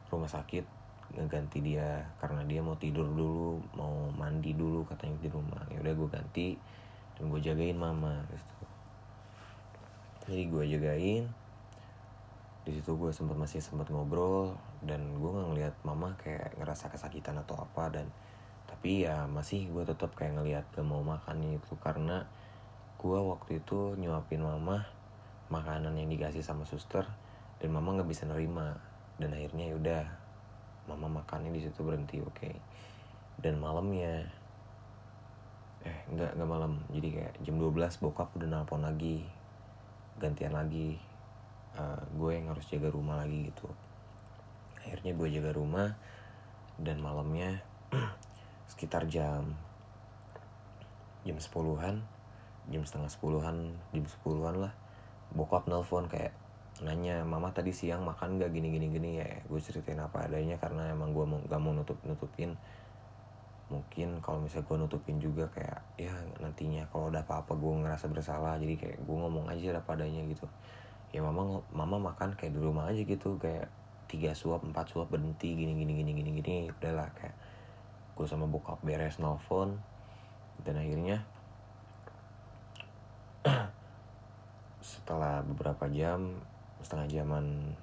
rumah 0.08 0.30
sakit 0.30 0.64
ngeganti 1.06 1.62
dia 1.62 2.02
karena 2.18 2.42
dia 2.42 2.58
mau 2.58 2.74
tidur 2.74 3.06
dulu 3.06 3.62
mau 3.78 4.10
mandi 4.10 4.56
dulu 4.56 4.82
katanya 4.88 5.16
di 5.20 5.28
rumah. 5.30 5.62
Ya 5.70 5.78
udah 5.84 5.94
gue 5.94 6.08
ganti 6.08 6.48
dan 7.16 7.30
gue 7.30 7.40
jagain 7.40 7.78
mama 7.78 8.24
gitu. 8.32 8.56
Jadi 10.26 10.42
gue 10.50 10.64
jagain. 10.76 11.24
Di 12.66 12.74
situ 12.74 12.98
gue 12.98 13.14
sempat 13.14 13.38
masih 13.38 13.62
sempat 13.62 13.86
ngobrol 13.94 14.58
dan 14.84 15.16
gue 15.16 15.30
nggak 15.30 15.48
ngeliat 15.52 15.74
mama 15.86 16.12
kayak 16.20 16.52
ngerasa 16.60 16.92
kesakitan 16.92 17.40
atau 17.40 17.56
apa 17.56 17.88
dan 17.88 18.06
tapi 18.66 19.06
ya 19.06 19.30
masih 19.30 19.70
gue 19.70 19.86
tetap 19.86 20.12
kayak 20.18 20.36
ngeliat 20.36 20.66
gak 20.74 20.82
mau 20.82 21.00
makannya 21.00 21.56
itu 21.56 21.78
karena 21.78 22.26
gue 22.98 23.18
waktu 23.18 23.62
itu 23.62 23.94
nyuapin 23.94 24.42
mama 24.42 24.82
makanan 25.46 25.94
yang 25.94 26.10
dikasih 26.10 26.42
sama 26.42 26.66
suster 26.66 27.06
dan 27.62 27.70
mama 27.72 27.96
nggak 27.96 28.10
bisa 28.10 28.28
nerima. 28.28 28.76
Dan 29.16 29.32
akhirnya 29.32 29.72
yaudah 29.72 30.04
mama 30.84 31.22
makannya 31.22 31.50
di 31.54 31.60
situ 31.64 31.80
berhenti 31.80 32.20
oke. 32.20 32.34
Okay. 32.36 32.54
dan 33.36 33.60
malamnya 33.60 34.24
eh 35.84 35.98
nggak 36.08 36.40
nggak 36.40 36.48
malam. 36.48 36.80
Jadi 36.88 37.08
kayak 37.20 37.34
jam 37.44 37.60
12 37.60 38.00
bokap 38.00 38.32
udah 38.32 38.48
nelpon 38.48 38.80
lagi 38.80 39.28
gantian 40.16 40.56
lagi 40.56 40.96
uh, 41.76 42.00
gue 42.16 42.30
yang 42.32 42.48
harus 42.48 42.64
jaga 42.72 42.88
rumah 42.88 43.20
lagi 43.20 43.52
gitu 43.52 43.68
akhirnya 44.86 45.12
gue 45.18 45.28
jaga 45.34 45.50
rumah 45.50 45.98
dan 46.78 47.02
malamnya 47.02 47.60
sekitar 48.70 49.10
jam 49.10 49.58
jam 51.26 51.36
sepuluhan 51.42 52.06
jam 52.70 52.82
setengah 52.86 53.10
sepuluhan 53.10 53.74
jam 53.90 54.06
sepuluhan 54.06 54.62
lah 54.62 54.72
bokap 55.34 55.66
nelpon 55.66 56.06
kayak 56.06 56.30
nanya 56.84 57.24
mama 57.24 57.48
tadi 57.56 57.72
siang 57.72 58.04
makan 58.04 58.36
gak 58.36 58.52
gini 58.52 58.68
gini 58.68 58.86
gini. 58.92 59.10
Ya 59.24 59.40
gue 59.48 59.60
ceritain 59.60 59.96
apa 59.96 60.28
adanya 60.28 60.60
karena 60.60 60.92
emang 60.92 61.16
gue 61.16 61.24
mau 61.24 61.40
gak 61.48 61.60
mau 61.60 61.72
nutup 61.72 61.96
nutupin. 62.04 62.52
Mungkin 63.72 64.20
kalau 64.22 64.44
misalnya 64.44 64.68
gue 64.68 64.76
nutupin 64.84 65.16
juga 65.18 65.48
kayak 65.50 65.80
ya 65.98 66.12
nantinya 66.38 66.86
kalau 66.92 67.08
ada 67.08 67.24
apa-apa 67.24 67.56
gue 67.56 67.72
ngerasa 67.82 68.06
bersalah 68.12 68.60
jadi 68.60 68.74
kayak 68.76 68.98
gue 69.02 69.16
ngomong 69.16 69.48
aja 69.48 69.80
apa 69.80 69.96
adanya 69.96 70.20
gitu. 70.28 70.44
Ya 71.16 71.24
mama 71.24 71.64
mama 71.72 72.12
makan 72.12 72.36
kayak 72.36 72.52
di 72.52 72.60
rumah 72.60 72.92
aja 72.92 73.00
gitu 73.00 73.40
kayak 73.40 73.72
tiga 74.06 74.32
suap 74.32 74.62
empat 74.62 74.94
suap 74.94 75.10
berhenti 75.10 75.54
gini 75.54 75.74
gini 75.74 75.92
gini 75.98 76.12
gini 76.14 76.30
gini 76.38 76.56
udahlah 76.70 77.10
kayak 77.18 77.36
gue 78.16 78.26
sama 78.26 78.48
bokap 78.48 78.80
beres 78.80 79.18
nelfon 79.18 79.76
dan 80.64 80.78
akhirnya 80.80 81.26
setelah 84.96 85.42
beberapa 85.44 85.90
jam 85.90 86.40
setengah 86.80 87.08
jaman 87.10 87.76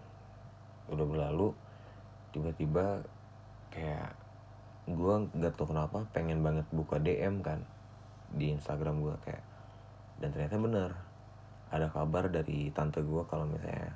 udah 0.89 1.05
berlalu 1.05 1.51
tiba-tiba 2.34 3.03
kayak 3.69 4.15
gue 4.89 5.15
nggak 5.38 5.55
tau 5.55 5.69
kenapa 5.69 6.03
pengen 6.11 6.43
banget 6.43 6.67
buka 6.76 6.99
DM 6.99 7.39
kan 7.39 7.63
di 8.34 8.51
Instagram 8.51 8.99
gue 8.99 9.15
kayak 9.24 9.45
dan 10.19 10.30
ternyata 10.34 10.57
bener 10.59 10.91
ada 11.71 11.88
kabar 11.89 12.28
dari 12.28 12.69
tante 12.76 12.99
gue 12.99 13.24
kalau 13.30 13.47
misalnya 13.47 13.95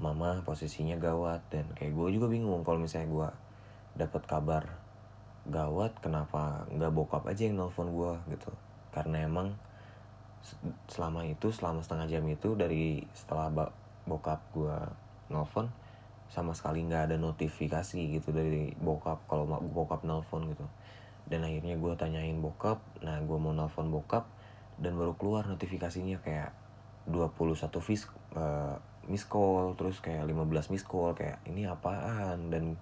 mama 0.00 0.40
posisinya 0.42 0.96
gawat 0.96 1.44
dan 1.52 1.68
kayak 1.76 1.92
gue 1.92 2.08
juga 2.16 2.26
bingung 2.32 2.64
kalau 2.64 2.80
misalnya 2.80 3.08
gue 3.08 3.28
dapat 3.92 4.22
kabar 4.24 4.64
gawat 5.44 5.98
kenapa 5.98 6.64
nggak 6.70 6.92
bokap 6.94 7.26
aja 7.28 7.48
yang 7.50 7.58
nelfon 7.58 7.92
gue 7.92 8.12
gitu. 8.32 8.50
Karena 8.94 9.26
emang 9.26 9.52
selama 10.90 11.22
itu 11.28 11.54
selama 11.54 11.82
setengah 11.82 12.06
jam 12.10 12.24
itu 12.26 12.54
dari 12.58 13.02
setelah 13.14 13.52
bokap 14.06 14.40
gue 14.54 14.76
nelfon 15.30 15.70
sama 16.32 16.56
sekali 16.56 16.82
nggak 16.88 17.12
ada 17.12 17.16
notifikasi 17.20 18.00
gitu 18.18 18.32
dari 18.32 18.72
bokap 18.80 19.28
kalau 19.28 19.44
bokap 19.60 20.02
nelpon 20.06 20.48
gitu. 20.50 20.66
Dan 21.28 21.46
akhirnya 21.46 21.78
gue 21.78 21.92
tanyain 21.94 22.38
bokap 22.40 22.82
nah 23.04 23.20
gue 23.20 23.38
mau 23.38 23.54
nelpon 23.54 23.92
bokap 23.92 24.26
dan 24.80 24.96
baru 24.96 25.14
keluar 25.14 25.46
notifikasinya 25.46 26.18
kayak 26.24 26.50
21 27.10 27.58
vis, 27.82 28.06
uh, 28.38 28.78
miss 29.10 29.26
call 29.26 29.74
terus 29.74 29.98
kayak 29.98 30.22
15 30.28 30.70
miss 30.70 30.86
call 30.86 31.14
kayak 31.16 31.42
ini 31.48 31.66
apaan? 31.66 32.52
Dan 32.52 32.78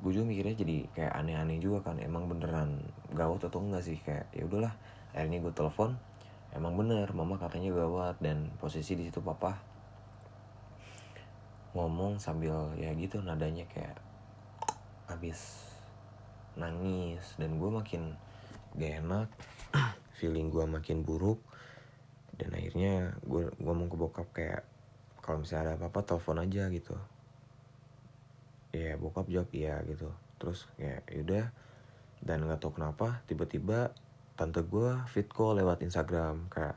gue 0.00 0.10
juga 0.16 0.26
mikirnya 0.26 0.56
jadi 0.56 0.76
kayak 0.96 1.12
aneh-aneh 1.12 1.60
juga 1.60 1.92
kan 1.92 2.00
emang 2.00 2.30
beneran 2.30 2.80
gawat 3.12 3.50
atau 3.50 3.60
enggak 3.62 3.82
sih? 3.82 3.98
Kayak 4.00 4.30
ya 4.30 4.46
udahlah. 4.46 4.74
Akhirnya 5.10 5.42
gue 5.42 5.52
telepon 5.54 5.98
emang 6.54 6.74
bener 6.78 7.10
mama 7.16 7.36
katanya 7.40 7.74
gawat. 7.74 8.18
Dan 8.22 8.54
posisi 8.62 8.94
di 8.94 9.06
situ 9.10 9.18
papa 9.22 9.58
ngomong 11.70 12.18
sambil 12.18 12.74
ya 12.74 12.90
gitu 12.98 13.22
nadanya 13.22 13.66
kayak 13.70 13.98
habis 15.10 15.70
nangis. 16.54 17.34
Dan 17.34 17.58
gue 17.58 17.70
makin 17.70 18.14
gak 18.78 19.02
enak 19.02 19.28
feeling 20.18 20.54
gue 20.54 20.64
makin 20.66 21.02
buruk. 21.02 21.42
Dan 22.40 22.56
akhirnya 22.56 23.20
gue 23.26 23.52
ngomong 23.60 23.92
ke 23.92 23.96
bokap 24.00 24.28
kayak 24.32 24.64
kalau 25.20 25.44
misalnya 25.44 25.72
ada 25.72 25.80
apa-apa 25.80 26.00
telepon 26.04 26.40
aja 26.40 26.68
gitu. 26.72 26.96
Ya 28.72 28.96
bokap 28.96 29.28
jawab 29.28 29.50
iya 29.54 29.80
gitu. 29.86 30.08
Terus 30.40 30.66
kayak 30.80 31.06
yaudah 31.12 31.46
dan 32.20 32.44
nggak 32.44 32.60
tau 32.60 32.72
kenapa 32.72 33.24
tiba-tiba 33.24 33.92
tante 34.36 34.60
gue 34.64 34.96
fit 35.12 35.28
call 35.28 35.60
lewat 35.60 35.84
Instagram. 35.84 36.48
Kayak 36.48 36.76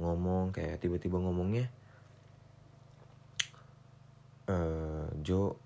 ngomong 0.00 0.50
kayak 0.50 0.80
tiba-tiba 0.82 1.20
ngomongnya 1.20 1.70
uh, 4.50 5.08
Jo 5.22 5.60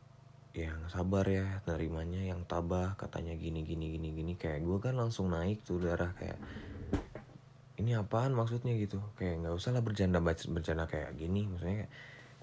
yang 0.57 0.91
sabar 0.91 1.23
ya 1.31 1.62
nerimanya 1.71 2.19
yang 2.35 2.43
tabah 2.43 2.99
katanya 2.99 3.39
gini 3.39 3.62
gini 3.62 3.95
gini 3.95 4.11
gini. 4.11 4.33
Kayak 4.35 4.66
gue 4.66 4.79
kan 4.83 4.95
langsung 4.99 5.31
naik 5.31 5.62
tuh 5.62 5.79
darah 5.79 6.11
kayak 6.19 6.41
ini 7.79 7.95
apaan 7.95 8.35
maksudnya? 8.35 8.74
gitu. 8.74 8.99
Kayak 9.14 9.47
nggak 9.47 9.55
usah 9.55 9.70
lah 9.70 9.83
bercanda 9.83 10.18
bercanda 10.22 10.85
kayak 10.91 11.14
gini. 11.14 11.47
Maksudnya 11.47 11.87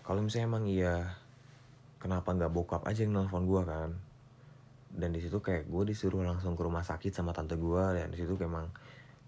kalau 0.01 0.23
misalnya 0.23 0.47
emang 0.47 0.63
iya 0.65 0.95
kenapa 1.99 2.31
nggak 2.31 2.51
bokap 2.55 2.81
aja 2.87 3.03
yang 3.03 3.13
nelfon 3.19 3.43
gue 3.43 3.61
kan? 3.67 3.91
Dan 4.95 5.11
di 5.11 5.19
situ 5.19 5.43
kayak 5.43 5.67
gue 5.67 5.83
disuruh 5.91 6.23
langsung 6.23 6.55
ke 6.55 6.63
rumah 6.63 6.87
sakit 6.87 7.11
sama 7.11 7.35
tante 7.35 7.59
gue 7.59 7.83
dan 7.99 8.07
di 8.09 8.17
situ 8.17 8.39
emang 8.39 8.71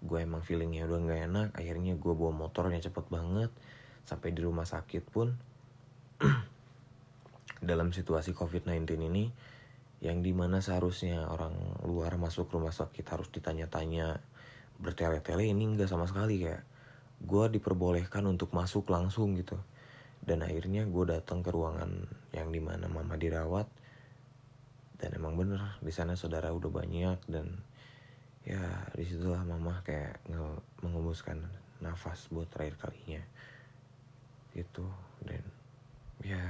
gue 0.00 0.18
emang 0.24 0.40
feelingnya 0.40 0.88
udah 0.88 0.98
nggak 1.04 1.20
enak. 1.28 1.48
Akhirnya 1.52 1.92
gue 2.00 2.12
bawa 2.16 2.32
motornya 2.32 2.80
cepet 2.80 3.04
banget. 3.12 3.52
Sampai 4.08 4.32
di 4.32 4.40
rumah 4.40 4.64
sakit 4.64 5.04
pun 5.12 5.36
dalam 7.68 7.92
situasi 7.92 8.32
COVID-19 8.32 8.96
ini 9.04 9.28
yang 9.98 10.22
di 10.22 10.30
mana 10.30 10.62
seharusnya 10.62 11.26
orang 11.26 11.82
luar 11.82 12.14
masuk 12.16 12.54
rumah 12.54 12.70
sakit 12.70 13.02
harus 13.10 13.28
ditanya-tanya 13.34 14.22
bertele-tele 14.78 15.50
ini 15.50 15.74
enggak 15.74 15.90
sama 15.90 16.06
sekali 16.06 16.42
kayak 16.42 16.62
gue 17.18 17.44
diperbolehkan 17.58 18.22
untuk 18.30 18.54
masuk 18.54 18.86
langsung 18.90 19.34
gitu. 19.34 19.58
Dan 20.22 20.46
akhirnya 20.46 20.86
gue 20.86 21.04
datang 21.08 21.42
ke 21.42 21.50
ruangan 21.50 22.06
yang 22.30 22.54
di 22.54 22.62
mana 22.62 22.86
mama 22.86 23.18
dirawat. 23.18 23.66
Dan 24.98 25.14
emang 25.14 25.38
bener 25.38 25.78
di 25.78 25.94
sana 25.94 26.18
saudara 26.18 26.50
udah 26.50 26.70
banyak 26.70 27.18
dan 27.30 27.62
ya 28.42 28.62
di 28.94 29.04
situlah 29.06 29.42
mama 29.46 29.82
kayak 29.86 30.18
nge 30.26 30.42
mengembuskan 30.82 31.38
nafas 31.78 32.30
buat 32.30 32.50
terakhir 32.50 32.78
kalinya. 32.78 33.22
Gitu 34.54 34.86
dan 35.22 35.42
ya 36.22 36.42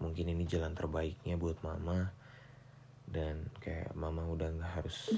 mungkin 0.00 0.30
ini 0.32 0.46
jalan 0.48 0.72
terbaiknya 0.72 1.36
buat 1.36 1.60
mama 1.60 2.12
dan 3.08 3.48
kayak 3.64 3.92
mama 3.96 4.28
udah 4.28 4.52
nggak 4.52 4.72
harus 4.84 5.16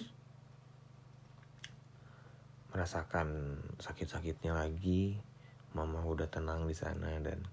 merasakan 2.70 3.58
sakit-sakitnya 3.82 4.54
lagi. 4.54 5.18
Mama 5.70 6.02
udah 6.02 6.26
tenang 6.26 6.66
di 6.66 6.74
sana 6.74 7.22
dan 7.22 7.46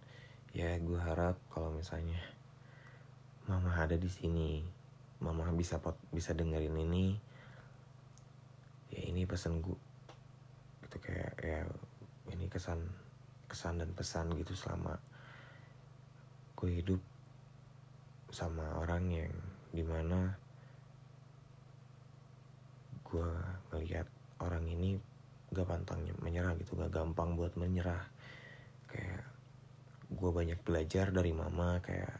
ya 0.57 0.73
gue 0.81 0.97
harap 0.97 1.37
kalau 1.53 1.69
misalnya 1.69 2.17
mama 3.45 3.69
ada 3.77 3.93
di 3.93 4.09
sini 4.09 4.65
mama 5.21 5.53
bisa 5.53 5.77
pot 5.77 5.93
bisa 6.09 6.33
dengerin 6.33 6.73
ini 6.73 7.13
ya 8.89 9.01
ini 9.05 9.29
pesan 9.29 9.61
gue 9.61 9.77
gitu 10.81 10.97
kayak 10.97 11.37
ya 11.45 11.61
ini 12.33 12.49
kesan 12.49 12.89
kesan 13.45 13.77
dan 13.77 13.93
pesan 13.93 14.33
gitu 14.33 14.57
selama 14.57 14.97
gue 16.57 16.69
hidup 16.81 17.01
sama 18.33 18.81
orang 18.81 19.13
yang 19.13 19.33
di 19.77 19.85
mana 19.85 20.33
gue 23.05 23.29
ngeliat 23.69 24.09
orang 24.41 24.65
ini 24.65 24.97
gak 25.53 25.69
pantang 25.69 26.01
menyerah 26.17 26.57
gitu 26.57 26.73
gak 26.81 26.89
gampang 26.89 27.37
buat 27.37 27.53
menyerah. 27.53 28.09
Kayak 28.89 29.21
gue 30.09 30.31
banyak 30.33 30.57
belajar 30.65 31.13
dari 31.13 31.29
mama 31.29 31.77
kayak 31.85 32.17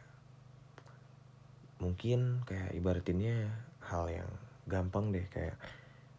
mungkin 1.82 2.46
kayak 2.46 2.78
ibaratinnya 2.78 3.50
hal 3.82 4.06
yang 4.06 4.30
gampang 4.68 5.10
deh 5.10 5.26
kayak 5.32 5.56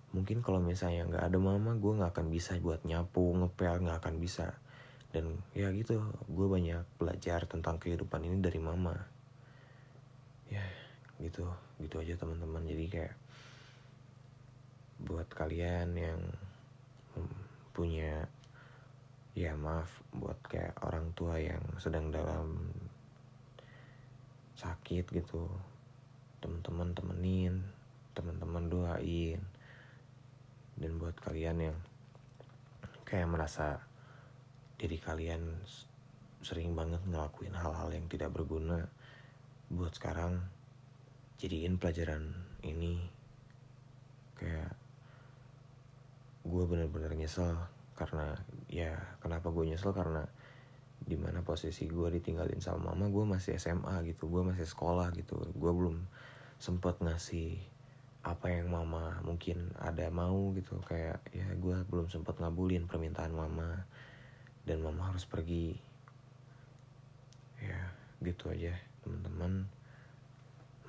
mungkin 0.09 0.41
kalau 0.41 0.57
misalnya 0.57 1.05
nggak 1.05 1.29
ada 1.29 1.37
mama 1.37 1.77
gue 1.77 1.93
nggak 2.01 2.17
akan 2.17 2.33
bisa 2.33 2.57
buat 2.57 2.81
nyapu 2.81 3.31
ngepel 3.37 3.85
nggak 3.85 3.99
akan 4.03 4.15
bisa. 4.19 4.57
Dan 5.13 5.41
ya 5.53 5.69
gitu 5.73 6.01
gue 6.29 6.47
banyak 6.49 6.85
belajar 6.97 7.45
tentang 7.45 7.77
kehidupan 7.77 8.25
ini 8.25 8.37
dari 8.41 8.57
mama. 8.57 8.97
Ya 10.49 10.65
gitu 11.19 11.45
gitu 11.79 11.95
aja 11.99 12.15
teman-teman. 12.15 12.63
Jadi 12.63 12.85
kayak 12.87 13.15
buat 14.99 15.27
kalian 15.31 15.95
yang 15.95 16.19
punya 17.71 18.27
ya 19.37 19.55
maaf 19.55 20.03
buat 20.11 20.35
kayak 20.43 20.75
orang 20.83 21.15
tua 21.15 21.39
yang 21.39 21.63
sedang 21.79 22.11
dalam 22.11 22.75
sakit 24.59 25.07
gitu 25.07 25.47
teman-teman 26.43 26.91
temenin 26.91 27.63
teman-teman 28.11 28.67
doain. 28.67 29.39
Dan 30.79 30.95
buat 30.95 31.15
kalian 31.19 31.71
yang 31.71 31.77
kayak 33.03 33.27
merasa 33.27 33.83
diri 34.79 34.95
kalian 34.95 35.59
sering 36.39 36.71
banget 36.71 37.03
ngelakuin 37.03 37.51
hal-hal 37.51 37.91
yang 37.91 38.07
tidak 38.07 38.31
berguna 38.31 38.87
buat 39.67 39.91
sekarang 39.91 40.39
jadiin 41.39 41.79
pelajaran 41.79 42.35
ini 42.67 42.99
kayak 44.35 44.75
gue 46.43 46.63
bener-bener 46.67 47.15
nyesel 47.15 47.55
karena 47.95 48.35
ya 48.71 48.95
kenapa 49.23 49.51
gue 49.51 49.67
nyesel? 49.67 49.91
Karena 49.91 50.23
di 50.99 51.15
mana 51.15 51.43
posisi 51.43 51.87
gue 51.87 52.11
ditinggalin 52.11 52.59
sama 52.59 52.91
mama 52.91 53.07
gue 53.07 53.23
masih 53.23 53.55
SMA 53.55 54.03
gitu 54.11 54.27
gue 54.27 54.43
masih 54.43 54.67
sekolah 54.67 55.15
gitu. 55.15 55.39
Gue 55.55 55.71
belum 55.71 56.03
sempet 56.59 56.99
ngasih 56.99 57.59
apa 58.19 58.51
yang 58.51 58.67
mama 58.67 59.23
mungkin 59.23 59.71
ada 59.79 60.11
mau 60.11 60.51
gitu. 60.55 60.75
Kayak 60.83 61.23
ya 61.31 61.47
gue 61.55 61.75
belum 61.87 62.11
sempet 62.11 62.35
ngabulin 62.39 62.87
permintaan 62.87 63.31
mama 63.31 63.87
dan 64.67 64.83
mama 64.83 65.11
harus 65.11 65.23
pergi. 65.23 65.75
Ya 67.59 67.79
gitu 68.19 68.51
aja 68.51 68.75
teman-teman 69.03 69.78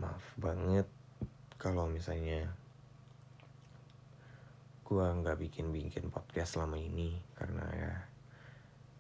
maaf 0.00 0.24
banget 0.40 0.88
kalau 1.60 1.84
misalnya 1.84 2.48
gue 4.88 5.04
nggak 5.04 5.38
bikin 5.38 5.70
bikin 5.70 6.08
podcast 6.08 6.56
selama 6.56 6.80
ini 6.80 7.20
karena 7.36 7.62
ya 7.70 7.94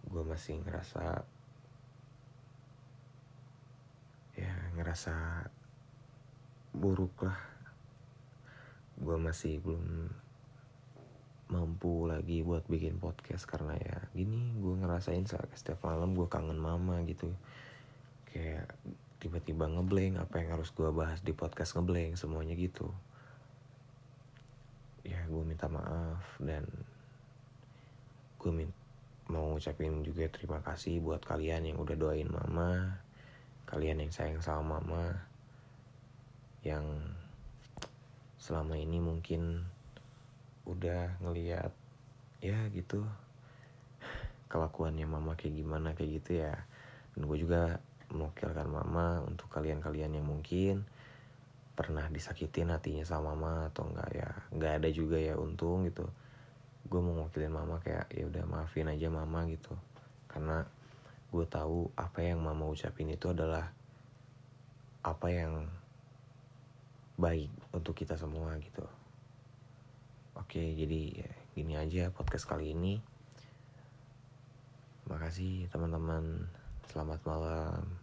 gue 0.06 0.22
masih 0.22 0.60
ngerasa 0.62 1.24
ya 4.36 4.54
ngerasa 4.76 5.48
buruk 6.76 7.26
lah 7.26 7.40
gue 9.00 9.16
masih 9.16 9.58
belum 9.64 10.12
mampu 11.50 12.06
lagi 12.06 12.46
buat 12.46 12.62
bikin 12.70 13.02
podcast 13.02 13.42
karena 13.48 13.74
ya 13.74 13.98
gini 14.14 14.54
gue 14.62 14.74
ngerasain 14.78 15.26
setiap 15.26 15.82
malam 15.82 16.14
gue 16.14 16.30
kangen 16.30 16.54
mama 16.54 17.02
gitu. 17.10 17.34
Kayak 18.30 18.70
tiba-tiba 19.20 19.68
ngeblank 19.68 20.16
apa 20.16 20.40
yang 20.40 20.56
harus 20.56 20.72
gue 20.72 20.88
bahas 20.90 21.20
di 21.20 21.36
podcast 21.36 21.76
ngeblank 21.76 22.16
semuanya 22.16 22.56
gitu. 22.56 22.88
Ya 25.04 25.20
gue 25.28 25.42
minta 25.44 25.68
maaf 25.68 26.24
dan 26.40 26.64
gue 28.40 28.50
min 28.50 28.72
mau 29.30 29.54
ngucapin 29.54 30.02
juga 30.02 30.26
terima 30.26 30.58
kasih 30.64 30.98
buat 30.98 31.22
kalian 31.22 31.70
yang 31.70 31.78
udah 31.78 31.94
doain 31.94 32.26
mama 32.26 32.98
kalian 33.70 34.02
yang 34.02 34.10
sayang 34.10 34.42
sama 34.42 34.82
mama 34.82 35.22
yang 36.66 36.82
selama 38.42 38.74
ini 38.74 38.98
mungkin 38.98 39.62
udah 40.66 41.22
ngeliat 41.22 41.70
ya 42.42 42.66
gitu 42.74 43.06
kelakuannya 44.50 45.06
mama 45.06 45.38
kayak 45.38 45.62
gimana 45.62 45.94
kayak 45.94 46.20
gitu 46.20 46.42
ya. 46.42 46.66
Dan 47.14 47.30
gue 47.30 47.38
juga 47.38 47.78
mewakilkan 48.10 48.66
mama 48.66 49.22
untuk 49.24 49.46
kalian-kalian 49.50 50.18
yang 50.18 50.26
mungkin 50.26 50.86
pernah 51.78 52.10
disakitin 52.12 52.74
hatinya 52.74 53.06
sama 53.06 53.32
mama 53.32 53.72
atau 53.72 53.88
enggak 53.88 54.10
ya. 54.12 54.30
Nggak 54.52 54.72
ada 54.82 54.88
juga 54.92 55.16
ya 55.16 55.38
untung 55.38 55.88
gitu. 55.88 56.04
Gue 56.84 57.00
mau 57.00 57.16
ngwakilin 57.16 57.54
mama 57.54 57.80
kayak 57.80 58.10
ya 58.12 58.26
udah 58.26 58.44
maafin 58.44 58.90
aja 58.90 59.08
mama 59.08 59.46
gitu. 59.48 59.72
Karena 60.28 60.66
gue 61.30 61.46
tahu 61.46 61.88
apa 61.94 62.20
yang 62.20 62.42
mama 62.42 62.66
ucapin 62.66 63.08
itu 63.08 63.30
adalah 63.30 63.70
apa 65.00 65.28
yang 65.32 65.70
baik 67.16 67.48
untuk 67.72 67.96
kita 67.96 68.18
semua 68.18 68.58
gitu. 68.60 68.84
Oke 70.36 70.60
jadi 70.76 71.00
ya, 71.24 71.30
gini 71.54 71.74
aja 71.78 72.12
podcast 72.12 72.44
kali 72.44 72.74
ini. 72.74 73.00
Makasih 75.08 75.70
teman-teman. 75.72 76.50
Selamat 76.90 77.22
malam 77.22 77.99